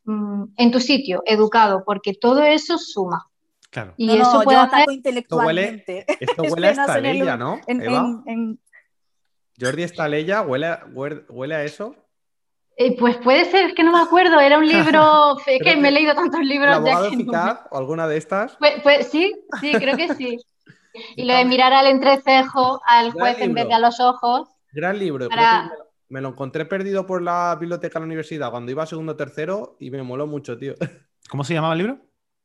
mm, 0.04 0.44
en 0.56 0.70
tu 0.70 0.80
sitio, 0.80 1.22
educado, 1.26 1.82
porque 1.84 2.14
todo 2.14 2.42
eso 2.42 2.78
suma. 2.78 3.26
Claro. 3.70 3.94
Y 3.96 4.10
eso 4.10 4.42
puede 4.42 4.58
hacer... 4.58 4.90
intelectualmente. 4.90 6.04
Esto 6.18 6.42
huele, 6.42 6.68
a 7.30 7.36
¿no? 7.36 7.60
En, 7.66 8.58
Jordi 9.60 9.82
Estaleya, 9.82 10.42
¿huele, 10.42 10.78
huele, 10.94 11.54
a 11.54 11.64
eso? 11.64 11.94
Eh, 12.76 12.96
pues 12.98 13.18
puede 13.18 13.44
ser, 13.44 13.66
es 13.66 13.74
que 13.74 13.82
no 13.82 13.92
me 13.92 14.00
acuerdo, 14.00 14.40
era 14.40 14.58
un 14.58 14.66
libro, 14.66 15.36
es 15.46 15.62
que 15.62 15.76
me 15.76 15.88
he 15.88 15.92
leído 15.92 16.14
tantos 16.14 16.40
libros. 16.40 16.74
abogado 16.74 17.06
eficaz 17.06 17.60
o 17.70 17.76
alguna 17.76 18.08
de 18.08 18.16
estas? 18.16 18.56
Pues, 18.58 18.82
pues, 18.82 19.08
sí, 19.08 19.34
sí, 19.60 19.72
creo 19.72 19.96
que 19.96 20.14
sí. 20.14 20.38
Y 21.14 21.24
lo 21.24 21.34
de 21.34 21.44
mirar 21.44 21.72
al 21.72 21.86
entrecejo, 21.86 22.80
al 22.86 23.12
juez 23.12 23.38
en 23.40 23.54
vez 23.54 23.68
de 23.68 23.74
a 23.74 23.78
los 23.78 24.00
ojos. 24.00 24.48
Gran 24.72 24.98
libro. 24.98 25.28
Me 26.08 26.20
lo 26.20 26.30
encontré 26.30 26.64
perdido 26.64 27.06
por 27.06 27.22
la 27.22 27.56
biblioteca 27.60 27.98
de 27.98 28.00
la 28.00 28.06
universidad 28.06 28.50
cuando 28.50 28.72
iba 28.72 28.82
a 28.82 28.86
segundo 28.86 29.12
o 29.12 29.16
tercero 29.16 29.76
y 29.78 29.90
me 29.90 30.02
moló 30.02 30.26
mucho, 30.26 30.58
tío. 30.58 30.74
¿Cómo 31.28 31.44
se 31.44 31.54
llamaba 31.54 31.74
el 31.74 31.78
libro? 31.78 31.98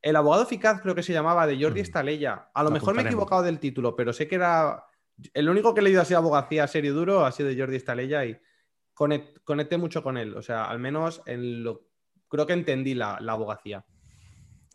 El 0.04 0.16
abogado 0.16 0.44
eficaz 0.44 0.82
creo 0.82 0.94
que 0.94 1.02
se 1.02 1.14
llamaba, 1.14 1.48
de 1.48 1.60
Jordi 1.60 1.80
Estaleya. 1.80 2.50
A 2.54 2.62
lo 2.62 2.70
mejor 2.70 2.94
me 2.94 3.02
he 3.02 3.06
equivocado 3.06 3.42
del 3.42 3.60
título, 3.60 3.96
pero 3.96 4.14
sé 4.14 4.28
que 4.28 4.36
era 4.36 4.86
el 5.34 5.50
único 5.50 5.74
que 5.74 5.82
he 5.82 5.84
leído 5.84 6.02
así 6.02 6.14
abogacía 6.14 6.68
serio 6.68 6.94
duro 6.94 7.26
ha 7.26 7.32
sido 7.32 7.50
de 7.50 7.58
Jordi 7.58 7.76
Estalella 7.76 8.26
y 8.26 8.38
conecté 8.94 9.78
mucho 9.78 10.04
con 10.04 10.18
él. 10.18 10.36
O 10.36 10.42
sea, 10.42 10.66
al 10.66 10.80
menos 10.80 11.22
en 11.26 11.64
lo, 11.64 11.86
creo 12.28 12.46
que 12.46 12.54
entendí 12.54 12.94
la, 12.94 13.16
abogacía. 13.16 13.86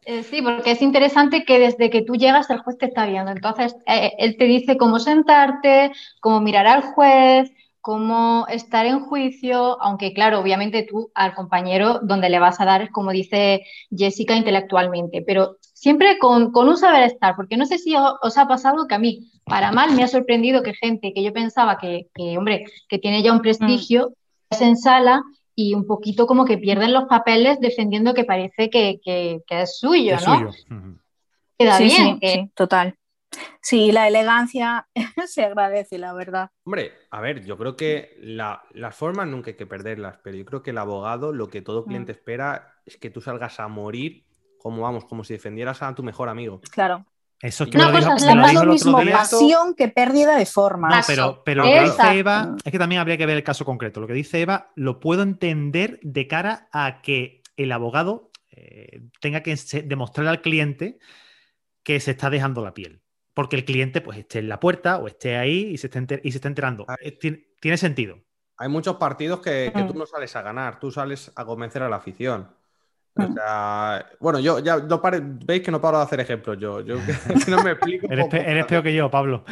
Eh, 0.07 0.23
sí, 0.23 0.41
porque 0.41 0.71
es 0.73 0.83
interesante 0.83 1.45
que 1.45 1.59
desde 1.59 1.91
que 1.91 2.03
tú 2.03 2.15
llegas 2.15 2.49
el 2.51 2.59
juez 2.59 2.79
te 2.79 2.87
está 2.87 3.07
viendo. 3.07 3.31
Entonces, 3.31 3.77
eh, 3.87 4.13
él 4.19 4.37
te 4.39 4.45
dice 4.45 4.79
cómo 4.79 4.99
sentarte, 4.99 5.93
cómo 6.21 6.41
mirar 6.41 6.67
al 6.67 6.83
juez, 6.83 7.51
cómo 7.81 8.47
estar 8.49 8.87
en 8.87 9.01
juicio, 9.01 9.81
aunque 9.83 10.13
claro, 10.13 10.41
obviamente 10.41 10.87
tú 10.89 11.11
al 11.15 11.35
compañero 11.35 12.01
donde 12.03 12.29
le 12.29 12.39
vas 12.39 12.61
a 12.61 12.65
dar 12.65 12.83
es 12.83 12.91
como 12.91 13.11
dice 13.11 13.65
Jessica 13.91 14.37
intelectualmente, 14.37 15.23
pero 15.23 15.57
siempre 15.73 16.19
con, 16.19 16.53
un 16.55 16.77
saber 16.77 17.05
estar, 17.05 17.37
porque 17.37 17.57
no 17.57 17.65
sé 17.65 17.79
si 17.79 17.95
os, 17.97 18.39
ha 18.39 18.47
pasado 18.47 18.87
que 18.87 18.95
a 18.95 18.99
mí, 18.99 19.31
para 19.45 19.73
mal, 19.73 19.95
me 19.95 20.03
ha 20.03 20.09
sorprendido 20.09 20.63
que 20.63 20.75
gente 20.75 21.13
que 21.15 21.23
yo 21.23 21.33
pensaba 21.33 21.79
que, 21.79 22.09
hombre, 22.37 22.67
que 22.89 22.99
tiene 22.99 23.23
ya 23.23 23.33
un 23.33 23.41
prestigio, 23.41 24.13
mm. 24.51 24.55
se 24.55 24.65
ensala 24.67 25.23
y 25.55 25.75
un 25.75 25.87
poquito 25.87 26.27
como 26.27 26.45
que 26.45 26.59
pierden 26.59 26.93
los 26.93 27.05
papeles 27.05 27.61
defendiendo 27.61 28.13
que 28.15 28.25
parece 28.25 28.69
que, 28.69 29.01
es 29.49 29.79
suyo, 29.79 30.17
¿no? 30.27 30.51
Queda 31.59 31.79
bien. 31.79 32.19
sí, 32.21 32.51
total. 32.55 32.95
Sí, 33.61 33.93
la 33.93 34.09
elegancia 34.09 34.89
se 35.27 35.45
agradece, 35.45 35.99
la 35.99 36.13
verdad. 36.13 36.51
Hombre, 36.65 36.93
a 37.11 37.21
ver, 37.21 37.45
yo 37.45 37.57
creo 37.57 37.77
que 37.77 38.17
las 38.21 38.97
formas 38.97 39.29
nunca 39.29 39.51
hay 39.51 39.57
que 39.57 39.67
perderlas, 39.67 40.19
pero 40.23 40.37
yo 40.37 40.45
creo 40.45 40.63
que 40.63 40.71
el 40.71 40.79
abogado 40.79 41.33
lo 41.33 41.49
que 41.49 41.63
todo 41.63 41.85
cliente 41.85 42.13
mm. 42.13 42.17
espera 42.17 42.75
es 42.87 42.97
que 42.97 43.11
tú 43.11 43.21
salgas 43.21 43.61
a 43.61 43.69
morir 43.69 44.25
como 44.59 44.83
vamos, 44.83 45.05
como 45.05 45.25
si 45.25 45.35
defendieras 45.35 45.83
a 45.83 45.95
tu 45.95 46.03
mejor 46.03 46.29
amigo. 46.29 46.61
Claro. 46.71 47.07
Eso 47.41 47.65
es 47.65 47.71
que 47.71 47.79
no, 47.79 47.91
me 47.91 48.01
lo, 48.03 48.65
lo 48.65 48.73
mismo 48.73 49.03
pasión 49.03 49.75
que 49.75 49.89
pérdida 49.89 50.37
de 50.37 50.45
forma. 50.45 50.91
No, 50.91 51.01
pero, 51.07 51.43
pero 51.43 51.65
lo 51.65 51.71
que 51.71 51.81
dice 51.81 52.19
Eva 52.19 52.55
es 52.63 52.71
que 52.71 52.79
también 52.79 53.01
habría 53.01 53.17
que 53.17 53.25
ver 53.25 53.37
el 53.37 53.43
caso 53.43 53.65
concreto. 53.65 53.99
Lo 53.99 54.07
que 54.07 54.13
dice 54.13 54.43
Eva 54.43 54.71
lo 54.75 55.01
puedo 55.01 55.23
entender 55.23 55.99
de 56.03 56.27
cara 56.27 56.69
a 56.71 57.01
que 57.01 57.43
el 57.57 57.73
abogado 57.73 58.31
eh, 58.51 59.05
tenga 59.21 59.43
que 59.43 59.57
demostrar 59.85 60.27
al 60.27 60.43
cliente 60.43 60.99
que 61.83 61.99
se 62.01 62.11
está 62.11 62.29
dejando 62.29 62.63
la 62.63 62.75
piel 62.75 63.01
porque 63.35 63.57
el 63.57 63.65
cliente 63.65 64.01
pues 64.01 64.19
esté 64.19 64.41
en 64.41 64.49
la 64.49 64.61
puerta 64.61 64.99
o 64.99 65.07
esté 65.07 65.37
ahí 65.37 65.71
y 65.73 65.79
se 65.79 65.87
esté, 65.87 66.21
y 66.23 66.33
se 66.33 66.47
enterando. 66.47 66.87
Eh, 67.01 67.13
tiene, 67.61 67.77
sentido. 67.77 68.19
Hay 68.57 68.69
muchos 68.69 68.97
partidos 68.97 69.41
que, 69.41 69.73
tú 69.75 69.95
mm. 69.95 69.99
no 69.99 70.07
sales 70.07 70.35
a 70.37 70.43
ganar, 70.43 70.79
tú 70.81 70.91
sales 70.91 71.33
a 71.35 71.45
convencer 71.45 71.83
a 71.83 71.89
la 71.89 71.97
afición. 71.97 72.49
O 73.17 73.23
mm. 73.23 73.35
sea, 73.35 74.07
bueno, 74.21 74.41
yo 74.41 74.59
ya 74.59 74.79
no 74.79 75.01
veis 75.45 75.63
que 75.63 75.71
no 75.71 75.81
paro 75.81 75.99
de 75.99 76.05
hacer 76.05 76.21
ejemplos 76.21 76.59
yo. 76.59 76.81
Yo 76.81 76.97
no 77.49 77.63
me 77.63 77.73
explico. 77.73 78.07
eres, 78.11 78.67
peor 78.67 78.83
que 78.83 78.95
yo, 78.95 79.11
Pablo. 79.11 79.45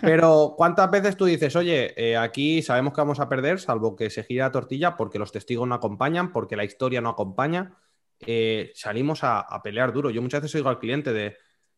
Pero, 0.00 0.54
¿cuántas 0.56 0.90
veces 0.90 1.16
tú 1.16 1.24
dices, 1.24 1.54
oye, 1.56 1.92
eh, 1.96 2.16
aquí 2.16 2.62
sabemos 2.62 2.92
que 2.92 3.00
vamos 3.00 3.20
a 3.20 3.28
perder, 3.28 3.60
salvo 3.60 3.96
que 3.96 4.10
se 4.10 4.22
gira 4.22 4.46
la 4.46 4.52
tortilla 4.52 4.96
porque 4.96 5.18
los 5.18 5.32
testigos 5.32 5.68
no 5.68 5.74
acompañan, 5.74 6.32
porque 6.32 6.56
la 6.56 6.64
historia 6.64 7.00
no 7.00 7.10
acompaña? 7.10 7.74
Eh, 8.20 8.72
salimos 8.74 9.24
a, 9.24 9.40
a, 9.40 9.62
pelear 9.62 9.92
duro. 9.92 10.08
Yo 10.08 10.22
muchas 10.22 10.40
veces 10.40 10.54
oigo 10.54 10.70
al 10.70 10.78
cliente 10.78 11.12
de, 11.12 11.36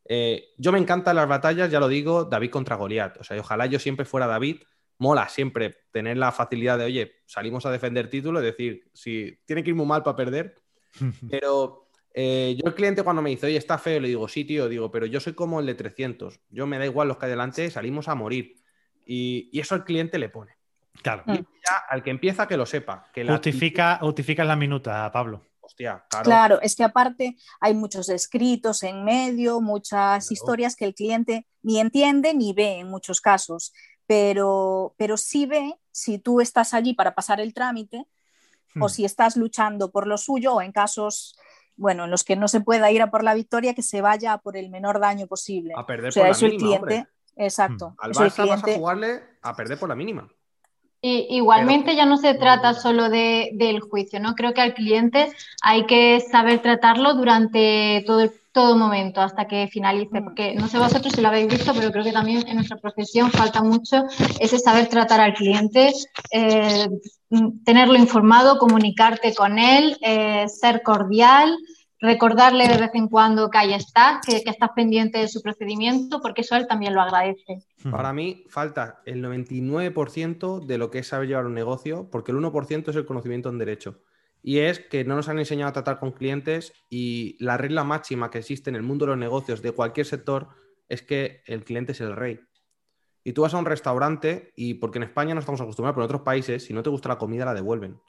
eh, 0.08 0.54
yo 0.56 0.72
me 0.72 0.78
encantan 0.78 1.16
las 1.16 1.28
batallas, 1.28 1.70
ya 1.70 1.80
lo 1.80 1.88
digo, 1.88 2.24
David 2.24 2.50
contra 2.50 2.76
Goliat. 2.76 3.18
O 3.18 3.24
sea, 3.24 3.38
ojalá 3.40 3.66
yo 3.66 3.78
siempre 3.78 4.04
fuera 4.04 4.26
David. 4.26 4.62
Mola 4.98 5.28
siempre 5.28 5.76
tener 5.92 6.16
la 6.16 6.32
facilidad 6.32 6.78
de, 6.78 6.84
oye, 6.84 7.12
salimos 7.26 7.66
a 7.66 7.70
defender 7.70 8.08
título, 8.08 8.38
es 8.38 8.46
decir, 8.46 8.88
si 8.94 9.38
tiene 9.44 9.62
que 9.62 9.70
ir 9.70 9.76
muy 9.76 9.86
mal 9.86 10.02
para 10.02 10.16
perder. 10.16 10.54
Pero 11.30 11.88
eh, 12.14 12.56
yo 12.56 12.68
el 12.68 12.74
cliente 12.74 13.02
cuando 13.02 13.20
me 13.20 13.30
dice, 13.30 13.46
oye, 13.46 13.58
está 13.58 13.76
feo, 13.76 14.00
le 14.00 14.08
digo, 14.08 14.26
sí, 14.26 14.44
tío, 14.46 14.70
digo, 14.70 14.90
pero 14.90 15.04
yo 15.04 15.20
soy 15.20 15.34
como 15.34 15.60
el 15.60 15.66
de 15.66 15.74
300. 15.74 16.40
Yo 16.48 16.66
me 16.66 16.78
da 16.78 16.86
igual 16.86 17.08
los 17.08 17.18
que 17.18 17.26
adelante, 17.26 17.70
salimos 17.70 18.08
a 18.08 18.14
morir. 18.14 18.54
Y, 19.04 19.50
eso 19.52 19.74
al 19.74 19.84
cliente 19.84 20.18
le 20.18 20.30
pone. 20.30 20.52
Claro. 21.02 21.24
Y 21.26 21.34
ya, 21.36 21.76
al 21.90 22.02
que 22.02 22.08
empieza, 22.08 22.48
que 22.48 22.56
lo 22.56 22.64
sepa. 22.64 23.10
Que 23.12 23.26
justifica, 23.26 23.98
justifica 24.00 24.44
la 24.44 24.56
minuta, 24.56 25.12
Pablo. 25.12 25.42
Claro. 26.22 26.60
es 26.60 26.76
que 26.76 26.84
aparte 26.84 27.36
hay 27.60 27.74
muchos 27.74 28.08
escritos 28.08 28.82
en 28.82 29.04
medio, 29.04 29.60
muchas 29.60 30.30
historias 30.30 30.76
que 30.76 30.84
el 30.84 30.94
cliente 30.94 31.46
ni 31.62 31.80
entiende 31.80 32.34
ni 32.34 32.52
ve 32.52 32.78
en 32.78 32.88
muchos 32.88 33.20
casos, 33.20 33.72
pero, 34.06 34.94
pero 34.96 35.16
sí 35.16 35.46
ve 35.46 35.74
si 35.90 36.18
tú 36.18 36.40
estás 36.40 36.74
allí 36.74 36.94
para 36.94 37.14
pasar 37.14 37.40
el 37.40 37.54
trámite 37.54 38.06
o 38.80 38.86
hmm. 38.86 38.88
si 38.88 39.04
estás 39.04 39.36
luchando 39.36 39.90
por 39.90 40.06
lo 40.06 40.18
suyo 40.18 40.54
o 40.54 40.62
en 40.62 40.72
casos 40.72 41.36
bueno, 41.78 42.04
en 42.04 42.10
los 42.10 42.24
que 42.24 42.36
no 42.36 42.48
se 42.48 42.62
pueda 42.62 42.90
ir 42.90 43.02
a 43.02 43.10
por 43.10 43.22
la 43.22 43.34
victoria, 43.34 43.74
que 43.74 43.82
se 43.82 44.00
vaya 44.00 44.38
por 44.38 44.56
el 44.56 44.70
menor 44.70 44.98
daño 44.98 45.26
posible. 45.26 45.74
A 45.76 45.84
perder 45.84 46.10
por 46.14 46.22
la 46.22 46.32
mínima, 46.32 46.46
el 46.46 46.56
cliente, 46.56 47.08
exacto. 47.36 47.94
Al 47.98 48.12
Barça 48.12 48.48
vas 48.48 48.64
a 48.64 48.74
jugarle 48.74 49.22
a 49.42 49.54
perder 49.54 49.78
por 49.78 49.90
la 49.90 49.94
mínima 49.94 50.26
igualmente 51.30 51.94
ya 51.94 52.06
no 52.06 52.16
se 52.16 52.34
trata 52.34 52.74
solo 52.74 53.08
de, 53.08 53.50
del 53.54 53.80
juicio, 53.80 54.20
¿no? 54.20 54.34
Creo 54.34 54.54
que 54.54 54.60
al 54.60 54.74
cliente 54.74 55.32
hay 55.62 55.86
que 55.86 56.20
saber 56.20 56.60
tratarlo 56.60 57.14
durante 57.14 58.02
todo, 58.06 58.30
todo 58.52 58.76
momento 58.76 59.20
hasta 59.20 59.46
que 59.46 59.68
finalice, 59.68 60.22
porque 60.22 60.54
no 60.54 60.66
sé 60.66 60.78
vosotros 60.78 61.12
si 61.12 61.20
lo 61.20 61.28
habéis 61.28 61.48
visto, 61.48 61.74
pero 61.74 61.92
creo 61.92 62.04
que 62.04 62.12
también 62.12 62.48
en 62.48 62.56
nuestra 62.56 62.78
profesión 62.78 63.30
falta 63.30 63.62
mucho 63.62 64.04
ese 64.40 64.58
saber 64.58 64.88
tratar 64.88 65.20
al 65.20 65.34
cliente, 65.34 65.92
eh, 66.30 66.88
tenerlo 67.64 67.96
informado, 67.96 68.58
comunicarte 68.58 69.34
con 69.34 69.58
él, 69.58 69.98
eh, 70.00 70.46
ser 70.48 70.82
cordial, 70.82 71.56
recordarle 72.00 72.68
de 72.68 72.78
vez 72.78 72.90
en 72.94 73.08
cuando 73.08 73.50
que 73.50 73.58
ahí 73.58 73.72
estás, 73.72 74.24
que, 74.24 74.42
que 74.42 74.50
estás 74.50 74.70
pendiente 74.74 75.18
de 75.18 75.28
su 75.28 75.42
procedimiento, 75.42 76.20
porque 76.20 76.42
eso 76.42 76.56
él 76.56 76.66
también 76.66 76.94
lo 76.94 77.00
agradece. 77.00 77.62
Para 77.90 78.12
mí 78.12 78.44
falta 78.48 79.00
el 79.06 79.24
99% 79.24 80.64
de 80.66 80.78
lo 80.78 80.90
que 80.90 80.98
es 80.98 81.08
saber 81.08 81.28
llevar 81.28 81.46
un 81.46 81.54
negocio, 81.54 82.08
porque 82.10 82.32
el 82.32 82.38
1% 82.38 82.88
es 82.88 82.96
el 82.96 83.06
conocimiento 83.06 83.48
en 83.48 83.58
derecho. 83.58 84.00
Y 84.42 84.60
es 84.60 84.78
que 84.78 85.04
no 85.04 85.16
nos 85.16 85.28
han 85.28 85.38
enseñado 85.38 85.70
a 85.70 85.72
tratar 85.72 85.98
con 85.98 86.12
clientes 86.12 86.72
y 86.88 87.36
la 87.42 87.56
regla 87.56 87.82
máxima 87.82 88.30
que 88.30 88.38
existe 88.38 88.70
en 88.70 88.76
el 88.76 88.82
mundo 88.82 89.04
de 89.04 89.10
los 89.10 89.18
negocios 89.18 89.60
de 89.60 89.72
cualquier 89.72 90.06
sector 90.06 90.48
es 90.88 91.02
que 91.02 91.42
el 91.46 91.64
cliente 91.64 91.92
es 91.92 92.00
el 92.00 92.14
rey. 92.14 92.40
Y 93.24 93.32
tú 93.32 93.42
vas 93.42 93.54
a 93.54 93.58
un 93.58 93.64
restaurante 93.64 94.52
y 94.54 94.74
porque 94.74 94.98
en 94.98 95.02
España 95.02 95.34
no 95.34 95.40
estamos 95.40 95.60
acostumbrados, 95.60 95.96
pero 95.96 96.04
en 96.04 96.10
otros 96.10 96.22
países, 96.22 96.64
si 96.64 96.72
no 96.72 96.84
te 96.84 96.90
gusta 96.90 97.08
la 97.08 97.18
comida, 97.18 97.44
la 97.44 97.54
devuelven. 97.54 98.00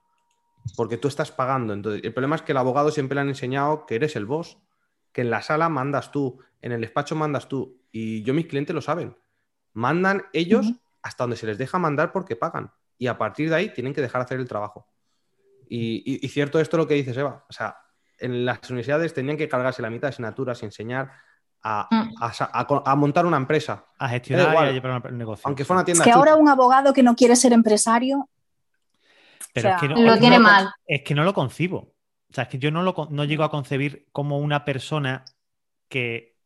Porque 0.76 0.98
tú 0.98 1.08
estás 1.08 1.32
pagando. 1.32 1.74
Entonces, 1.74 2.04
el 2.04 2.14
problema 2.14 2.36
es 2.36 2.42
que 2.42 2.52
el 2.52 2.58
abogado 2.58 2.92
siempre 2.92 3.16
le 3.16 3.22
han 3.22 3.30
enseñado 3.30 3.86
que 3.86 3.96
eres 3.96 4.16
el 4.16 4.26
boss, 4.26 4.58
que 5.12 5.22
en 5.22 5.30
la 5.30 5.42
sala 5.42 5.70
mandas 5.70 6.12
tú, 6.12 6.40
en 6.62 6.72
el 6.72 6.82
despacho 6.82 7.16
mandas 7.16 7.48
tú. 7.48 7.82
Y 7.92 8.24
yo 8.24 8.34
mis 8.34 8.48
clientes 8.48 8.74
lo 8.74 8.82
saben. 8.82 9.16
Mandan 9.74 10.24
ellos 10.34 10.74
hasta 11.02 11.24
donde 11.24 11.38
se 11.38 11.46
les 11.46 11.58
deja 11.58 11.80
mandar 11.80 12.12
porque 12.12 12.36
pagan. 12.36 12.72
Y 12.98 13.08
a 13.08 13.18
partir 13.18 13.50
de 13.50 13.56
ahí 13.56 13.74
tienen 13.74 13.94
que 13.94 14.02
dejar 14.02 14.22
hacer 14.22 14.40
el 14.40 14.48
trabajo. 14.48 14.88
Y, 15.70 16.26
y 16.26 16.30
cierto 16.30 16.60
esto 16.60 16.78
lo 16.78 16.88
que 16.88 16.96
dices, 16.96 17.16
Eva. 17.16 17.46
O 17.50 17.54
sea, 17.54 17.78
en 18.20 18.46
las 18.46 18.60
universidades 18.70 19.14
tenían 19.14 19.38
que 19.38 19.48
cargarse 19.48 19.82
la 19.82 19.90
mitad 19.90 20.08
de 20.08 20.10
asignaturas 20.10 20.62
y 20.62 20.66
enseñar 20.66 21.12
Mm. 21.90 22.14
a, 22.20 22.96
montar 22.96 23.26
una 23.26 23.38
empresa. 23.38 23.86
A 23.98 24.10
gestionar 24.10 24.74
y 24.74 24.78
a 24.78 25.02
un 25.10 25.18
negocio. 25.18 25.44
Aunque 25.46 25.66
fuera 25.66 25.80
una 25.80 25.86
tienda. 25.86 26.04
Es 26.04 26.06
que 26.06 26.12
ahora 26.12 26.36
un 26.36 26.48
abogado 26.48 26.94
que 26.94 27.04
no 27.04 27.16
quiere 27.16 27.36
ser 27.36 27.54
empresario. 27.54 28.30
Pero 29.62 29.76
es 29.76 29.82
que 29.82 29.88
no, 29.88 30.02
lo 30.02 30.18
tiene 30.18 30.40
mal. 30.40 30.70
Es 30.86 31.02
que 31.04 31.16
no 31.16 31.24
lo 31.24 31.34
concibo. 31.34 31.94
O 32.30 32.34
sea, 32.34 32.44
es 32.44 32.50
que 32.50 32.60
yo 32.60 32.72
no, 32.72 32.84
lo, 32.84 33.08
no 33.10 33.24
llego 33.24 33.44
a 33.44 33.52
concebir 33.52 34.08
como 34.12 34.40
una 34.40 34.66
persona 34.66 35.24
que, 35.88 36.38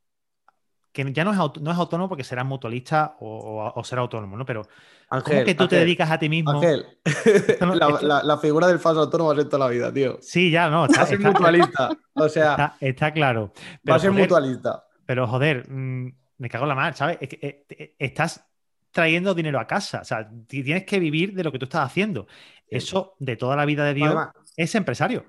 que 0.91 1.12
ya 1.12 1.24
no 1.24 1.32
es, 1.32 1.62
no 1.62 1.72
es 1.72 1.78
autónomo 1.78 2.07
porque 2.09 2.24
será 2.24 2.43
mutualista 2.43 3.16
o, 3.20 3.82
será 3.84 4.01
autónomo, 4.01 4.38
¿no? 4.38 4.45
Pero 4.45 4.68
Ángel, 5.09 5.43
que 5.45 5.55
tú 5.55 5.68
te 5.68 5.78
dedicas 5.78 6.12
a 6.12 6.20
ti 6.20 6.30
mismo? 6.30 6.51
Ángel, 6.51 6.86
la, 8.24 8.38
figura 8.38 8.68
del 8.68 8.80
falso 8.80 9.01
autónomo 9.01 9.34
va 9.34 9.41
a 9.41 9.45
toda 9.45 9.66
la 9.66 9.68
vida, 9.68 9.91
tío. 9.91 10.20
Sí, 10.22 10.51
ya, 10.51 10.70
no. 10.70 10.88
va 10.88 11.01
a 11.01 11.05
ser 11.05 11.20
mutualista. 11.20 11.89
O 12.14 12.30
sea, 12.30 12.76
está, 12.80 13.12
claro. 13.12 13.51
va 13.89 13.95
a 13.95 13.99
ser 13.99 14.12
mutualista. 14.12 14.86
Pero 15.05 15.28
joder, 15.28 15.70
mm, 15.70 16.14
me 16.38 16.49
cago 16.49 16.66
en 16.66 16.70
la 16.70 16.76
mar, 16.76 16.95
¿sabes? 16.95 17.18
Eh, 17.22 17.66
eh, 17.70 17.95
estás 17.97 18.45
trayendo 18.91 19.34
dinero 19.34 19.59
a 19.59 19.68
casa, 19.68 20.01
o 20.01 20.05
sea, 20.05 20.30
tienes 20.47 20.86
que 20.86 20.99
vivir 20.99 21.34
de 21.34 21.43
lo 21.43 21.51
que 21.51 21.59
tú 21.59 21.66
estás 21.66 21.86
haciendo. 21.86 22.28
Eso 22.72 23.15
de 23.19 23.36
toda 23.36 23.55
la 23.55 23.65
vida 23.65 23.86
de 23.86 23.93
Dios 23.93 24.15
es 24.57 24.74
empresario. 24.76 25.26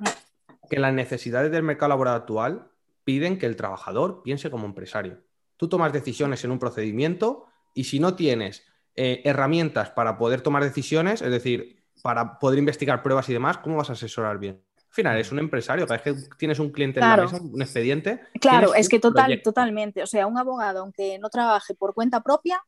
Que 0.71 0.79
las 0.79 0.95
necesidades 0.95 1.51
del 1.51 1.65
mercado 1.65 1.91
laboral 1.91 2.15
actual 2.15 2.71
piden 3.05 3.39
que 3.39 3.47
el 3.47 3.57
trabajador 3.57 4.23
piense 4.23 4.51
como 4.51 4.65
empresario. 4.65 5.19
Tú 5.57 5.69
tomas 5.69 5.93
decisiones 5.93 6.45
en 6.45 6.53
un 6.53 6.59
procedimiento 6.59 7.47
y 7.75 7.85
si 7.85 7.99
no 8.01 8.15
tienes 8.15 8.65
eh, 8.95 9.23
herramientas 9.25 9.91
para 9.91 10.17
poder 10.17 10.41
tomar 10.41 10.63
decisiones, 10.63 11.21
es 11.21 11.31
decir, 11.31 11.83
para 12.03 12.39
poder 12.39 12.59
investigar 12.59 13.03
pruebas 13.03 13.29
y 13.29 13.33
demás, 13.33 13.59
¿cómo 13.59 13.77
vas 13.77 13.91
a 13.91 13.95
asesorar 13.95 14.39
bien? 14.39 14.63
Al 14.77 14.95
final 14.95 15.19
es 15.19 15.33
un 15.33 15.39
empresario, 15.39 15.87
cada 15.87 16.01
vez 16.03 16.29
que 16.29 16.37
tienes 16.37 16.59
un 16.59 16.71
cliente 16.71 17.01
en 17.01 17.09
la 17.09 17.17
mesa, 17.17 17.41
un 17.41 17.63
expediente. 17.63 18.21
Claro, 18.41 18.75
es 18.75 18.89
que 18.89 19.01
total, 19.01 19.41
totalmente. 19.43 20.03
O 20.03 20.07
sea, 20.07 20.27
un 20.27 20.39
abogado, 20.39 20.81
aunque 20.81 21.19
no 21.19 21.31
trabaje 21.31 21.75
por 21.75 21.95
cuenta 21.95 22.23
propia, 22.23 22.63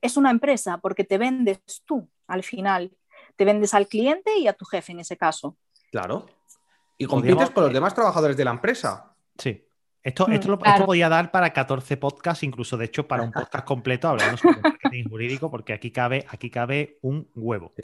es 0.00 0.16
una 0.16 0.30
empresa 0.30 0.78
porque 0.78 1.04
te 1.04 1.18
vendes 1.18 1.60
tú 1.84 2.08
al 2.26 2.42
final. 2.42 2.90
Te 3.36 3.44
vendes 3.44 3.74
al 3.74 3.86
cliente 3.86 4.36
y 4.38 4.48
a 4.48 4.52
tu 4.52 4.64
jefe 4.64 4.92
en 4.92 5.00
ese 5.00 5.16
caso. 5.16 5.56
Claro. 5.90 6.26
Y 6.98 7.06
compites 7.06 7.50
con 7.50 7.64
los 7.64 7.72
demás 7.72 7.94
trabajadores 7.94 8.36
de 8.36 8.44
la 8.44 8.50
empresa. 8.50 9.14
Sí. 9.38 9.62
Esto, 10.02 10.28
esto, 10.28 10.48
lo, 10.48 10.58
podía 10.58 11.08
dar 11.08 11.32
para 11.32 11.52
14 11.52 11.96
podcasts, 11.96 12.44
incluso 12.44 12.76
de 12.76 12.84
hecho 12.84 13.08
para 13.08 13.24
un 13.24 13.32
podcast 13.32 13.64
completo 13.66 14.08
hablando 14.08 14.36
sobre 14.36 14.60
marketing 14.60 15.08
jurídico, 15.08 15.50
porque 15.50 15.72
aquí 15.72 15.90
cabe, 15.90 16.24
aquí 16.28 16.48
cabe 16.48 16.98
un 17.02 17.28
huevo. 17.34 17.74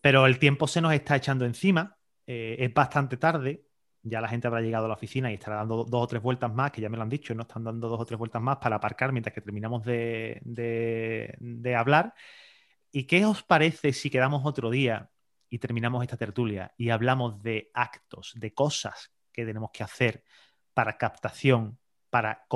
Pero 0.00 0.26
el 0.26 0.38
tiempo 0.38 0.68
se 0.68 0.80
nos 0.80 0.92
está 0.92 1.16
echando 1.16 1.44
encima. 1.44 1.96
Eh, 2.28 2.56
es 2.60 2.72
bastante 2.72 3.16
tarde, 3.16 3.64
ya 4.02 4.20
la 4.20 4.28
gente 4.28 4.46
habrá 4.46 4.60
llegado 4.60 4.84
a 4.84 4.88
la 4.88 4.94
oficina 4.94 5.30
y 5.30 5.34
estará 5.34 5.56
dando 5.56 5.84
dos 5.84 6.04
o 6.04 6.06
tres 6.06 6.22
vueltas 6.22 6.52
más, 6.52 6.70
que 6.70 6.80
ya 6.80 6.88
me 6.88 6.96
lo 6.96 7.02
han 7.02 7.08
dicho, 7.08 7.34
no 7.34 7.42
están 7.42 7.64
dando 7.64 7.88
dos 7.88 8.00
o 8.00 8.04
tres 8.04 8.18
vueltas 8.18 8.40
más 8.40 8.58
para 8.58 8.76
aparcar 8.76 9.12
mientras 9.12 9.34
que 9.34 9.40
terminamos 9.40 9.84
de, 9.84 10.40
de, 10.44 11.76
hablar. 11.76 12.14
¿Y 12.90 13.04
qué 13.04 13.24
os 13.24 13.42
parece 13.42 13.92
si 13.92 14.10
quedamos 14.10 14.42
otro 14.44 14.70
día 14.70 15.10
y 15.48 15.58
terminamos 15.58 16.02
esta 16.02 16.16
tertulia 16.16 16.72
y 16.76 16.90
hablamos 16.90 17.42
de 17.42 17.70
actos, 17.74 18.32
de 18.36 18.52
cosas 18.52 19.12
que 19.32 19.44
tenemos 19.44 19.70
que 19.72 19.82
hacer 19.82 20.24
para 20.74 20.96
captación, 20.96 21.78
para, 22.10 22.46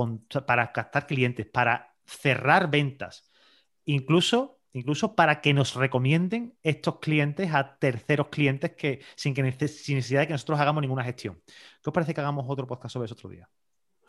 para 0.47 0.73
captar 0.73 1.07
clientes, 1.07 1.47
para 1.47 1.97
cerrar 2.05 2.71
ventas, 2.71 3.31
incluso 3.85 4.59
incluso 4.73 5.15
para 5.15 5.41
que 5.41 5.53
nos 5.53 5.75
recomienden 5.75 6.57
estos 6.63 6.99
clientes 6.99 7.53
a 7.53 7.77
terceros 7.77 8.29
clientes 8.29 8.73
que 8.73 9.01
sin, 9.17 9.35
que 9.35 9.43
necesidad 9.43 10.21
de 10.21 10.27
que 10.29 10.33
nosotros 10.33 10.59
hagamos 10.59 10.81
ninguna 10.81 11.05
gestión. 11.05 11.43
¿Qué 11.47 11.91
os 11.91 11.93
parece 11.93 12.15
que 12.15 12.21
hagamos 12.21 12.47
otro 12.49 12.67
podcast 12.67 12.95
sobre 12.95 13.07
eso 13.07 13.15
otro 13.15 13.29
día? 13.29 13.49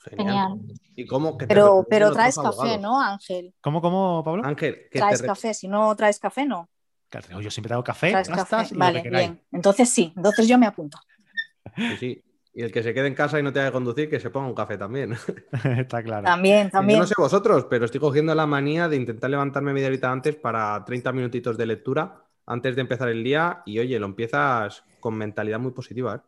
Genial. 0.05 0.61
¿Y 0.96 1.06
cómo 1.06 1.38
pero 1.38 1.86
pero 1.89 2.12
traes 2.12 2.36
café, 2.36 2.78
¿no, 2.78 3.00
Ángel? 3.00 3.54
¿Cómo, 3.62 3.82
cómo, 3.82 4.24
Pablo? 4.24 4.44
Ángel, 4.46 4.88
traes 4.91 5.22
café. 5.22 5.54
Si 5.54 5.68
no 5.68 5.96
traes 5.96 6.20
café, 6.20 6.46
no. 6.46 6.70
Yo 7.41 7.52
siempre 7.52 7.70
traigo 7.70 7.84
café. 7.84 8.12
Traes 8.12 8.30
café. 8.30 8.76
Vale, 8.76 9.02
bien. 9.10 9.41
Entonces 9.52 9.89
sí, 9.89 10.14
entonces 10.16 10.48
yo 10.48 10.58
me 10.58 10.66
apunto. 10.66 10.98
Sí, 11.76 11.98
sí. 11.98 12.24
Y 12.56 12.62
el 12.62 12.72
que 12.72 12.84
se 12.84 12.94
quede 12.94 13.08
en 13.08 13.16
casa 13.16 13.39
y 13.39 13.44
no 13.44 13.52
tenga 13.52 13.68
que 13.68 13.74
conducir, 13.74 14.10
que 14.10 14.20
se 14.20 14.30
ponga 14.30 14.48
un 14.48 14.54
café 14.54 14.78
también. 14.78 15.14
Está 15.78 16.04
claro. 16.04 16.26
También, 16.26 16.70
también. 16.70 16.98
Yo 16.98 17.04
no 17.04 17.08
sé 17.08 17.16
vosotros, 17.18 17.66
pero 17.70 17.86
estoy 17.86 18.00
cogiendo 18.00 18.36
la 18.36 18.46
manía 18.46 18.88
de 18.88 18.96
intentar 18.96 19.30
levantarme 19.30 19.74
media 19.74 19.88
horita 19.88 20.12
antes 20.12 20.36
para 20.36 20.84
30 20.86 21.12
minutitos 21.14 21.58
de 21.58 21.66
lectura 21.66 22.24
antes 22.46 22.76
de 22.76 22.82
empezar 22.82 23.10
el 23.10 23.24
día 23.24 23.62
y 23.66 23.80
oye, 23.80 24.00
lo 24.00 24.06
empiezas 24.06 24.84
con 25.00 25.16
mentalidad 25.16 25.60
muy 25.60 25.72
positiva. 25.72 26.16
¿eh? 26.16 26.20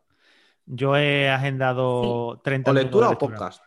Yo 0.66 0.96
he 0.96 1.28
agendado 1.28 2.40
30 2.42 2.70
¿O 2.70 2.74
lectura 2.74 3.10
o 3.10 3.18
podcast? 3.18 3.62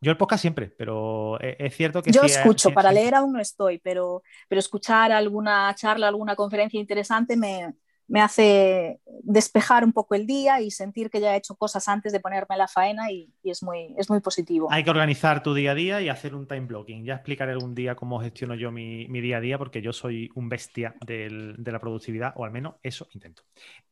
Yo 0.00 0.10
el 0.10 0.16
podcast 0.16 0.42
siempre, 0.42 0.74
pero 0.76 1.40
es 1.40 1.74
cierto 1.74 2.02
que... 2.02 2.10
Yo 2.12 2.22
escucho, 2.22 2.70
para 2.70 2.92
leer 2.92 3.14
aún 3.14 3.32
no 3.32 3.40
estoy, 3.40 3.78
pero, 3.78 4.22
pero 4.48 4.58
escuchar 4.58 5.10
alguna 5.12 5.74
charla, 5.74 6.08
alguna 6.08 6.36
conferencia 6.36 6.78
interesante 6.78 7.36
me, 7.36 7.74
me 8.08 8.20
hace 8.20 9.00
despejar 9.22 9.84
un 9.84 9.92
poco 9.92 10.14
el 10.14 10.26
día 10.26 10.60
y 10.60 10.70
sentir 10.70 11.10
que 11.10 11.20
ya 11.20 11.34
he 11.34 11.38
hecho 11.38 11.56
cosas 11.56 11.88
antes 11.88 12.12
de 12.12 12.20
ponerme 12.20 12.56
la 12.56 12.68
faena 12.68 13.10
y, 13.10 13.32
es, 13.42 13.62
muy, 13.62 13.94
es 13.98 14.08
muy 14.08 14.20
positivo. 14.20 14.68
Hay 14.70 14.84
que 14.84 14.90
organizar 14.90 15.42
tu 15.42 15.54
día 15.54 15.72
a 15.72 15.74
día 15.74 16.00
y 16.00 16.08
hacer 16.08 16.34
un 16.34 16.46
time 16.46 16.66
blocking. 16.66 17.04
Ya 17.04 17.14
explicaré 17.14 17.52
algún 17.52 17.74
día 17.74 17.96
cómo 17.96 18.20
gestiono 18.20 18.54
yo 18.54 18.70
mi, 18.70 19.06
día 19.06 19.38
a 19.38 19.40
día 19.40 19.58
porque 19.58 19.82
yo 19.82 19.92
soy 19.92 20.30
un 20.34 20.48
bestia 20.48 20.94
de 21.04 21.54
la 21.64 21.80
productividad 21.80 22.32
o 22.36 22.44
al 22.44 22.52
menos 22.52 22.76
eso 22.82 23.08
intento. 23.12 23.42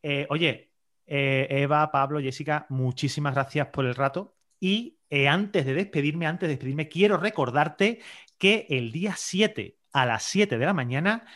Eh, 0.02 0.26
oye, 0.30 0.70
eh, 1.06 1.46
Eva, 1.50 1.90
Pablo, 1.90 2.20
Jessica, 2.20 2.66
muchísimas 2.68 3.34
gracias 3.34 3.68
por 3.68 3.84
el 3.84 3.94
rato 3.94 4.33
y 4.64 4.96
eh, 5.10 5.28
antes 5.28 5.66
de 5.66 5.74
despedirme, 5.74 6.26
antes 6.26 6.48
de 6.48 6.54
despedirme, 6.54 6.88
quiero 6.88 7.18
recordarte 7.18 8.00
que 8.38 8.66
el 8.70 8.92
día 8.92 9.12
7 9.14 9.76
a 9.92 10.06
las 10.06 10.22
7 10.22 10.56
de 10.56 10.64
la 10.64 10.72
mañana 10.72 11.26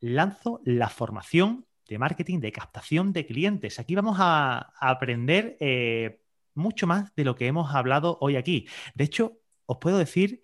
lanzo 0.00 0.60
la 0.64 0.88
formación 0.88 1.66
de 1.88 2.00
marketing, 2.00 2.40
de 2.40 2.50
captación 2.50 3.12
de 3.12 3.26
clientes. 3.26 3.78
Aquí 3.78 3.94
vamos 3.94 4.16
a, 4.18 4.72
aprender 4.80 5.56
eh, 5.60 6.20
mucho 6.54 6.88
más 6.88 7.14
de 7.14 7.22
lo 7.22 7.36
que 7.36 7.46
hemos 7.46 7.72
hablado 7.72 8.18
hoy 8.20 8.34
aquí. 8.34 8.66
De 8.96 9.04
hecho, 9.04 9.38
os 9.66 9.78
puedo 9.78 9.96
decir 9.96 10.42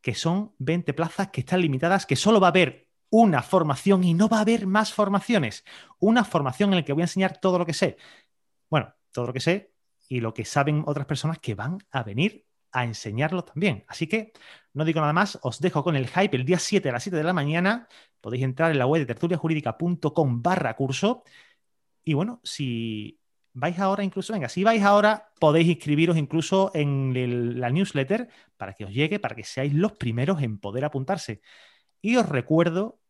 que 0.00 0.14
son 0.14 0.54
20 0.58 0.94
plazas 0.94 1.30
que 1.32 1.40
están 1.40 1.62
limitadas, 1.62 2.06
que 2.06 2.14
solo 2.14 2.38
va 2.38 2.46
a 2.46 2.50
haber 2.50 2.86
una 3.10 3.42
formación 3.42 4.04
y 4.04 4.14
no 4.14 4.28
va 4.28 4.38
a 4.38 4.42
haber 4.42 4.68
más 4.68 4.92
formaciones. 4.92 5.64
Una 5.98 6.22
formación 6.22 6.70
en 6.70 6.76
la 6.76 6.84
que 6.84 6.92
voy 6.92 7.02
a 7.02 7.06
enseñar 7.06 7.40
todo 7.40 7.58
lo 7.58 7.66
que 7.66 7.74
sé. 7.74 7.96
Bueno, 8.70 8.94
todo 9.10 9.26
lo 9.26 9.32
que 9.32 9.40
sé 9.40 9.75
y 10.08 10.20
lo 10.20 10.34
que 10.34 10.44
saben 10.44 10.82
otras 10.86 11.06
personas 11.06 11.38
que 11.38 11.54
van 11.54 11.78
a 11.90 12.02
venir 12.02 12.46
a 12.72 12.84
enseñarlo 12.84 13.42
también. 13.44 13.84
Así 13.88 14.06
que 14.06 14.32
no 14.74 14.84
digo 14.84 15.00
nada 15.00 15.12
más, 15.12 15.38
os 15.42 15.60
dejo 15.60 15.82
con 15.82 15.96
el 15.96 16.08
hype 16.08 16.36
el 16.36 16.44
día 16.44 16.58
7 16.58 16.88
a 16.88 16.92
las 16.92 17.02
7 17.02 17.16
de 17.16 17.24
la 17.24 17.32
mañana. 17.32 17.88
Podéis 18.20 18.44
entrar 18.44 18.70
en 18.70 18.78
la 18.78 18.86
web 18.86 19.00
de 19.00 19.06
tertuliajurídica.com 19.06 20.42
barra 20.42 20.76
curso. 20.76 21.24
Y 22.04 22.14
bueno, 22.14 22.40
si 22.44 23.18
vais 23.54 23.78
ahora 23.78 24.04
incluso, 24.04 24.34
venga, 24.34 24.50
si 24.50 24.62
vais 24.62 24.82
ahora, 24.82 25.32
podéis 25.40 25.68
inscribiros 25.68 26.18
incluso 26.18 26.70
en 26.74 27.58
la 27.58 27.70
newsletter 27.70 28.28
para 28.56 28.74
que 28.74 28.84
os 28.84 28.92
llegue, 28.92 29.18
para 29.18 29.34
que 29.34 29.44
seáis 29.44 29.72
los 29.72 29.92
primeros 29.92 30.42
en 30.42 30.58
poder 30.58 30.84
apuntarse. 30.84 31.40
Y 32.02 32.16
os 32.16 32.28
recuerdo 32.28 33.00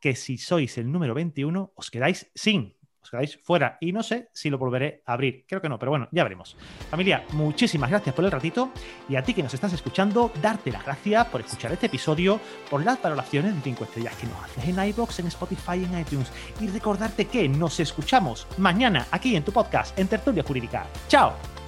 que 0.00 0.16
si 0.16 0.38
sois 0.38 0.78
el 0.78 0.90
número 0.90 1.14
21, 1.14 1.72
os 1.76 1.90
quedáis 1.90 2.30
sin 2.34 2.74
os 3.02 3.10
quedáis 3.10 3.38
fuera 3.42 3.78
y 3.80 3.92
no 3.92 4.02
sé 4.02 4.28
si 4.32 4.50
lo 4.50 4.58
volveré 4.58 5.02
a 5.06 5.14
abrir. 5.14 5.44
Creo 5.46 5.60
que 5.60 5.68
no, 5.68 5.78
pero 5.78 5.90
bueno, 5.90 6.08
ya 6.12 6.22
veremos. 6.22 6.56
Familia, 6.90 7.24
muchísimas 7.32 7.90
gracias 7.90 8.14
por 8.14 8.24
el 8.24 8.30
ratito 8.30 8.70
y 9.08 9.16
a 9.16 9.22
ti 9.22 9.34
que 9.34 9.42
nos 9.42 9.54
estás 9.54 9.72
escuchando, 9.72 10.32
darte 10.40 10.70
las 10.70 10.84
gracias 10.84 11.26
por 11.28 11.40
escuchar 11.40 11.72
este 11.72 11.86
episodio, 11.86 12.40
por 12.68 12.84
las 12.84 13.00
valoraciones 13.00 13.54
de 13.54 13.60
5 13.62 13.84
estrellas 13.84 14.16
que 14.16 14.26
nos 14.26 14.44
haces 14.44 14.68
en 14.68 14.88
iBox, 14.88 15.20
en 15.20 15.26
Spotify, 15.28 15.84
en 15.84 15.98
iTunes 15.98 16.32
y 16.60 16.68
recordarte 16.68 17.26
que 17.26 17.48
nos 17.48 17.80
escuchamos 17.80 18.46
mañana 18.58 19.06
aquí 19.10 19.36
en 19.36 19.44
tu 19.44 19.52
podcast 19.52 19.98
en 19.98 20.08
Tertulia 20.08 20.42
Jurídica. 20.42 20.86
¡Chao! 21.08 21.59